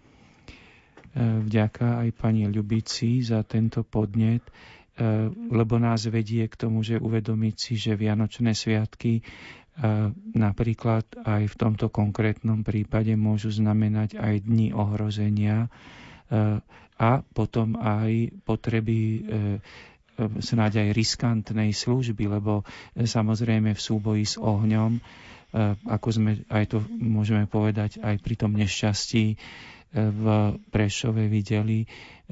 vďaka 1.47 2.03
aj 2.03 2.09
pani 2.19 2.51
Ľubici 2.51 3.23
za 3.23 3.47
tento 3.47 3.87
podnet, 3.87 4.43
e, 4.43 4.53
lebo 5.31 5.79
nás 5.79 6.03
vedie 6.11 6.51
k 6.51 6.59
tomu, 6.59 6.83
že 6.83 6.99
uvedomiť 6.99 7.55
si, 7.55 7.79
že 7.79 7.95
Vianočné 7.95 8.59
sviatky 8.59 9.21
e, 9.21 9.23
napríklad 10.35 11.07
aj 11.23 11.43
v 11.47 11.55
tomto 11.55 11.95
konkrétnom 11.95 12.67
prípade 12.67 13.15
môžu 13.15 13.55
znamenať 13.55 14.19
aj 14.19 14.43
dni 14.43 14.75
ohrozenia 14.75 15.71
a 16.97 17.21
potom 17.37 17.77
aj 17.77 18.33
potreby 18.49 19.21
snáď 20.41 20.81
aj 20.81 20.89
riskantnej 20.97 21.77
služby, 21.77 22.25
lebo 22.25 22.65
samozrejme 22.97 23.77
v 23.77 23.85
súboji 23.85 24.25
s 24.25 24.41
ohňom 24.41 24.97
ako 25.85 26.09
sme 26.09 26.31
aj 26.49 26.65
to 26.73 26.79
môžeme 26.97 27.45
povedať 27.45 28.01
aj 28.01 28.17
pri 28.21 28.35
tom 28.37 28.57
nešťastí, 28.57 29.37
v 29.93 30.25
Prešove 30.73 31.29
videli, 31.29 31.85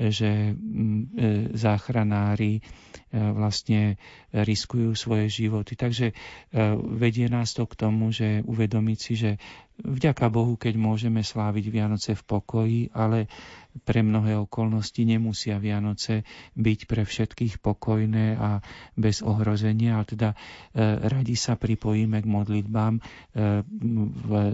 že 0.09 0.57
záchranári 1.53 2.65
vlastne 3.13 3.99
riskujú 4.33 4.95
svoje 4.97 5.29
životy. 5.29 5.77
Takže 5.77 6.17
vedie 6.95 7.27
nás 7.29 7.53
to 7.53 7.67
k 7.67 7.75
tomu, 7.75 8.15
že 8.15 8.41
uvedomiť 8.47 8.99
si, 8.99 9.13
že 9.19 9.31
vďaka 9.85 10.29
Bohu, 10.29 10.55
keď 10.57 10.77
môžeme 10.77 11.25
sláviť 11.25 11.65
Vianoce 11.69 12.13
v 12.15 12.23
pokoji, 12.23 12.81
ale 12.93 13.29
pre 13.87 14.03
mnohé 14.03 14.35
okolnosti 14.35 14.99
nemusia 14.99 15.63
Vianoce 15.63 16.27
byť 16.59 16.81
pre 16.91 17.07
všetkých 17.07 17.63
pokojné 17.63 18.35
a 18.35 18.59
bez 18.99 19.23
ohrozenia, 19.23 19.95
ale 19.95 20.07
teda 20.11 20.31
e, 20.35 20.37
radi 21.07 21.39
sa 21.39 21.55
pripojíme 21.55 22.19
k 22.19 22.27
modlitbám 22.27 22.99
e, 22.99 23.03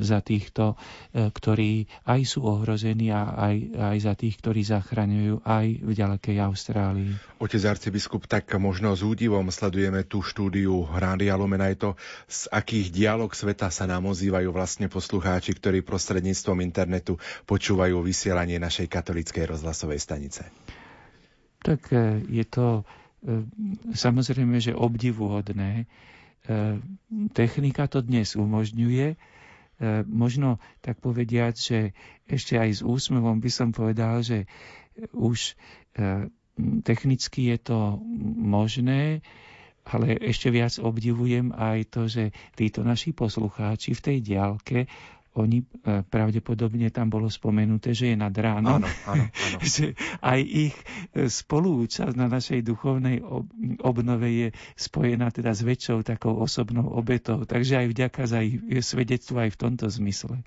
za 0.04 0.20
týchto, 0.20 0.76
e, 0.76 1.32
ktorí 1.32 1.88
aj 2.04 2.20
sú 2.28 2.44
ohrození 2.44 3.08
a 3.08 3.32
aj, 3.32 3.56
aj 3.72 3.96
za 4.04 4.14
tých, 4.20 4.36
ktorí 4.36 4.60
zachraňujú 4.68 5.35
aj 5.42 5.66
v 5.82 5.92
ďalekej 5.92 6.36
Austrálii. 6.40 7.12
Otec 7.42 7.62
arcibiskup, 7.66 8.24
tak 8.30 8.48
možno 8.56 8.94
s 8.94 9.02
údivom 9.04 9.48
sledujeme 9.52 10.06
tú 10.06 10.22
štúdiu 10.24 10.88
Rádia 10.88 11.36
Lumen 11.36 11.60
aj 11.60 11.74
to, 11.76 11.90
z 12.30 12.48
akých 12.48 12.94
dialog 12.94 13.32
sveta 13.32 13.68
sa 13.68 13.84
nám 13.84 14.08
ozývajú 14.08 14.48
vlastne 14.54 14.86
poslucháči, 14.86 15.52
ktorí 15.58 15.84
prostredníctvom 15.84 16.62
internetu 16.64 17.20
počúvajú 17.44 18.00
vysielanie 18.00 18.56
našej 18.56 18.88
katolíckej 18.88 19.44
rozhlasovej 19.50 20.00
stanice? 20.00 20.48
Tak 21.66 21.90
e, 21.90 22.22
je 22.30 22.44
to 22.46 22.82
e, 23.26 23.42
samozrejme, 23.90 24.62
že 24.62 24.70
obdivuhodné. 24.76 25.82
E, 25.82 25.84
technika 27.34 27.90
to 27.90 28.06
dnes 28.06 28.38
umožňuje. 28.38 29.18
Možno 30.08 30.56
tak 30.80 31.04
povediať, 31.04 31.54
že 31.60 31.78
ešte 32.24 32.56
aj 32.56 32.70
s 32.70 32.82
úsmevom 32.82 33.44
by 33.44 33.50
som 33.52 33.76
povedal, 33.76 34.24
že 34.24 34.48
už 35.12 35.54
technicky 36.82 37.52
je 37.52 37.58
to 37.60 38.00
možné, 38.40 39.20
ale 39.86 40.18
ešte 40.18 40.50
viac 40.50 40.82
obdivujem 40.82 41.54
aj 41.54 41.78
to, 41.92 42.02
že 42.10 42.34
títo 42.58 42.82
naši 42.82 43.14
poslucháči 43.14 43.94
v 43.94 44.02
tej 44.02 44.18
diálke 44.24 44.78
oni 45.36 45.60
e, 45.60 45.64
pravdepodobne 46.00 46.88
tam 46.88 47.12
bolo 47.12 47.28
spomenuté, 47.28 47.92
že 47.92 48.12
je 48.12 48.16
nad 48.16 48.32
ránom. 48.32 48.80
Áno, 48.80 48.88
áno, 49.04 49.24
áno. 49.28 49.58
že 49.76 49.92
aj 50.24 50.40
ich 50.40 50.76
e, 51.12 51.28
spolúčasť 51.28 52.16
na 52.16 52.26
našej 52.26 52.64
duchovnej 52.64 53.20
obnove 53.84 54.28
je 54.32 54.48
spojená 54.80 55.28
teda 55.28 55.52
s 55.52 55.60
väčšou 55.60 56.02
takou 56.02 56.40
osobnou 56.40 56.88
obetou. 56.88 57.44
Takže 57.44 57.84
aj 57.84 57.86
vďaka 57.92 58.22
za 58.24 58.40
ich 58.40 58.64
svedectvo 58.80 59.44
aj 59.44 59.52
v 59.52 59.60
tomto 59.60 59.86
zmysle. 59.92 60.40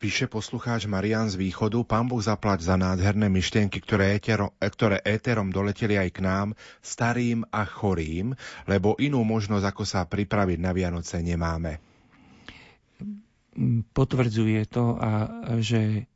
Píše 0.00 0.32
poslucháč 0.32 0.88
Marian 0.88 1.28
z 1.28 1.36
východu, 1.36 1.84
pán 1.84 2.08
Boh 2.08 2.24
zaplať 2.24 2.64
za 2.64 2.80
nádherné 2.80 3.28
myšlienky, 3.28 3.84
ktoré, 3.84 4.16
étero, 4.16 4.56
ktoré 4.56 4.96
éterom 5.04 5.52
doleteli 5.52 6.00
aj 6.00 6.08
k 6.08 6.24
nám, 6.24 6.48
starým 6.80 7.44
a 7.52 7.68
chorým, 7.68 8.32
lebo 8.64 8.96
inú 8.96 9.20
možnosť, 9.28 9.64
ako 9.68 9.84
sa 9.84 10.08
pripraviť 10.08 10.56
na 10.56 10.72
Vianoce, 10.72 11.20
nemáme 11.20 11.84
potvrdzuje 13.92 14.60
to, 14.70 14.96
a, 14.96 15.10
že 15.58 16.06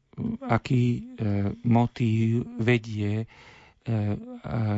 aký 0.46 0.84
e, 0.84 1.00
motív 1.66 2.46
vedie 2.62 3.12
e, 3.18 3.26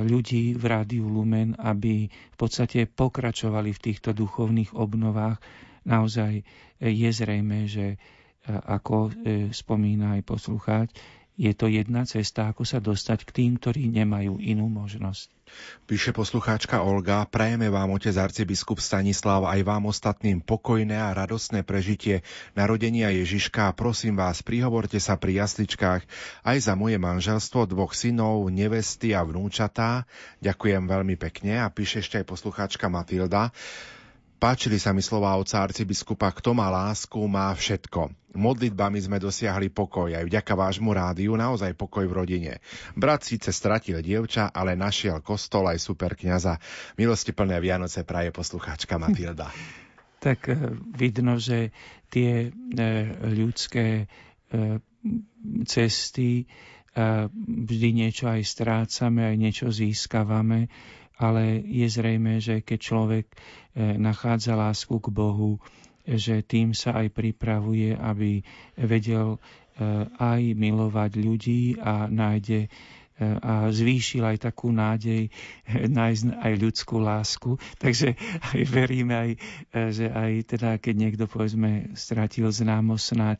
ľudí 0.09 0.57
v 0.57 0.64
Rádiu 0.64 1.07
Lumen, 1.07 1.52
aby 1.61 2.09
v 2.09 2.36
podstate 2.36 2.88
pokračovali 2.88 3.70
v 3.76 3.82
týchto 3.82 4.16
duchovných 4.16 4.72
obnovách. 4.72 5.36
Naozaj 5.84 6.42
je 6.80 7.11
zrejme, 7.12 7.68
že 7.68 8.00
ako 8.47 9.11
spomína 9.51 10.18
aj 10.18 10.22
poslucháč, 10.22 10.90
je 11.36 11.53
to 11.53 11.68
jedna 11.68 12.09
cesta, 12.09 12.49
ako 12.49 12.64
sa 12.64 12.80
dostať 12.80 13.28
k 13.28 13.30
tým, 13.30 13.61
ktorí 13.61 13.92
nemajú 13.92 14.40
inú 14.40 14.72
možnosť. 14.72 15.28
Píše 15.84 16.16
poslucháčka 16.16 16.80
Olga, 16.80 17.28
prajeme 17.28 17.68
vám, 17.68 17.92
otec 17.92 18.16
arcibiskup 18.16 18.80
Stanislav, 18.80 19.44
aj 19.44 19.61
vám 19.62 19.86
ostatným 19.92 20.40
pokojné 20.40 20.97
a 20.97 21.12
radostné 21.12 21.61
prežitie 21.61 22.24
narodenia 22.57 23.12
Ježiška 23.12 23.68
a 23.68 23.76
prosím 23.76 24.16
vás, 24.16 24.40
prihovorte 24.40 24.97
sa 24.97 25.20
pri 25.20 25.44
jasličkách 25.44 26.03
aj 26.40 26.57
za 26.57 26.72
moje 26.72 26.97
manželstvo 26.97 27.68
dvoch 27.68 27.92
synov, 27.92 28.49
nevesty 28.49 29.12
a 29.12 29.20
vnúčatá. 29.20 30.09
Ďakujem 30.40 30.88
veľmi 30.88 31.20
pekne 31.20 31.62
a 31.62 31.68
píše 31.68 32.01
ešte 32.01 32.16
aj 32.16 32.32
poslucháčka 32.32 32.88
Matilda. 32.88 33.53
Páčili 34.37 34.76
sa 34.76 34.93
mi 34.93 35.01
slova 35.01 35.32
oca 35.41 35.64
arcibiskupa, 35.64 36.28
kto 36.32 36.53
má 36.53 36.68
lásku, 36.68 37.16
má 37.24 37.49
všetko. 37.57 38.12
Modlitbami 38.37 39.01
sme 39.01 39.16
dosiahli 39.16 39.72
pokoj, 39.72 40.12
aj 40.12 40.28
vďaka 40.28 40.53
vášmu 40.53 40.93
rádiu 40.93 41.32
naozaj 41.41 41.72
pokoj 41.72 42.05
v 42.05 42.12
rodine. 42.12 42.53
Brat 42.93 43.24
síce 43.24 43.49
stratil 43.49 44.05
dievča, 44.05 44.53
ale 44.53 44.76
našiel 44.76 45.24
kostol 45.24 45.72
aj 45.72 45.80
super 45.80 46.12
kniaza. 46.12 46.61
Milosti 47.01 47.32
plné 47.32 47.57
Vianoce 47.64 48.05
praje 48.05 48.28
poslucháčka 48.28 49.01
Matilda. 49.01 49.49
tak 50.26 50.51
eh, 50.51 50.59
vidno, 50.97 51.39
že 51.39 51.70
tie 52.11 52.51
eh, 52.51 52.53
ľudské 53.22 54.11
eh, 54.11 54.78
cesty 55.68 56.51
vždy 56.97 57.93
niečo 57.93 58.24
aj 58.24 58.41
strácame, 58.41 59.28
aj 59.28 59.37
niečo 59.37 59.68
získavame 59.68 60.72
ale 61.16 61.64
je 61.64 61.86
zrejme, 61.88 62.38
že 62.38 62.60
keď 62.60 62.78
človek 62.78 63.26
e, 63.26 63.36
nachádza 63.96 64.52
lásku 64.52 65.00
k 65.00 65.08
Bohu, 65.08 65.56
že 66.06 66.44
tým 66.44 66.70
sa 66.70 67.02
aj 67.02 67.10
pripravuje, 67.10 67.96
aby 67.96 68.44
vedel 68.76 69.36
e, 69.36 69.38
aj 70.16 70.42
milovať 70.54 71.12
ľudí 71.18 71.62
a 71.80 72.07
nájde 72.07 72.68
a 73.21 73.72
zvýšil 73.72 74.21
aj 74.21 74.53
takú 74.53 74.68
nádej 74.68 75.33
nájsť 75.68 76.25
aj 76.37 76.53
ľudskú 76.61 77.01
lásku. 77.01 77.57
Takže 77.83 78.13
aj 78.53 78.61
veríme 78.68 79.14
aj, 79.17 79.30
že 79.93 80.13
aj 80.13 80.33
teda, 80.45 80.71
keď 80.76 80.95
niekto 80.95 81.25
povedzme 81.25 81.97
stratil 81.97 82.53
známosť 82.53 83.05
snáď, 83.05 83.38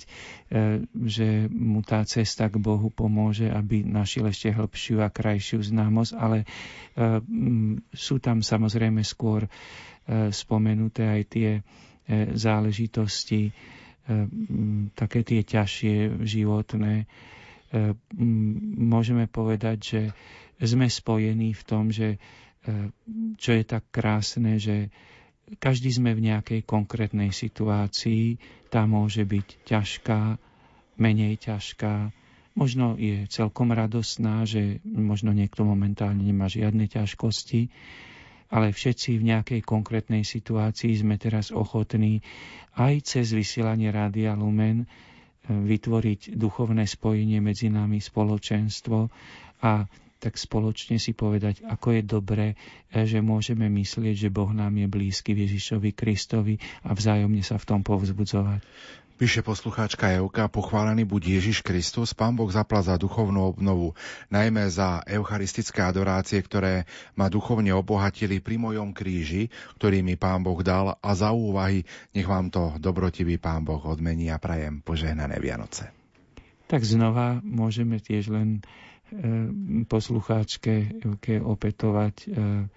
že 1.05 1.53
mu 1.53 1.85
tá 1.85 2.01
cesta 2.09 2.49
k 2.49 2.57
Bohu 2.57 2.89
pomôže, 2.89 3.53
aby 3.53 3.85
našiel 3.85 4.33
ešte 4.33 4.49
hĺbšiu 4.49 5.05
a 5.05 5.13
krajšiu 5.13 5.61
známosť, 5.61 6.13
ale 6.17 6.49
sú 7.93 8.17
tam 8.17 8.41
samozrejme 8.41 9.05
skôr 9.05 9.45
spomenuté 10.33 11.05
aj 11.05 11.23
tie 11.29 11.51
záležitosti, 12.33 13.53
také 14.95 15.21
tie 15.27 15.43
ťažšie 15.43 16.23
životné, 16.23 17.11
môžeme 18.77 19.27
povedať, 19.27 19.79
že 19.79 20.03
sme 20.61 20.89
spojení 20.89 21.53
v 21.53 21.63
tom, 21.63 21.93
že 21.93 22.17
e, 22.17 22.19
čo 23.37 23.51
je 23.53 23.63
tak 23.65 23.89
krásne, 23.93 24.57
že 24.57 24.89
každý 25.63 25.95
sme 25.95 26.17
v 26.17 26.33
nejakej 26.33 26.61
konkrétnej 26.67 27.31
situácii, 27.31 28.41
tá 28.67 28.83
môže 28.85 29.23
byť 29.23 29.63
ťažká, 29.63 30.21
menej 30.99 31.39
ťažká, 31.39 32.11
možno 32.57 32.97
je 32.99 33.29
celkom 33.31 33.71
radosná, 33.71 34.43
že 34.49 34.81
možno 34.83 35.31
niekto 35.31 35.63
momentálne 35.63 36.25
nemá 36.25 36.51
žiadne 36.51 36.89
ťažkosti, 36.89 37.69
ale 38.51 38.73
všetci 38.73 39.21
v 39.21 39.27
nejakej 39.35 39.61
konkrétnej 39.63 40.23
situácii 40.23 40.99
sme 40.99 41.19
teraz 41.19 41.53
ochotní 41.53 42.23
aj 42.79 43.03
cez 43.05 43.35
vysielanie 43.35 43.91
Rádia 43.93 44.35
Lumen 44.35 44.87
vytvoriť 45.49 46.35
duchovné 46.35 46.85
spojenie 46.85 47.39
medzi 47.39 47.71
nami, 47.71 47.99
spoločenstvo 47.99 48.99
a 49.63 49.87
tak 50.17 50.41
spoločne 50.41 50.97
si 50.97 51.13
povedať, 51.13 51.61
ako 51.63 51.89
je 51.93 52.03
dobré, 52.03 52.47
že 52.89 53.21
môžeme 53.21 53.69
myslieť, 53.69 54.27
že 54.27 54.33
Boh 54.33 54.49
nám 54.51 54.75
je 54.75 54.89
blízky 54.89 55.37
Ježišovi 55.37 55.93
Kristovi 55.93 56.57
a 56.83 56.97
vzájomne 56.97 57.45
sa 57.45 57.61
v 57.61 57.69
tom 57.69 57.81
povzbudzovať. 57.85 58.65
Píše 59.17 59.41
poslucháčka 59.41 60.13
Euka, 60.21 60.45
pochválený 60.45 61.09
buď 61.09 61.41
Ježiš 61.41 61.65
Kristus, 61.65 62.13
Pán 62.13 62.37
Boh 62.37 62.53
zapla 62.53 62.85
za 62.85 63.01
duchovnú 63.01 63.49
obnovu, 63.49 63.97
najmä 64.29 64.69
za 64.69 65.01
eucharistické 65.09 65.81
adorácie, 65.81 66.37
ktoré 66.45 66.85
ma 67.17 67.33
duchovne 67.33 67.73
obohatili 67.73 68.45
pri 68.45 68.61
mojom 68.61 68.93
kríži, 68.93 69.49
ktorý 69.81 70.05
mi 70.05 70.21
Pán 70.21 70.45
Boh 70.45 70.61
dal 70.61 71.01
a 71.01 71.11
za 71.17 71.33
úvahy 71.33 71.89
nech 72.13 72.29
vám 72.29 72.53
to 72.53 72.77
dobrotivý 72.77 73.41
Pán 73.41 73.65
Boh 73.65 73.81
odmení 73.89 74.29
a 74.29 74.37
prajem 74.37 74.85
požehnané 74.85 75.41
Vianoce. 75.41 75.89
Tak 76.69 76.85
znova 76.85 77.41
môžeme 77.41 77.97
tiež 77.97 78.29
len 78.29 78.61
e, 78.61 79.89
poslucháčke 79.89 81.01
Euke 81.09 81.41
opetovať 81.41 82.15
e, 82.21 82.69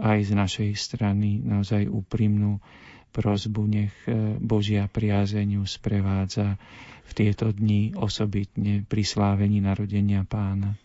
aj 0.00 0.18
z 0.24 0.32
našej 0.32 0.70
strany 0.72 1.44
naozaj 1.44 1.84
úprimnú 1.84 2.64
prozbu 3.16 3.62
nech 3.64 3.96
e, 4.04 4.36
Božia 4.36 4.84
priazeniu 4.92 5.64
sprevádza 5.64 6.60
v 7.08 7.10
tieto 7.16 7.48
dni 7.48 7.96
osobitne 7.96 8.84
pri 8.84 9.02
slávení 9.08 9.64
narodenia 9.64 10.28
pána. 10.28 10.76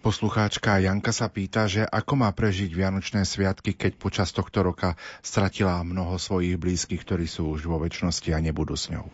Poslucháčka 0.00 0.80
Janka 0.80 1.12
sa 1.12 1.28
pýta, 1.28 1.68
že 1.68 1.84
ako 1.84 2.24
má 2.24 2.32
prežiť 2.32 2.72
Vianočné 2.72 3.28
sviatky, 3.28 3.76
keď 3.76 4.00
počas 4.00 4.32
tohto 4.32 4.64
roka 4.64 4.96
stratila 5.20 5.84
mnoho 5.84 6.16
svojich 6.16 6.56
blízkych, 6.56 7.04
ktorí 7.04 7.28
sú 7.28 7.52
už 7.52 7.68
vo 7.68 7.76
väčšnosti 7.76 8.32
a 8.32 8.40
nebudú 8.40 8.74
s 8.74 8.88
ňou. 8.88 9.04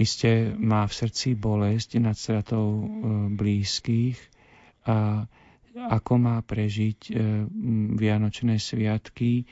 iste 0.00 0.56
má 0.56 0.88
v 0.88 0.96
srdci 0.96 1.36
bolesť 1.36 2.00
nad 2.00 2.16
stratou 2.16 2.88
blízkych 3.28 4.16
a 4.88 5.28
ako 5.88 6.20
má 6.20 6.36
prežiť 6.44 7.16
Vianočné 7.96 8.60
sviatky. 8.60 9.48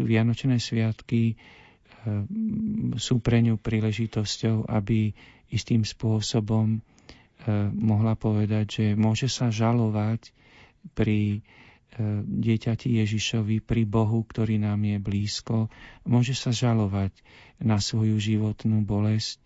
Vianočné 0.00 0.56
sviatky 0.56 1.36
sú 2.96 3.14
pre 3.20 3.44
ňu 3.44 3.60
príležitosťou, 3.60 4.66
aby 4.66 5.12
istým 5.52 5.84
spôsobom 5.84 6.80
mohla 7.76 8.14
povedať, 8.16 8.66
že 8.66 8.86
môže 8.98 9.28
sa 9.28 9.52
žalovať 9.52 10.34
pri 10.96 11.44
dieťati 12.26 13.00
Ježišovi, 13.00 13.64
pri 13.64 13.88
Bohu, 13.88 14.20
ktorý 14.20 14.60
nám 14.60 14.84
je 14.84 14.96
blízko, 15.00 15.72
môže 16.04 16.36
sa 16.36 16.52
žalovať 16.52 17.12
na 17.62 17.80
svoju 17.80 18.20
životnú 18.20 18.84
bolesť, 18.84 19.40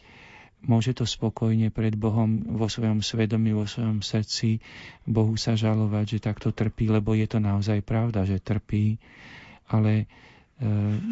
môže 0.65 0.93
to 0.93 1.09
spokojne 1.09 1.73
pred 1.73 1.97
Bohom 1.97 2.45
vo 2.57 2.69
svojom 2.69 3.01
svedomí, 3.01 3.57
vo 3.57 3.65
svojom 3.65 4.05
srdci 4.05 4.61
Bohu 5.09 5.33
sa 5.41 5.57
žalovať, 5.57 6.17
že 6.17 6.27
takto 6.27 6.53
trpí, 6.53 6.89
lebo 6.89 7.17
je 7.17 7.25
to 7.25 7.41
naozaj 7.41 7.81
pravda, 7.81 8.29
že 8.29 8.45
trpí, 8.45 9.01
ale 9.73 10.05
e, 10.05 10.07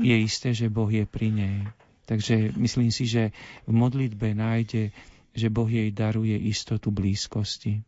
je 0.05 0.17
isté, 0.21 0.53
že 0.53 0.69
Boh 0.69 0.89
je 0.89 1.09
pri 1.09 1.33
nej. 1.33 1.59
Takže 2.05 2.57
myslím 2.57 2.93
si, 2.93 3.05
že 3.05 3.33
v 3.65 3.73
modlitbe 3.73 4.33
nájde, 4.33 4.93
že 5.33 5.49
Boh 5.53 5.69
jej 5.69 5.93
daruje 5.93 6.37
istotu 6.37 6.89
blízkosti. 6.89 7.85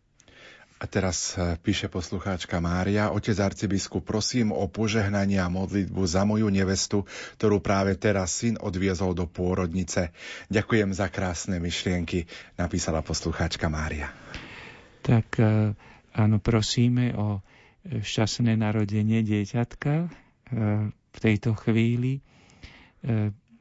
A 0.81 0.89
teraz 0.89 1.37
e, 1.37 1.61
píše 1.61 1.93
poslucháčka 1.93 2.57
Mária. 2.57 3.13
Otec 3.13 3.37
arcibiskup, 3.37 4.01
prosím 4.01 4.49
o 4.49 4.65
požehnanie 4.65 5.37
a 5.37 5.53
modlitbu 5.53 6.01
za 6.09 6.25
moju 6.25 6.49
nevestu, 6.49 7.05
ktorú 7.37 7.61
práve 7.61 8.01
teraz 8.01 8.41
syn 8.41 8.57
odviezol 8.57 9.13
do 9.13 9.29
pôrodnice. 9.29 10.09
Ďakujem 10.49 10.97
za 10.97 11.13
krásne 11.13 11.61
myšlienky, 11.61 12.25
napísala 12.57 13.05
poslucháčka 13.05 13.69
Mária. 13.69 14.09
Tak 15.05 15.37
e, 15.37 15.77
áno, 16.17 16.37
prosíme 16.41 17.13
o 17.13 17.45
e, 17.85 18.01
šťastné 18.01 18.57
narodenie 18.57 19.21
dieťatka 19.21 20.09
v 21.11 21.19
tejto 21.23 21.55
chvíli. 21.55 22.19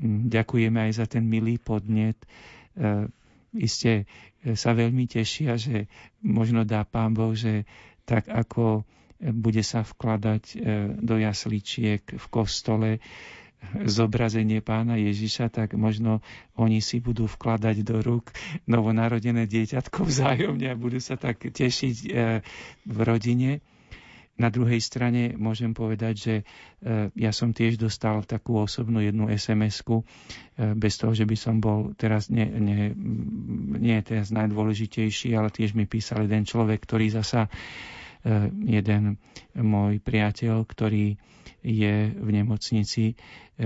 Ďakujeme 0.01 0.89
aj 0.89 0.91
za 0.97 1.05
ten 1.05 1.21
milý 1.21 1.61
podnet. 1.61 2.17
Isté 3.53 4.09
sa 4.45 4.71
veľmi 4.71 5.03
tešia, 5.05 5.55
že 5.55 5.91
možno 6.19 6.63
dá 6.63 6.83
Pán 6.83 7.11
Boh, 7.11 7.33
že 7.33 7.67
tak 8.03 8.25
ako 8.25 8.87
bude 9.19 9.59
sa 9.61 9.83
vkladať 9.83 10.43
e, 10.49 10.57
do 10.95 11.19
jasličiek 11.19 12.01
v 12.07 12.25
kostole 12.31 13.03
zobrazenie 13.83 14.63
pána 14.63 14.95
Ježiša, 14.95 15.51
tak 15.51 15.75
možno 15.75 16.23
oni 16.55 16.79
si 16.79 17.03
budú 17.03 17.27
vkladať 17.27 17.83
do 17.83 17.99
rúk 17.99 18.31
novonarodené 18.65 19.43
dieťatko 19.45 20.07
vzájomne 20.07 20.71
a 20.71 20.79
budú 20.79 21.03
sa 21.03 21.19
tak 21.19 21.43
tešiť 21.43 21.95
e, 21.99 22.09
v 22.87 22.97
rodine. 23.03 23.59
Na 24.39 24.47
druhej 24.47 24.79
strane 24.79 25.35
môžem 25.35 25.75
povedať, 25.75 26.13
že 26.15 26.35
e, 26.39 26.43
ja 27.19 27.35
som 27.35 27.51
tiež 27.51 27.75
dostal 27.75 28.23
takú 28.23 28.55
osobnú 28.63 29.03
jednu 29.03 29.27
SMS-ku, 29.27 30.01
e, 30.01 30.03
bez 30.79 30.95
toho, 30.95 31.11
že 31.11 31.27
by 31.27 31.35
som 31.35 31.59
bol 31.59 31.91
teraz, 31.99 32.31
nie, 32.31 32.47
nie, 32.47 32.95
nie 33.75 33.99
teraz 33.99 34.31
najdôležitejší, 34.31 35.35
ale 35.35 35.51
tiež 35.51 35.75
mi 35.75 35.83
písal 35.83 36.23
jeden 36.23 36.47
človek, 36.47 36.87
ktorý 36.87 37.11
zasa 37.11 37.51
jeden 38.67 39.15
môj 39.55 40.03
priateľ, 40.03 40.67
ktorý 40.67 41.15
je 41.59 42.15
v 42.15 42.29
nemocnici 42.31 43.05
e, 43.11 43.15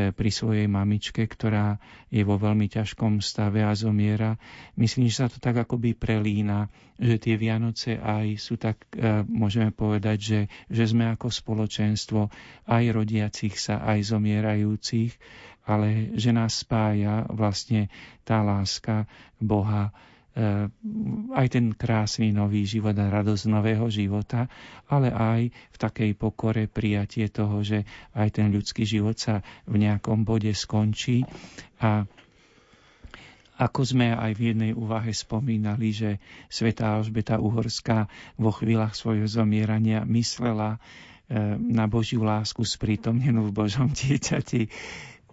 pri 0.10 0.30
svojej 0.34 0.66
mamičke, 0.66 1.22
ktorá 1.22 1.78
je 2.10 2.26
vo 2.26 2.42
veľmi 2.42 2.66
ťažkom 2.66 3.22
stave 3.22 3.62
a 3.62 3.74
zomiera. 3.78 4.38
Myslím, 4.74 5.10
že 5.10 5.26
sa 5.26 5.28
to 5.30 5.38
tak 5.38 5.62
akoby 5.62 5.94
prelína, 5.94 6.74
že 6.98 7.22
tie 7.22 7.36
Vianoce 7.38 8.02
aj 8.02 8.28
sú 8.42 8.58
tak, 8.58 8.90
e, 8.98 9.22
môžeme 9.30 9.70
povedať, 9.70 10.18
že, 10.18 10.40
že 10.74 10.84
sme 10.90 11.14
ako 11.14 11.30
spoločenstvo 11.30 12.34
aj 12.66 12.84
rodiacich 12.90 13.54
sa, 13.58 13.86
aj 13.86 14.10
zomierajúcich, 14.10 15.14
ale 15.70 16.18
že 16.18 16.34
nás 16.34 16.66
spája 16.66 17.30
vlastne 17.30 17.94
tá 18.26 18.42
láska 18.42 19.06
Boha, 19.38 19.94
Eh, 19.94 20.13
aj 21.34 21.48
ten 21.54 21.78
krásny 21.78 22.34
nový 22.34 22.66
život 22.66 22.98
a 22.98 23.06
radosť 23.06 23.46
nového 23.54 23.86
života, 23.94 24.50
ale 24.90 25.14
aj 25.14 25.54
v 25.54 25.78
takej 25.78 26.12
pokore 26.18 26.66
prijatie 26.66 27.30
toho, 27.30 27.62
že 27.62 27.86
aj 28.18 28.42
ten 28.42 28.50
ľudský 28.50 28.82
život 28.82 29.14
sa 29.14 29.46
v 29.70 29.86
nejakom 29.86 30.26
bode 30.26 30.50
skončí. 30.58 31.22
A 31.78 32.10
ako 33.54 33.82
sme 33.86 34.10
aj 34.18 34.34
v 34.34 34.42
jednej 34.54 34.72
úvahe 34.74 35.14
spomínali, 35.14 35.94
že 35.94 36.18
svetá 36.50 36.98
Alžbeta 36.98 37.38
Uhorská 37.38 38.10
vo 38.42 38.50
chvíľach 38.50 38.98
svojho 38.98 39.30
zomierania 39.30 40.02
myslela 40.10 40.82
eh, 40.82 41.54
na 41.62 41.86
Božiu 41.86 42.26
lásku 42.26 42.66
sprítomnenú 42.66 43.54
v 43.54 43.56
Božom 43.56 43.94
dieťati, 43.94 44.66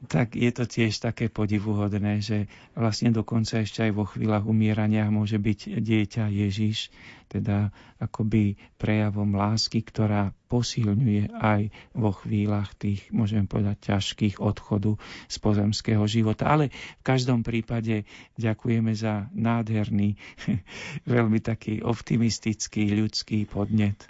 tak 0.08 0.32
je 0.32 0.48
to 0.48 0.64
tiež 0.64 0.96
také 1.04 1.28
podivuhodné, 1.28 2.24
že 2.24 2.48
vlastne 2.72 3.12
dokonca 3.12 3.60
ešte 3.60 3.84
aj 3.84 3.92
vo 3.92 4.08
chvíľach 4.08 4.48
umierania 4.48 5.04
môže 5.12 5.36
byť 5.36 5.76
dieťa 5.76 6.24
Ježiš, 6.32 6.88
teda 7.28 7.68
akoby 8.00 8.56
prejavom 8.80 9.36
lásky, 9.36 9.84
ktorá 9.84 10.32
posilňuje 10.48 11.36
aj 11.36 11.68
vo 11.92 12.16
chvíľach 12.16 12.72
tých, 12.80 13.12
môžem 13.12 13.44
povedať, 13.44 13.92
ťažkých 13.92 14.40
odchodu 14.40 14.96
z 15.28 15.36
pozemského 15.36 16.02
života. 16.08 16.48
Ale 16.48 16.72
v 16.72 17.02
každom 17.04 17.44
prípade 17.44 18.08
ďakujeme 18.40 18.96
za 18.96 19.28
nádherný, 19.36 20.16
veľmi 21.04 21.44
taký 21.44 21.84
optimistický 21.84 22.88
ľudský 22.96 23.44
podnet. 23.44 24.08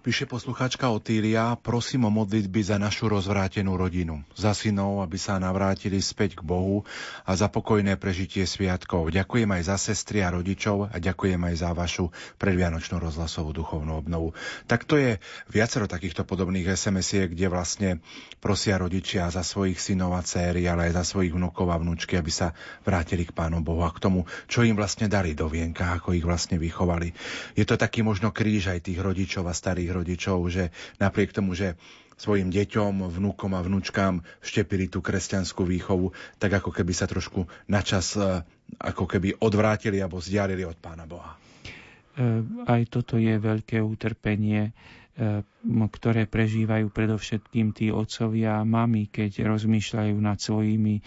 Píše 0.00 0.24
poslucháčka 0.24 0.88
Otília, 0.88 1.60
prosím 1.60 2.08
o 2.08 2.10
modlitby 2.24 2.64
za 2.64 2.80
našu 2.80 3.12
rozvrátenú 3.12 3.76
rodinu, 3.76 4.24
za 4.32 4.56
synov, 4.56 5.04
aby 5.04 5.20
sa 5.20 5.36
navrátili 5.36 6.00
späť 6.00 6.40
k 6.40 6.42
Bohu 6.48 6.88
a 7.28 7.36
za 7.36 7.52
pokojné 7.52 8.00
prežitie 8.00 8.48
sviatkov. 8.48 9.12
Ďakujem 9.12 9.44
aj 9.44 9.62
za 9.68 9.76
sestry 9.76 10.24
a 10.24 10.32
rodičov 10.32 10.88
a 10.88 10.96
ďakujem 10.96 11.36
aj 11.36 11.54
za 11.60 11.76
vašu 11.76 12.08
predvianočnú 12.40 12.96
rozhlasovú 12.96 13.52
duchovnú 13.52 13.92
obnovu. 14.00 14.32
Tak 14.64 14.88
to 14.88 14.96
je 14.96 15.20
viacero 15.52 15.84
takýchto 15.84 16.24
podobných 16.24 16.72
SMS-iek, 16.72 17.36
kde 17.36 17.52
vlastne 17.52 17.90
prosia 18.40 18.80
rodičia 18.80 19.28
za 19.28 19.44
svojich 19.44 19.76
synov 19.76 20.16
a 20.16 20.24
céry, 20.24 20.64
ale 20.64 20.88
aj 20.88 20.96
za 20.96 21.04
svojich 21.12 21.36
vnúkov 21.36 21.68
a 21.68 21.76
vnúčky, 21.76 22.16
aby 22.16 22.32
sa 22.32 22.56
vrátili 22.88 23.28
k 23.28 23.36
Pánu 23.36 23.60
Bohu 23.60 23.84
a 23.84 23.92
k 23.92 24.00
tomu, 24.00 24.24
čo 24.48 24.64
im 24.64 24.80
vlastne 24.80 25.12
dali 25.12 25.36
do 25.36 25.44
vienka, 25.44 25.92
ako 25.92 26.16
ich 26.16 26.24
vlastne 26.24 26.56
vychovali. 26.56 27.12
Je 27.52 27.68
to 27.68 27.76
taký 27.76 28.00
možno 28.00 28.32
kríž 28.32 28.72
aj 28.72 28.88
tých 28.88 28.96
rodičov 28.96 29.44
a 29.44 29.52
starých 29.52 29.89
starých 29.90 29.98
rodičov, 30.06 30.38
že 30.46 30.64
napriek 31.02 31.34
tomu, 31.34 31.58
že 31.58 31.74
svojim 32.14 32.52
deťom, 32.52 33.10
vnúkom 33.10 33.50
a 33.58 33.64
vnúčkám 33.64 34.22
štepili 34.38 34.86
tú 34.86 35.02
kresťanskú 35.02 35.66
výchovu, 35.66 36.14
tak 36.38 36.62
ako 36.62 36.70
keby 36.70 36.92
sa 36.94 37.08
trošku 37.10 37.48
načas 37.66 38.14
e, 38.14 38.44
ako 38.78 39.08
keby 39.08 39.40
odvrátili 39.40 39.98
alebo 39.98 40.20
vzdialili 40.20 40.62
od 40.68 40.76
Pána 40.76 41.08
Boha. 41.08 41.34
E, 41.34 42.44
aj 42.68 42.92
toto 42.92 43.16
je 43.16 43.40
veľké 43.40 43.80
utrpenie, 43.80 44.68
e, 44.68 44.72
ktoré 45.64 46.28
prežívajú 46.28 46.92
predovšetkým 46.92 47.72
tí 47.72 47.88
otcovia 47.88 48.60
a 48.60 48.68
mami, 48.68 49.08
keď 49.08 49.48
rozmýšľajú 49.48 50.16
nad 50.20 50.36
svojimi 50.36 51.00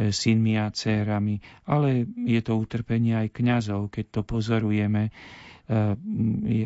synmi 0.00 0.56
a 0.56 0.72
dcérami. 0.72 1.44
Ale 1.68 2.08
je 2.24 2.40
to 2.40 2.56
utrpenie 2.56 3.12
aj 3.20 3.36
kňazov, 3.36 3.92
keď 3.92 4.04
to 4.10 4.20
pozorujeme 4.24 5.12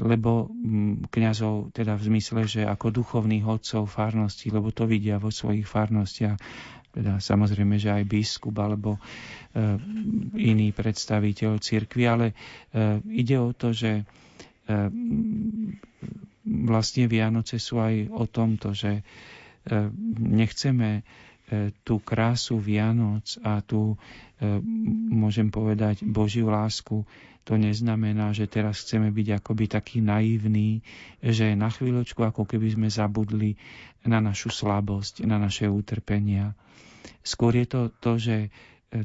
lebo 0.02 0.50
mm, 0.50 1.06
kňazov 1.14 1.70
teda 1.70 1.94
v 1.94 2.02
zmysle, 2.10 2.50
že 2.50 2.62
ako 2.66 2.90
duchovných 2.90 3.46
hodcov 3.46 3.86
farnosti, 3.86 4.50
lebo 4.50 4.74
to 4.74 4.90
vidia 4.90 5.22
vo 5.22 5.30
svojich 5.30 5.62
farnostiach, 5.62 6.34
teda 6.90 7.22
samozrejme, 7.22 7.78
že 7.78 7.94
aj 7.94 8.04
biskup 8.10 8.58
alebo 8.58 8.98
eh, 8.98 9.78
iný 10.34 10.74
predstaviteľ 10.74 11.62
cirkvi, 11.62 12.04
ale 12.10 12.26
eh, 12.74 12.98
ide 13.06 13.38
o 13.38 13.54
to, 13.54 13.70
že 13.70 14.02
vlastne 16.44 17.08
Vianoce 17.08 17.56
sú 17.56 17.80
aj 17.80 18.12
o 18.12 18.28
tomto, 18.28 18.76
že 18.76 19.00
nechceme 20.20 21.08
tú 21.88 22.04
krásu 22.04 22.60
Vianoc 22.60 23.24
a 23.40 23.64
tú, 23.64 23.96
môžem 25.08 25.48
povedať, 25.48 26.04
Božiu 26.04 26.52
lásku 26.52 27.08
to 27.48 27.56
neznamená, 27.56 28.36
že 28.36 28.44
teraz 28.44 28.84
chceme 28.84 29.08
byť 29.08 29.40
akoby 29.40 29.72
taký 29.72 30.04
naivní, 30.04 30.84
že 31.24 31.56
na 31.56 31.72
chvíľočku 31.72 32.20
ako 32.20 32.44
keby 32.44 32.76
sme 32.76 32.88
zabudli 32.92 33.56
na 34.04 34.20
našu 34.20 34.52
slabosť, 34.52 35.24
na 35.24 35.40
naše 35.40 35.64
utrpenia. 35.64 36.52
Skôr 37.24 37.56
je 37.56 37.64
to 37.64 37.80
to, 38.04 38.20
že 38.20 38.36
e, 38.44 38.48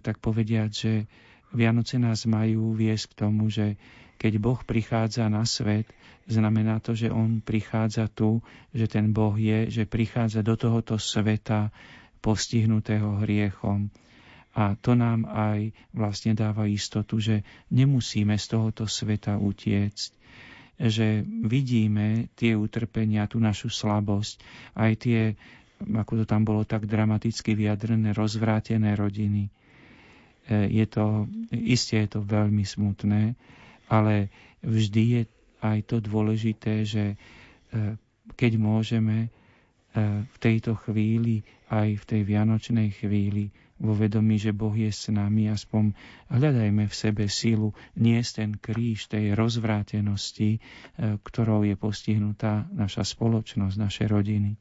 tak 0.04 0.20
povediať, 0.20 0.70
že 0.76 1.08
Vianoce 1.56 1.96
nás 2.04 2.28
majú 2.28 2.76
viesť 2.76 3.16
k 3.16 3.18
tomu, 3.24 3.48
že 3.48 3.80
keď 4.20 4.44
Boh 4.44 4.60
prichádza 4.60 5.32
na 5.32 5.48
svet, 5.48 5.88
znamená 6.28 6.84
to, 6.84 7.00
že 7.00 7.16
On 7.16 7.40
prichádza 7.40 8.12
tu, 8.12 8.44
že 8.76 8.92
ten 8.92 9.16
Boh 9.16 9.40
je, 9.40 9.72
že 9.72 9.88
prichádza 9.88 10.44
do 10.44 10.60
tohoto 10.60 11.00
sveta 11.00 11.72
postihnutého 12.20 13.24
hriechom 13.24 13.88
A 14.54 14.78
to 14.78 14.94
nám 14.94 15.26
aj 15.26 15.74
vlastne 15.98 16.38
dáva 16.38 16.70
istotu, 16.70 17.18
že 17.18 17.42
nemusíme 17.74 18.38
z 18.38 18.46
tohoto 18.54 18.86
sveta 18.86 19.42
utiecť, 19.42 20.12
že 20.78 21.26
vidíme 21.26 22.30
tie 22.38 22.54
utrpenia, 22.54 23.30
tú 23.30 23.42
našu 23.42 23.74
slabosť, 23.74 24.42
aj 24.78 24.92
tie, 24.98 25.22
ako 25.82 26.22
to 26.22 26.26
tam 26.30 26.46
bolo 26.46 26.66
tak 26.66 26.86
dramaticky 26.86 27.58
vyjadrené, 27.58 28.14
rozvrátené 28.14 28.94
rodiny. 28.94 29.50
E, 29.50 29.52
je 30.70 30.86
to, 30.86 31.26
isté 31.54 32.06
je 32.06 32.18
to 32.18 32.22
veľmi 32.22 32.66
smutné, 32.66 33.34
ale 33.90 34.30
vždy 34.62 35.04
je 35.18 35.22
aj 35.64 35.80
to 35.88 35.98
dôležité, 35.98 36.84
že 36.84 37.14
e, 37.14 37.16
keď 38.36 38.52
môžeme 38.58 39.18
e, 39.26 39.30
v 40.26 40.38
tejto 40.42 40.76
chvíli, 40.84 41.46
aj 41.70 42.02
v 42.02 42.04
tej 42.06 42.22
vianočnej 42.22 42.90
chvíli, 42.98 43.50
vo 43.84 43.92
vedomí, 43.92 44.40
že 44.40 44.56
Boh 44.56 44.72
je 44.72 44.88
s 44.88 45.12
nami, 45.12 45.52
aspoň 45.52 45.92
hľadajme 46.32 46.88
v 46.88 46.96
sebe 46.96 47.28
sílu 47.28 47.76
niesť 48.00 48.32
ten 48.40 48.52
kríž 48.56 49.12
tej 49.12 49.36
rozvrátenosti, 49.36 50.58
e, 50.58 50.60
ktorou 51.20 51.68
je 51.68 51.76
postihnutá 51.76 52.72
naša 52.72 53.04
spoločnosť, 53.04 53.76
naše 53.76 54.08
rodiny. 54.08 54.56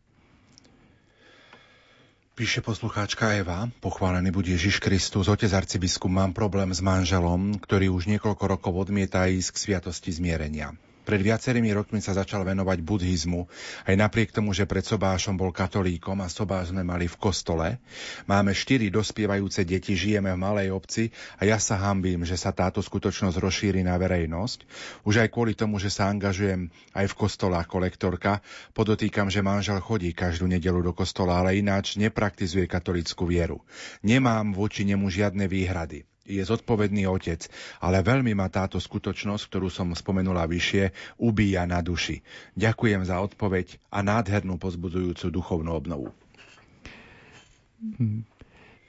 Píše 2.32 2.65
poslucháčka 2.65 3.36
Eva, 3.36 3.69
pochválený 3.85 4.32
bude 4.32 4.51
Ježiš 4.57 4.81
Kristus, 4.81 5.28
otec 5.28 5.53
arcibiskup, 5.53 6.09
mám 6.09 6.32
problém 6.32 6.73
s 6.74 6.81
manželom, 6.81 7.61
ktorý 7.61 7.93
už 7.93 8.09
niekoľko 8.09 8.44
rokov 8.49 8.73
odmieta 8.89 9.28
ísť 9.28 9.53
k 9.53 9.62
sviatosti 9.62 10.11
zmierenia. 10.11 10.74
Pred 11.02 11.18
viacerými 11.18 11.74
rokmi 11.74 11.98
sa 11.98 12.14
začal 12.14 12.46
venovať 12.46 12.78
buddhizmu. 12.78 13.50
Aj 13.82 13.94
napriek 13.98 14.30
tomu, 14.30 14.54
že 14.54 14.70
pred 14.70 14.86
Sobášom 14.86 15.34
bol 15.34 15.50
katolíkom 15.50 16.14
a 16.22 16.30
Sobáš 16.30 16.70
sme 16.70 16.86
mali 16.86 17.10
v 17.10 17.18
kostole. 17.18 17.82
Máme 18.30 18.54
štyri 18.54 18.86
dospievajúce 18.86 19.66
deti, 19.66 19.98
žijeme 19.98 20.30
v 20.30 20.38
malej 20.38 20.68
obci 20.70 21.10
a 21.42 21.42
ja 21.42 21.58
sa 21.58 21.74
hambím, 21.74 22.22
že 22.22 22.38
sa 22.38 22.54
táto 22.54 22.78
skutočnosť 22.78 23.34
rozšíri 23.34 23.82
na 23.82 23.98
verejnosť. 23.98 24.62
Už 25.02 25.26
aj 25.26 25.28
kvôli 25.34 25.58
tomu, 25.58 25.82
že 25.82 25.90
sa 25.90 26.06
angažujem 26.06 26.70
aj 26.94 27.06
v 27.10 27.18
kostole 27.18 27.58
ako 27.58 27.82
lektorka, 27.82 28.38
podotýkam, 28.70 29.26
že 29.26 29.42
manžel 29.42 29.82
chodí 29.82 30.14
každú 30.14 30.46
nedelu 30.46 30.78
do 30.86 30.94
kostola, 30.94 31.42
ale 31.42 31.58
ináč 31.58 31.98
nepraktizuje 31.98 32.70
katolickú 32.70 33.26
vieru. 33.26 33.58
Nemám 34.06 34.54
voči 34.54 34.86
nemu 34.86 35.10
žiadne 35.10 35.50
výhrady 35.50 36.11
je 36.24 36.40
zodpovedný 36.40 37.05
otec, 37.05 37.51
ale 37.78 38.01
veľmi 38.01 38.32
ma 38.32 38.47
táto 38.47 38.77
skutočnosť, 38.77 39.43
ktorú 39.44 39.69
som 39.69 39.90
spomenula 39.90 40.44
vyššie, 40.44 40.85
ubíja 41.19 41.65
na 41.65 41.78
duši. 41.78 42.23
Ďakujem 42.55 43.03
za 43.03 43.19
odpoveď 43.19 43.66
a 43.89 44.01
nádhernú 44.01 44.57
pozbudzujúcu 44.57 45.27
duchovnú 45.28 45.70
obnovu. 45.70 46.15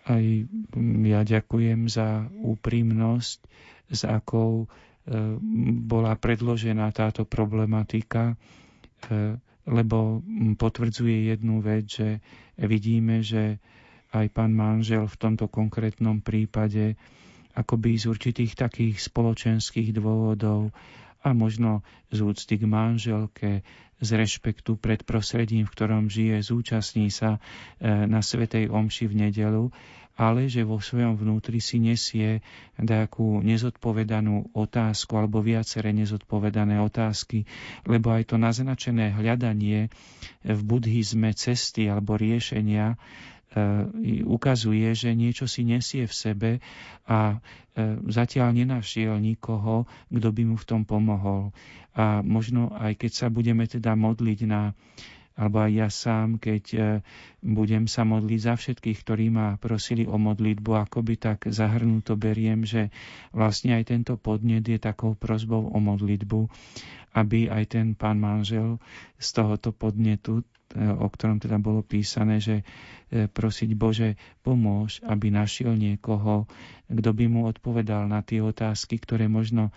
Aj 0.04 0.24
ja 1.04 1.22
ďakujem 1.24 1.88
za 1.88 2.08
úprimnosť, 2.30 3.40
s 3.90 4.02
akou 4.04 4.52
e, 4.60 4.68
bola 5.82 6.14
predložená 6.14 6.92
táto 6.92 7.24
problematika, 7.24 8.36
e, 9.08 9.36
lebo 9.64 10.20
potvrdzuje 10.54 11.32
jednu 11.32 11.60
vec, 11.60 11.88
že 11.88 12.10
vidíme, 12.58 13.24
že 13.24 13.58
aj 14.12 14.28
pán 14.30 14.52
manžel 14.52 15.08
v 15.08 15.16
tomto 15.16 15.48
konkrétnom 15.48 16.20
prípade 16.20 17.00
akoby 17.54 17.98
z 18.02 18.06
určitých 18.10 18.54
takých 18.58 18.98
spoločenských 19.00 19.94
dôvodov 19.94 20.74
a 21.24 21.32
možno 21.32 21.86
z 22.12 22.20
úcty 22.20 22.60
k 22.60 22.66
manželke, 22.68 23.52
z 24.04 24.10
rešpektu 24.20 24.76
pred 24.76 25.00
prostredím, 25.08 25.64
v 25.64 25.74
ktorom 25.74 26.12
žije, 26.12 26.44
zúčastní 26.44 27.08
sa 27.08 27.40
e, 27.40 27.40
na 27.88 28.20
Svetej 28.20 28.68
Omši 28.68 29.08
v 29.08 29.16
nedelu, 29.16 29.72
ale 30.14 30.46
že 30.46 30.62
vo 30.62 30.78
svojom 30.78 31.18
vnútri 31.18 31.58
si 31.58 31.82
nesie 31.82 32.46
nejakú 32.78 33.42
nezodpovedanú 33.42 34.54
otázku 34.54 35.18
alebo 35.18 35.42
viaceré 35.42 35.90
nezodpovedané 35.90 36.78
otázky, 36.84 37.50
lebo 37.90 38.14
aj 38.14 38.30
to 38.30 38.36
naznačené 38.38 39.10
hľadanie 39.16 39.90
v 40.46 40.60
buddhizme 40.62 41.34
cesty 41.34 41.90
alebo 41.90 42.14
riešenia 42.14 42.94
ukazuje, 44.26 44.90
že 44.94 45.14
niečo 45.14 45.46
si 45.46 45.62
nesie 45.62 46.10
v 46.10 46.14
sebe 46.14 46.52
a 47.06 47.38
e, 47.38 47.38
zatiaľ 48.10 48.54
nenašiel 48.54 49.22
nikoho, 49.22 49.86
kto 50.10 50.30
by 50.34 50.44
mu 50.48 50.56
v 50.58 50.68
tom 50.68 50.82
pomohol. 50.84 51.54
A 51.94 52.26
možno 52.26 52.74
aj 52.74 52.98
keď 52.98 53.12
sa 53.14 53.28
budeme 53.30 53.70
teda 53.70 53.94
modliť 53.94 54.40
na 54.50 54.74
alebo 55.34 55.66
aj 55.66 55.72
ja 55.74 55.90
sám, 55.90 56.38
keď 56.38 56.64
e, 56.74 56.80
budem 57.42 57.90
sa 57.90 58.06
modliť 58.06 58.40
za 58.40 58.54
všetkých, 58.54 58.98
ktorí 59.02 59.34
ma 59.34 59.58
prosili 59.58 60.06
o 60.06 60.22
modlitbu, 60.22 60.72
akoby 60.78 61.18
tak 61.18 61.50
zahrnuto 61.50 62.14
beriem, 62.14 62.62
že 62.62 62.94
vlastne 63.34 63.74
aj 63.74 63.90
tento 63.90 64.14
podnet 64.14 64.62
je 64.62 64.78
takou 64.78 65.18
prozbou 65.18 65.74
o 65.74 65.78
modlitbu, 65.82 66.40
aby 67.14 67.48
aj 67.48 67.64
ten 67.70 67.88
pán 67.94 68.18
manžel 68.18 68.78
z 69.18 69.28
tohoto 69.32 69.72
podnetu 69.72 70.42
o 70.74 71.06
ktorom 71.06 71.38
teda 71.38 71.62
bolo 71.62 71.86
písané, 71.86 72.42
že 72.42 72.66
e, 73.14 73.30
prosiť 73.30 73.78
Bože, 73.78 74.18
pomôž, 74.42 75.06
aby 75.06 75.30
našiel 75.30 75.78
niekoho, 75.78 76.50
kto 76.90 77.10
by 77.14 77.26
mu 77.30 77.46
odpovedal 77.46 78.10
na 78.10 78.26
tie 78.26 78.42
otázky, 78.42 78.98
ktoré 78.98 79.30
možno 79.30 79.70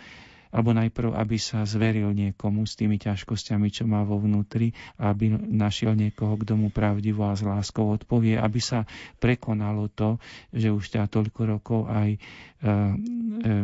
alebo 0.46 0.72
najprv, 0.72 1.12
aby 1.12 1.36
sa 1.36 1.68
zveril 1.68 2.16
niekomu 2.16 2.64
s 2.64 2.80
tými 2.80 2.96
ťažkosťami, 2.96 3.68
čo 3.68 3.84
má 3.84 4.06
vo 4.08 4.16
vnútri, 4.16 4.72
aby 4.96 5.28
našiel 5.36 5.92
niekoho, 5.92 6.38
kto 6.40 6.56
mu 6.56 6.72
pravdivo 6.72 7.28
a 7.28 7.36
s 7.36 7.44
láskou 7.44 7.92
odpovie, 7.92 8.40
aby 8.40 8.56
sa 8.56 8.88
prekonalo 9.20 9.92
to, 9.92 10.16
že 10.56 10.72
už 10.72 10.96
ťa 10.96 11.12
toľko 11.12 11.40
rokov 11.44 11.80
aj 11.90 12.08
e, 12.14 12.18
e, 12.18 12.68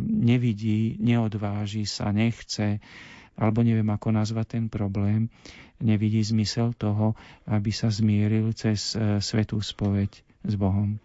nevidí, 0.04 1.00
neodváži 1.00 1.88
sa, 1.88 2.12
nechce, 2.12 2.82
alebo 3.36 3.64
neviem, 3.64 3.88
ako 3.88 4.12
nazvať 4.12 4.58
ten 4.58 4.64
problém, 4.68 5.32
nevidí 5.80 6.22
zmysel 6.22 6.76
toho, 6.76 7.18
aby 7.48 7.70
sa 7.74 7.88
zmieril 7.90 8.52
cez 8.54 8.94
e, 8.94 9.18
svetú 9.18 9.58
spoveď 9.58 10.10
s 10.46 10.54
Bohom. 10.54 11.00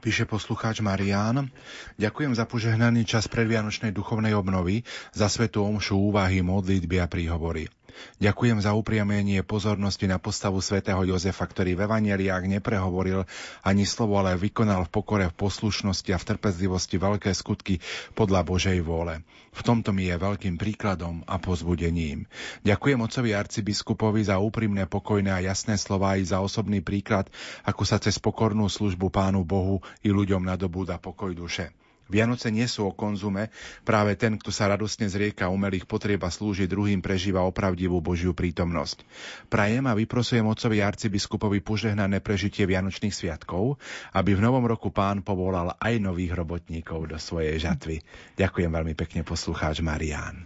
Píše 0.00 0.24
poslucháč 0.24 0.80
Marián. 0.80 1.52
Ďakujem 2.00 2.32
za 2.32 2.48
požehnaný 2.48 3.04
čas 3.04 3.28
predvianočnej 3.28 3.92
duchovnej 3.92 4.32
obnovy, 4.32 4.80
za 5.12 5.28
svetú 5.28 5.60
omšu 5.60 5.92
úvahy, 6.08 6.40
modlitby 6.40 7.04
a 7.04 7.06
príhovory. 7.06 7.68
Ďakujem 8.16 8.64
za 8.64 8.72
upriamenie 8.72 9.44
pozornosti 9.44 10.08
na 10.08 10.16
postavu 10.16 10.64
svätého 10.64 11.04
Jozefa, 11.04 11.44
ktorý 11.44 11.76
v 11.76 11.84
evaneliách 11.84 12.44
neprehovoril 12.48 13.28
ani 13.60 13.84
slovo, 13.84 14.16
ale 14.16 14.40
vykonal 14.40 14.88
v 14.88 14.92
pokore, 14.92 15.24
v 15.28 15.36
poslušnosti 15.36 16.10
a 16.14 16.20
v 16.20 16.28
trpezlivosti 16.32 16.96
veľké 16.96 17.30
skutky 17.36 17.84
podľa 18.16 18.46
Božej 18.46 18.80
vôle. 18.80 19.20
V 19.50 19.60
tomto 19.66 19.90
mi 19.90 20.06
je 20.06 20.14
veľkým 20.14 20.54
príkladom 20.54 21.26
a 21.26 21.42
pozbudením. 21.42 22.30
Ďakujem 22.62 23.02
otcovi 23.02 23.34
arcibiskupovi 23.34 24.22
za 24.22 24.38
úprimné, 24.38 24.86
pokojné 24.86 25.34
a 25.34 25.42
jasné 25.42 25.74
slova 25.74 26.14
i 26.14 26.22
za 26.22 26.38
osobný 26.38 26.78
príklad, 26.86 27.26
ako 27.66 27.82
sa 27.82 27.98
cez 27.98 28.22
pokornú 28.22 28.70
službu 28.70 29.10
Pánu 29.10 29.42
Bohu 29.42 29.82
i 30.00 30.08
ľuďom 30.08 30.46
nadobúda 30.46 30.96
pokoj 30.96 31.32
duše. 31.32 31.70
Vianoce 32.10 32.50
nie 32.50 32.66
sú 32.66 32.90
o 32.90 32.92
konzume, 32.92 33.54
práve 33.86 34.18
ten, 34.18 34.34
kto 34.34 34.50
sa 34.50 34.66
radostne 34.66 35.06
zrieka 35.06 35.46
umelých 35.46 35.86
potrieb 35.86 36.18
a 36.26 36.30
slúži 36.34 36.66
druhým, 36.66 36.98
prežíva 36.98 37.46
opravdivú 37.46 38.02
Božiu 38.02 38.34
prítomnosť. 38.34 39.06
Prajem 39.46 39.86
a 39.86 39.94
vyprosujem 39.94 40.42
otcovi 40.42 40.82
arcibiskupovi 40.82 41.62
požehnané 41.62 42.18
prežitie 42.18 42.66
Vianočných 42.66 43.14
sviatkov, 43.14 43.78
aby 44.10 44.34
v 44.34 44.42
novom 44.42 44.66
roku 44.66 44.90
pán 44.90 45.22
povolal 45.22 45.78
aj 45.78 46.02
nových 46.02 46.34
robotníkov 46.34 47.14
do 47.14 47.16
svojej 47.16 47.62
žatvy. 47.62 48.02
Ďakujem 48.34 48.70
veľmi 48.74 48.98
pekne 48.98 49.22
poslucháč 49.22 49.78
Marián. 49.78 50.42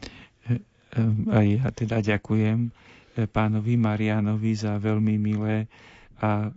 Aj 1.32 1.46
ja 1.48 1.72
teda 1.72 2.04
ďakujem 2.04 2.70
pánovi 3.32 3.74
Marianovi 3.80 4.52
za 4.52 4.76
veľmi 4.76 5.16
milé 5.16 5.64
a 6.24 6.48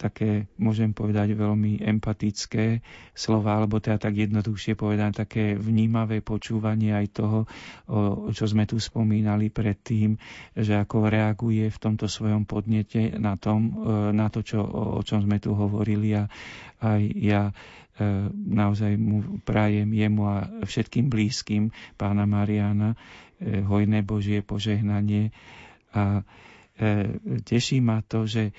také, 0.00 0.48
môžem 0.56 0.96
povedať, 0.96 1.36
veľmi 1.36 1.84
empatické 1.84 2.80
slova, 3.12 3.60
alebo 3.60 3.78
teda 3.78 4.00
tak 4.00 4.16
jednoduchšie 4.16 4.80
povedať, 4.80 5.28
také 5.28 5.44
vnímavé 5.60 6.24
počúvanie 6.24 6.96
aj 6.96 7.06
toho, 7.12 7.38
o, 7.84 8.32
čo 8.32 8.48
sme 8.48 8.64
tu 8.64 8.80
spomínali 8.80 9.52
predtým, 9.52 10.16
že 10.56 10.80
ako 10.80 11.12
reaguje 11.12 11.68
v 11.68 11.78
tomto 11.78 12.08
svojom 12.08 12.48
podnete 12.48 13.12
na, 13.20 13.36
tom, 13.36 13.84
e, 13.84 14.16
na 14.16 14.32
to, 14.32 14.40
čo, 14.40 14.64
o, 14.64 15.04
čom 15.04 15.20
sme 15.20 15.36
tu 15.36 15.52
hovorili. 15.52 16.16
A 16.16 16.24
aj 16.80 17.02
ja 17.20 17.42
e, 17.50 17.52
naozaj 18.32 18.96
mu 18.96 19.44
prajem 19.44 19.92
jemu 19.92 20.22
a 20.24 20.36
všetkým 20.64 21.12
blízkym 21.12 21.68
pána 22.00 22.24
Mariana 22.24 22.96
e, 23.36 23.60
hojné 23.60 24.00
Božie 24.00 24.40
požehnanie. 24.40 25.28
A 25.94 26.24
teší 27.46 27.78
ma 27.78 28.02
to, 28.02 28.26
že 28.26 28.50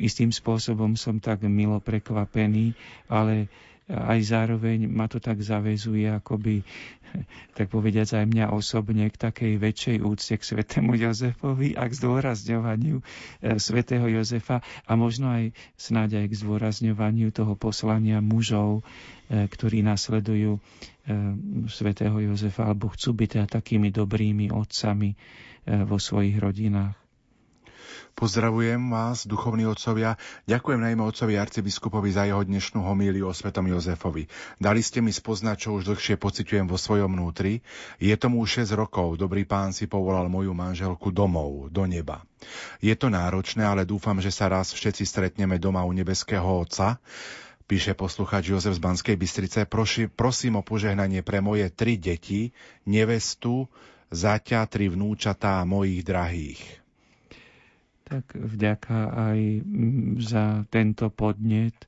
istým 0.00 0.32
spôsobom 0.32 0.96
som 0.96 1.20
tak 1.20 1.44
milo 1.44 1.76
prekvapený, 1.80 2.72
ale 3.08 3.52
aj 3.88 4.20
zároveň 4.20 4.84
ma 4.84 5.08
to 5.08 5.16
tak 5.16 5.40
zavezuje, 5.40 6.04
akoby, 6.12 6.60
tak 7.56 7.72
povediať 7.72 8.20
aj 8.20 8.26
mňa 8.28 8.46
osobne 8.52 9.08
k 9.08 9.16
takej 9.16 9.52
väčšej 9.56 9.96
úcte 10.04 10.34
k 10.36 10.44
svetému 10.44 10.92
Jozefovi 10.92 11.72
a 11.72 11.88
k 11.88 11.96
zdôrazňovaniu 11.96 13.00
e, 13.00 13.04
svätého 13.56 14.04
Jozefa 14.12 14.60
a 14.84 14.92
možno 14.92 15.32
aj 15.32 15.56
snáď 15.80 16.20
aj 16.20 16.26
k 16.28 16.38
zdôrazňovaniu 16.44 17.32
toho 17.32 17.56
poslania 17.56 18.20
mužov, 18.20 18.84
e, 19.32 19.48
ktorí 19.48 19.80
nasledujú 19.80 20.60
svätého 21.72 22.20
Jozefa 22.20 22.68
alebo 22.68 22.92
chcú 22.92 23.16
byť 23.16 23.28
teda 23.32 23.46
takými 23.48 23.88
dobrými 23.88 24.52
otcami 24.52 25.16
vo 25.88 25.96
svojich 25.96 26.36
rodinách. 26.36 27.07
Pozdravujem 28.18 28.90
vás, 28.90 29.30
duchovní 29.30 29.62
otcovia. 29.70 30.18
Ďakujem 30.50 30.82
najmä 30.82 31.06
otcovi 31.06 31.38
arcibiskupovi 31.38 32.10
za 32.10 32.26
jeho 32.26 32.42
dnešnú 32.42 32.82
homíliu 32.82 33.30
o 33.30 33.30
svetom 33.30 33.70
Jozefovi. 33.70 34.26
Dali 34.58 34.82
ste 34.82 34.98
mi 34.98 35.14
spoznať, 35.14 35.54
čo 35.54 35.78
už 35.78 35.86
dlhšie 35.86 36.18
pociťujem 36.18 36.66
vo 36.66 36.74
svojom 36.74 37.14
vnútri. 37.14 37.62
Je 38.02 38.10
tomu 38.18 38.42
už 38.42 38.66
6 38.66 38.74
rokov. 38.74 39.22
Dobrý 39.22 39.46
pán 39.46 39.70
si 39.70 39.86
povolal 39.86 40.26
moju 40.26 40.50
manželku 40.50 41.14
domov, 41.14 41.70
do 41.70 41.86
neba. 41.86 42.26
Je 42.82 42.90
to 42.98 43.06
náročné, 43.06 43.62
ale 43.62 43.86
dúfam, 43.86 44.18
že 44.18 44.34
sa 44.34 44.50
raz 44.50 44.74
všetci 44.74 45.06
stretneme 45.06 45.62
doma 45.62 45.86
u 45.86 45.94
nebeského 45.94 46.42
Otca. 46.42 46.98
Píše 47.70 47.94
posluchač 47.94 48.50
Jozef 48.50 48.74
z 48.74 48.82
Banskej 48.82 49.14
Bystrice, 49.14 49.62
Proši, 49.62 50.10
prosím 50.10 50.58
o 50.58 50.66
požehnanie 50.66 51.22
pre 51.22 51.38
moje 51.38 51.70
tri 51.70 51.94
deti, 51.94 52.50
nevestu, 52.82 53.70
zaťa, 54.10 54.66
tri 54.66 54.90
vnúčatá 54.90 55.62
mojich 55.62 56.02
drahých 56.02 56.87
tak 58.08 58.32
vďaka 58.32 58.98
aj 59.12 59.38
mm, 59.60 60.24
za 60.24 60.64
tento 60.72 61.12
podnet. 61.12 61.76
E, 61.76 61.86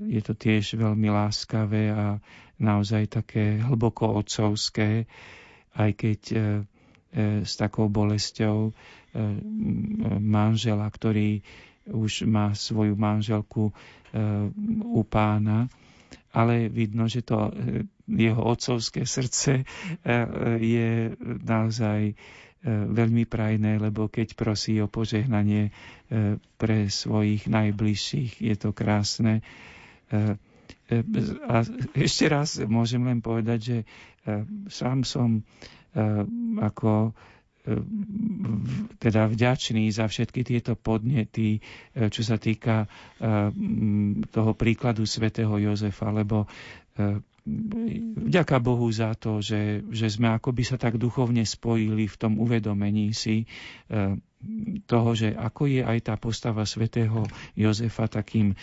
je 0.00 0.20
to 0.24 0.32
tiež 0.32 0.80
veľmi 0.80 1.12
láskavé 1.12 1.92
a 1.92 2.16
naozaj 2.56 3.20
také 3.20 3.60
hlboko 3.60 4.16
otcovské, 4.16 5.04
aj 5.76 5.90
keď 5.92 6.20
e, 6.32 6.36
e, 6.36 6.42
s 7.44 7.52
takou 7.60 7.92
bolesťou 7.92 8.72
manžela, 10.18 10.90
ktorý 10.90 11.38
už 11.86 12.26
má 12.26 12.50
svoju 12.50 12.98
manželku 12.98 13.70
u 14.90 15.02
pána, 15.06 15.70
ale 16.34 16.66
vidno, 16.66 17.06
že 17.06 17.22
to 17.22 17.54
jeho 18.10 18.42
otcovské 18.42 19.06
srdce 19.06 19.62
je 20.58 21.14
naozaj 21.46 22.18
veľmi 22.66 23.24
prajné, 23.24 23.76
lebo 23.76 24.08
keď 24.08 24.32
prosí 24.32 24.80
o 24.80 24.88
požehnanie 24.88 25.68
e, 25.68 25.72
pre 26.56 26.88
svojich 26.88 27.44
najbližších, 27.44 28.40
je 28.40 28.54
to 28.56 28.72
krásne. 28.72 29.44
E, 30.08 30.34
a 31.44 31.56
ešte 31.92 32.24
raz 32.26 32.60
môžem 32.60 33.04
len 33.04 33.20
povedať, 33.20 33.58
že 33.60 33.78
sám 34.68 35.00
som 35.00 35.40
ako 36.60 37.16
teda 39.00 39.22
vďačný 39.24 39.88
za 39.88 40.04
všetky 40.04 40.44
tieto 40.44 40.76
podnety, 40.76 41.56
čo 41.96 42.20
sa 42.20 42.36
týka 42.36 42.84
toho 44.28 44.52
príkladu 44.52 45.08
svätého 45.08 45.56
Jozefa, 45.56 46.12
lebo 46.12 46.44
vďaka 48.24 48.56
Bohu 48.56 48.88
za 48.88 49.12
to, 49.12 49.44
že, 49.44 49.84
že 49.92 50.08
sme 50.08 50.32
akoby 50.32 50.64
sa 50.64 50.80
tak 50.80 50.96
duchovne 50.96 51.44
spojili 51.44 52.08
v 52.08 52.16
tom 52.16 52.40
uvedomení 52.40 53.12
si 53.12 53.44
e, 53.44 53.46
toho, 54.88 55.10
že 55.12 55.36
ako 55.36 55.68
je 55.68 55.84
aj 55.84 55.98
tá 56.08 56.14
postava 56.16 56.64
svätého 56.64 57.28
Jozefa 57.52 58.08
takým 58.08 58.52
e, 58.52 58.56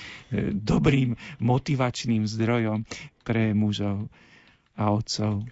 dobrým 0.50 1.14
motivačným 1.38 2.26
zdrojom 2.26 2.82
pre 3.22 3.54
mužov 3.54 4.10
a 4.74 4.90
otcov. 4.90 5.46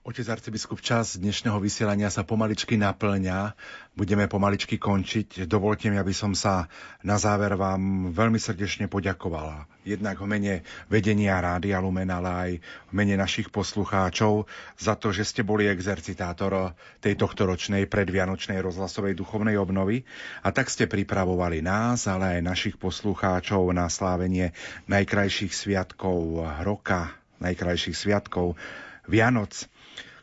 Otec 0.00 0.32
arcibiskup, 0.32 0.80
čas 0.80 1.20
dnešného 1.20 1.60
vysielania 1.60 2.08
sa 2.08 2.24
pomaličky 2.24 2.80
naplňa. 2.80 3.52
Budeme 3.92 4.32
pomaličky 4.32 4.80
končiť. 4.80 5.44
Dovolte 5.44 5.92
mi, 5.92 6.00
aby 6.00 6.16
som 6.16 6.32
sa 6.32 6.72
na 7.04 7.20
záver 7.20 7.52
vám 7.52 8.08
veľmi 8.08 8.40
srdečne 8.40 8.88
poďakovala. 8.88 9.68
Jednak 9.84 10.16
v 10.16 10.24
mene 10.24 10.54
vedenia 10.88 11.36
Rádia 11.44 11.84
Lumen, 11.84 12.08
ale 12.08 12.30
aj 12.32 12.50
v 12.88 12.92
mene 12.96 13.20
našich 13.20 13.52
poslucháčov 13.52 14.48
za 14.80 14.96
to, 14.96 15.12
že 15.12 15.28
ste 15.28 15.44
boli 15.44 15.68
exercitátor 15.68 16.72
tej 17.04 17.20
tohtoročnej 17.20 17.84
predvianočnej 17.84 18.56
rozhlasovej 18.56 19.12
duchovnej 19.12 19.60
obnovy 19.60 20.08
a 20.40 20.48
tak 20.48 20.72
ste 20.72 20.88
pripravovali 20.88 21.60
nás, 21.60 22.08
ale 22.08 22.40
aj 22.40 22.48
našich 22.48 22.80
poslucháčov 22.80 23.68
na 23.76 23.84
slávenie 23.92 24.56
najkrajších 24.88 25.52
sviatkov 25.52 26.40
roka, 26.64 27.12
najkrajších 27.44 28.00
sviatkov 28.00 28.56
Vianoc. 29.04 29.68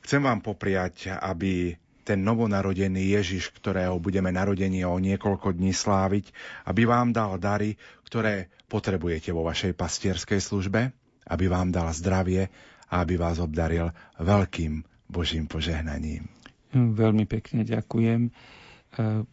Chcem 0.07 0.23
vám 0.23 0.39
popriať, 0.39 1.11
aby 1.11 1.75
ten 2.07 2.23
novonarodený 2.23 3.19
Ježiš, 3.19 3.51
ktorého 3.51 3.99
budeme 3.99 4.31
narodenie 4.31 4.87
o 4.87 4.95
niekoľko 4.95 5.51
dní 5.51 5.75
sláviť, 5.75 6.31
aby 6.63 6.87
vám 6.87 7.11
dal 7.11 7.35
dary, 7.35 7.75
ktoré 8.07 8.47
potrebujete 8.71 9.35
vo 9.35 9.43
vašej 9.43 9.75
pastierskej 9.75 10.39
službe, 10.39 10.95
aby 11.27 11.45
vám 11.51 11.75
dal 11.75 11.91
zdravie 11.91 12.47
a 12.87 13.03
aby 13.03 13.19
vás 13.19 13.43
obdaril 13.43 13.91
veľkým 14.15 14.87
Božím 15.11 15.43
požehnaním. 15.43 16.31
Veľmi 16.71 17.27
pekne 17.27 17.67
ďakujem 17.67 18.31
eh, 18.31 19.27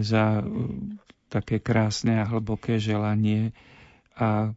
za 0.00 0.24
eh, 0.40 0.44
také 1.28 1.60
krásne 1.60 2.24
a 2.24 2.28
hlboké 2.28 2.80
želanie 2.80 3.52
a 4.16 4.48
eh, 4.48 4.52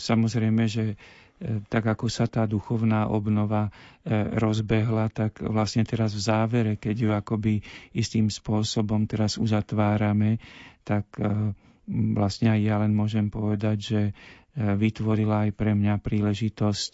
samozrejme, 0.00 0.64
že 0.64 0.96
tak 1.72 1.88
ako 1.88 2.12
sa 2.12 2.28
tá 2.28 2.44
duchovná 2.44 3.08
obnova 3.08 3.68
e, 3.68 3.70
rozbehla, 4.36 5.08
tak 5.08 5.40
vlastne 5.40 5.88
teraz 5.88 6.12
v 6.12 6.20
závere, 6.20 6.72
keď 6.76 6.96
ju 7.00 7.10
akoby 7.16 7.54
istým 7.96 8.28
spôsobom 8.28 9.08
teraz 9.08 9.40
uzatvárame, 9.40 10.36
tak 10.84 11.08
e, 11.16 11.56
vlastne 12.12 12.52
aj 12.52 12.60
ja 12.60 12.76
len 12.84 12.92
môžem 12.92 13.32
povedať, 13.32 13.76
že 13.80 14.00
e, 14.04 14.12
vytvorila 14.60 15.48
aj 15.48 15.50
pre 15.56 15.72
mňa 15.72 16.04
príležitosť 16.04 16.92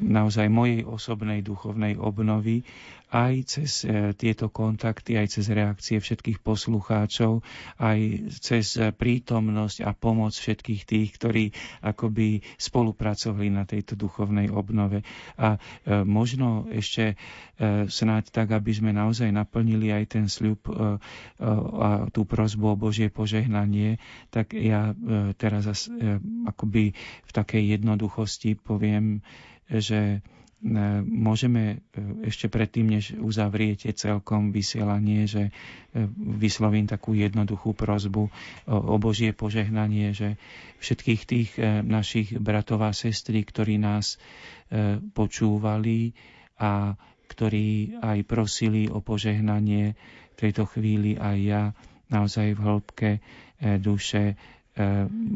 naozaj 0.00 0.48
mojej 0.48 0.84
osobnej 0.84 1.44
duchovnej 1.44 2.00
obnovy 2.00 2.64
aj 3.10 3.34
cez 3.44 3.82
e, 3.82 4.14
tieto 4.14 4.48
kontakty, 4.48 5.18
aj 5.18 5.38
cez 5.38 5.50
reakcie 5.50 5.98
všetkých 5.98 6.38
poslucháčov, 6.40 7.42
aj 7.82 7.98
cez 8.38 8.78
prítomnosť 8.78 9.82
a 9.82 9.90
pomoc 9.92 10.30
všetkých 10.30 10.82
tých, 10.86 11.08
ktorí 11.18 11.44
akoby 11.82 12.46
spolupracovali 12.54 13.50
na 13.50 13.66
tejto 13.66 13.98
duchovnej 13.98 14.54
obnove. 14.54 15.02
A 15.36 15.58
e, 15.58 16.06
možno 16.06 16.70
ešte 16.70 17.14
e, 17.14 17.16
snáď 17.90 18.30
tak, 18.30 18.54
aby 18.54 18.70
sme 18.70 18.94
naozaj 18.94 19.34
naplnili 19.34 19.90
aj 19.90 20.04
ten 20.06 20.26
sľub 20.30 20.62
a 21.40 22.06
tú 22.12 22.22
prozbu 22.24 22.76
o 22.76 22.76
Božie 22.78 23.08
požehnanie, 23.10 23.98
tak 24.28 24.52
ja 24.52 24.92
teraz 25.36 25.66
akoby 26.46 26.92
v 27.24 27.30
takej 27.32 27.78
jednoduchosti 27.78 28.54
poviem, 28.54 29.24
že 29.66 30.20
môžeme 31.02 31.64
e, 31.64 31.76
ešte 32.22 32.46
predtým, 32.46 32.86
než 32.90 33.12
uzavriete 33.14 33.90
celkom 33.90 34.50
vysielanie, 34.50 35.24
že 35.24 35.48
e, 35.48 35.52
vyslovím 36.36 36.84
takú 36.84 37.12
jednoduchú 37.12 37.72
prozbu 37.72 38.28
o 38.68 38.96
Božie 38.96 39.32
požehnanie, 39.32 40.12
že 40.12 40.36
všetkých 40.78 41.22
tých 41.22 41.50
našich 41.82 42.36
bratov 42.36 42.82
a 42.82 42.92
sestry, 42.92 43.40
ktorí 43.40 43.76
nás 43.76 44.16
počúvali 45.12 46.12
a 46.56 46.94
ktorí 47.26 47.68
aj 47.98 48.18
prosili 48.22 48.86
o 48.86 49.00
požehnanie 49.00 49.92
v 50.30 50.36
tejto 50.38 50.64
chvíli 50.66 51.16
aj 51.16 51.36
ja 51.36 51.62
naozaj 52.06 52.54
v 52.54 52.60
hĺbke 52.60 53.10
duše 53.76 54.38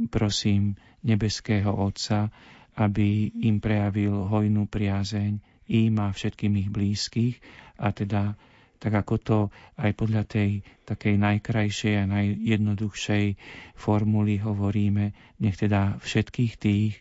prosím 0.08 0.74
nebeského 1.02 1.68
Otca, 1.70 2.32
aby 2.74 3.30
im 3.46 3.62
prejavil 3.62 4.26
hojnú 4.26 4.66
priazeň 4.66 5.38
im 5.70 5.94
a 6.02 6.12
všetkým 6.12 6.52
ich 6.60 6.68
blízkych 6.68 7.40
a 7.80 7.94
teda 7.94 8.36
tak 8.84 9.00
ako 9.00 9.14
to 9.16 9.38
aj 9.80 9.96
podľa 9.96 10.28
tej 10.28 10.60
takej 10.84 11.16
najkrajšej 11.16 12.04
a 12.04 12.04
najjednoduchšej 12.04 13.24
formuly 13.72 14.36
hovoríme, 14.36 15.16
nech 15.40 15.56
teda 15.56 15.96
všetkých 16.04 16.52
tých, 16.60 17.00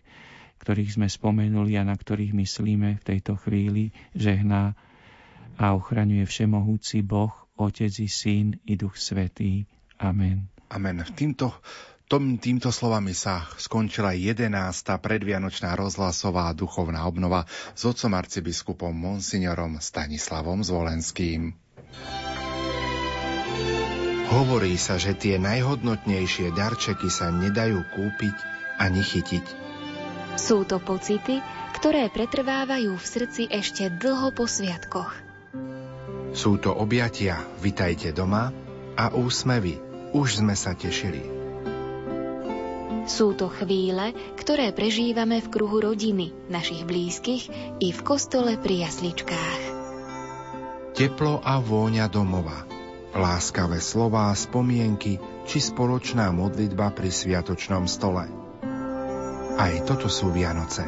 ktorých 0.64 0.96
sme 0.96 1.12
spomenuli 1.12 1.76
a 1.76 1.84
na 1.84 2.00
ktorých 2.00 2.32
myslíme 2.32 3.04
v 3.04 3.04
tejto 3.04 3.36
chvíli, 3.36 3.92
žehná 4.16 4.80
a 5.60 5.76
ochraňuje 5.76 6.24
všemohúci 6.24 7.04
Boh, 7.04 7.36
Otec 7.60 7.92
i 8.00 8.08
Syn 8.08 8.64
i 8.64 8.80
Duch 8.80 8.96
Svetý. 8.96 9.68
Amen. 10.00 10.48
Amen. 10.72 11.04
Týmto 11.14 11.52
tom, 12.14 12.38
týmto 12.38 12.70
slovami 12.70 13.18
sa 13.18 13.50
skončila 13.58 14.14
11. 14.14 14.46
predvianočná 15.02 15.74
rozhlasová 15.74 16.54
duchovná 16.54 17.02
obnova 17.10 17.50
s 17.74 17.90
otcom 17.90 18.14
arcibiskupom 18.14 18.94
Monsignorom 18.94 19.82
Stanislavom 19.82 20.62
Zvolenským. 20.62 21.58
Hovorí 24.30 24.78
sa, 24.78 25.02
že 25.02 25.18
tie 25.18 25.42
najhodnotnejšie 25.42 26.54
darčeky 26.54 27.10
sa 27.10 27.34
nedajú 27.34 27.82
kúpiť 27.98 28.36
ani 28.78 29.02
chytiť. 29.02 29.46
Sú 30.38 30.70
to 30.70 30.78
pocity, 30.78 31.42
ktoré 31.82 32.14
pretrvávajú 32.14 32.94
v 32.94 33.06
srdci 33.10 33.50
ešte 33.50 33.90
dlho 33.90 34.30
po 34.38 34.46
sviatkoch. 34.46 35.18
Sú 36.38 36.62
to 36.62 36.78
objatia, 36.78 37.42
vitajte 37.58 38.14
doma 38.14 38.54
a 39.02 39.10
úsmevy, 39.10 39.82
už 40.14 40.46
sme 40.46 40.54
sa 40.54 40.78
tešili. 40.78 41.43
Sú 43.04 43.36
to 43.36 43.52
chvíle, 43.52 44.16
ktoré 44.40 44.72
prežívame 44.72 45.44
v 45.44 45.52
kruhu 45.52 45.84
rodiny, 45.84 46.32
našich 46.48 46.88
blízkych 46.88 47.44
i 47.84 47.92
v 47.92 48.00
kostole 48.00 48.56
pri 48.56 48.88
jasličkách. 48.88 49.62
Teplo 50.94 51.44
a 51.44 51.60
vôňa 51.60 52.08
domova, 52.08 52.64
láskavé 53.12 53.84
slová, 53.84 54.32
spomienky 54.38 55.20
či 55.44 55.58
spoločná 55.60 56.32
modlitba 56.32 56.94
pri 56.96 57.10
sviatočnom 57.12 57.90
stole. 57.90 58.30
Aj 59.54 59.74
toto 59.84 60.08
sú 60.08 60.32
Vianoce. 60.32 60.86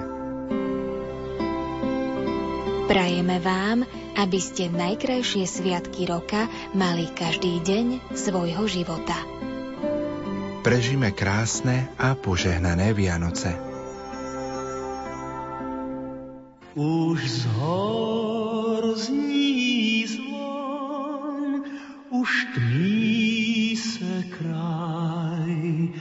Prajeme 2.86 3.42
vám, 3.42 3.82
aby 4.16 4.40
ste 4.40 4.70
najkrajšie 4.70 5.44
sviatky 5.50 6.06
roka 6.06 6.46
mali 6.78 7.10
každý 7.12 7.60
deň 7.66 8.14
svojho 8.14 8.70
života. 8.70 9.18
Prežime 10.66 11.14
krásne 11.14 11.94
a 11.94 12.18
požehnané 12.18 12.90
Vianoce. 12.98 13.54
Už 16.74 17.22
z 17.22 17.46
hor 17.54 18.98
zní 18.98 20.10
zvon, 20.10 21.70
už 22.10 22.30
tmí 22.58 23.78
se 23.78 24.26
kraj 24.42 25.94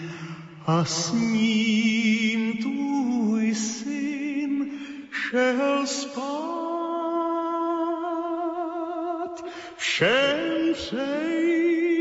a 0.64 0.80
s 0.80 1.12
ním 1.12 2.56
tvůj 2.64 3.54
syn 3.54 4.80
šel 5.12 5.84
spát. 5.84 6.24
Všem 9.76 10.72
přejtýž 10.72 11.93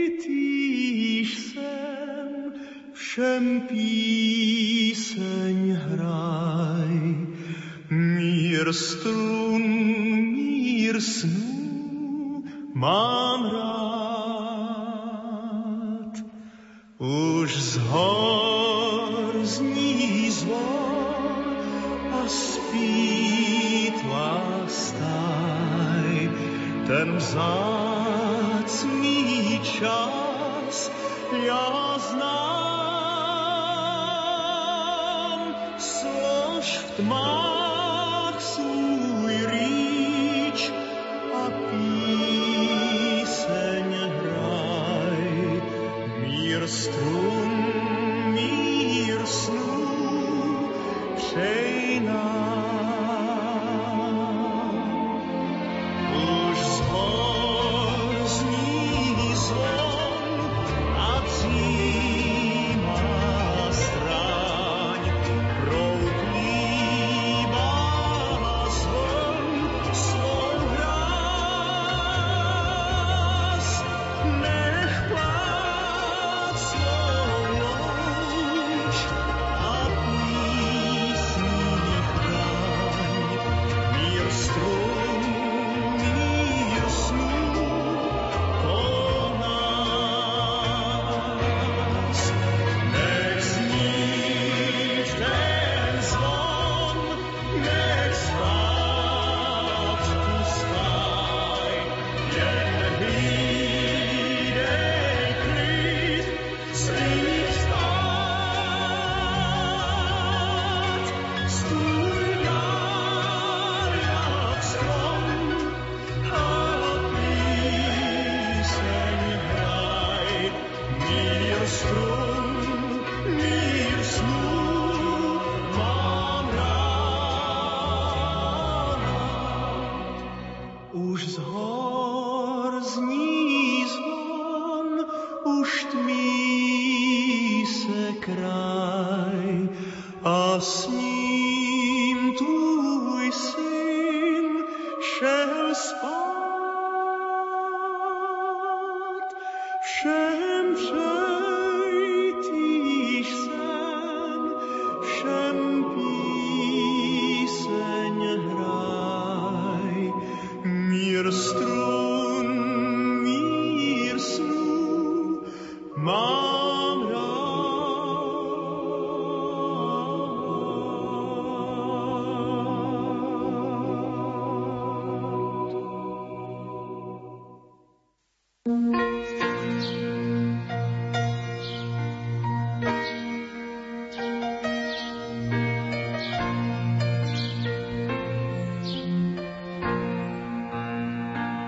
všem 3.14 3.70
píseň 3.70 5.58
hraj. 5.86 6.98
Mír 7.94 8.74
strun, 8.74 9.62
mír 10.34 10.98
snů 10.98 12.42
mám 12.74 13.46
rád. 13.54 13.94
Už 16.98 17.54
z 17.54 17.78
hor 17.78 19.46
zní 19.46 20.32
zvon 20.34 21.46
a 22.18 22.26
spí 22.26 23.94
tvá 24.02 24.66
stáj. 24.66 26.34
Ten 26.90 27.16
vzám 27.22 28.66
čas 29.62 30.90
ja 31.46 31.94
znám. 32.02 32.73
Slož 36.64 36.86
v 36.88 36.96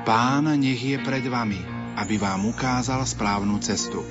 Pán 0.05 0.45
nech 0.61 0.77
je 0.77 1.01
pred 1.01 1.25
vami, 1.25 1.57
aby 1.97 2.21
vám 2.21 2.45
ukázal 2.53 3.01
správnu 3.09 3.57
cestu. 3.57 4.05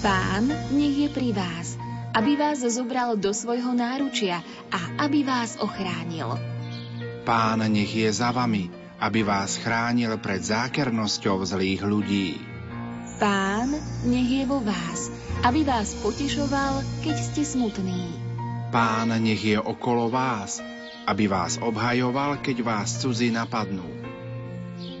Pán 0.00 0.48
nech 0.72 0.96
je 0.96 1.08
pri 1.12 1.36
vás, 1.36 1.76
aby 2.16 2.40
vás 2.40 2.64
zobral 2.64 3.20
do 3.20 3.36
svojho 3.36 3.76
náručia 3.76 4.40
a 4.72 5.04
aby 5.04 5.28
vás 5.28 5.60
ochránil. 5.60 6.40
Pán 7.28 7.68
nech 7.68 7.92
je 7.92 8.08
za 8.08 8.32
vami, 8.32 8.72
aby 8.96 9.20
vás 9.28 9.60
chránil 9.60 10.16
pred 10.24 10.40
zákernosťou 10.40 11.44
zlých 11.44 11.84
ľudí. 11.84 12.40
Pán 13.20 13.76
nech 14.08 14.30
je 14.40 14.44
vo 14.48 14.64
vás, 14.64 15.12
aby 15.44 15.68
vás 15.68 15.92
potešoval, 16.00 16.80
keď 17.04 17.16
ste 17.20 17.44
smutní. 17.44 18.08
Pán 18.72 19.12
nech 19.20 19.44
je 19.44 19.60
okolo 19.60 20.08
vás, 20.08 20.64
aby 21.04 21.28
vás 21.28 21.60
obhajoval, 21.60 22.40
keď 22.40 22.56
vás 22.64 23.04
cudzí 23.04 23.28
napadnú. 23.28 23.95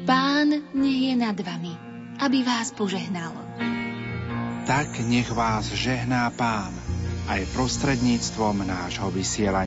Pán 0.06 0.70
nech 0.70 1.00
je 1.10 1.14
nad 1.18 1.34
vami, 1.34 1.74
aby 2.22 2.46
vás 2.46 2.70
požehnal. 2.70 3.34
Tak 4.62 5.02
nech 5.02 5.26
vás 5.34 5.74
žehná 5.74 6.30
Pán, 6.30 6.70
aj 7.26 7.42
prostredníctvom 7.50 8.62
nášho 8.62 9.10
vysielania. 9.10 9.56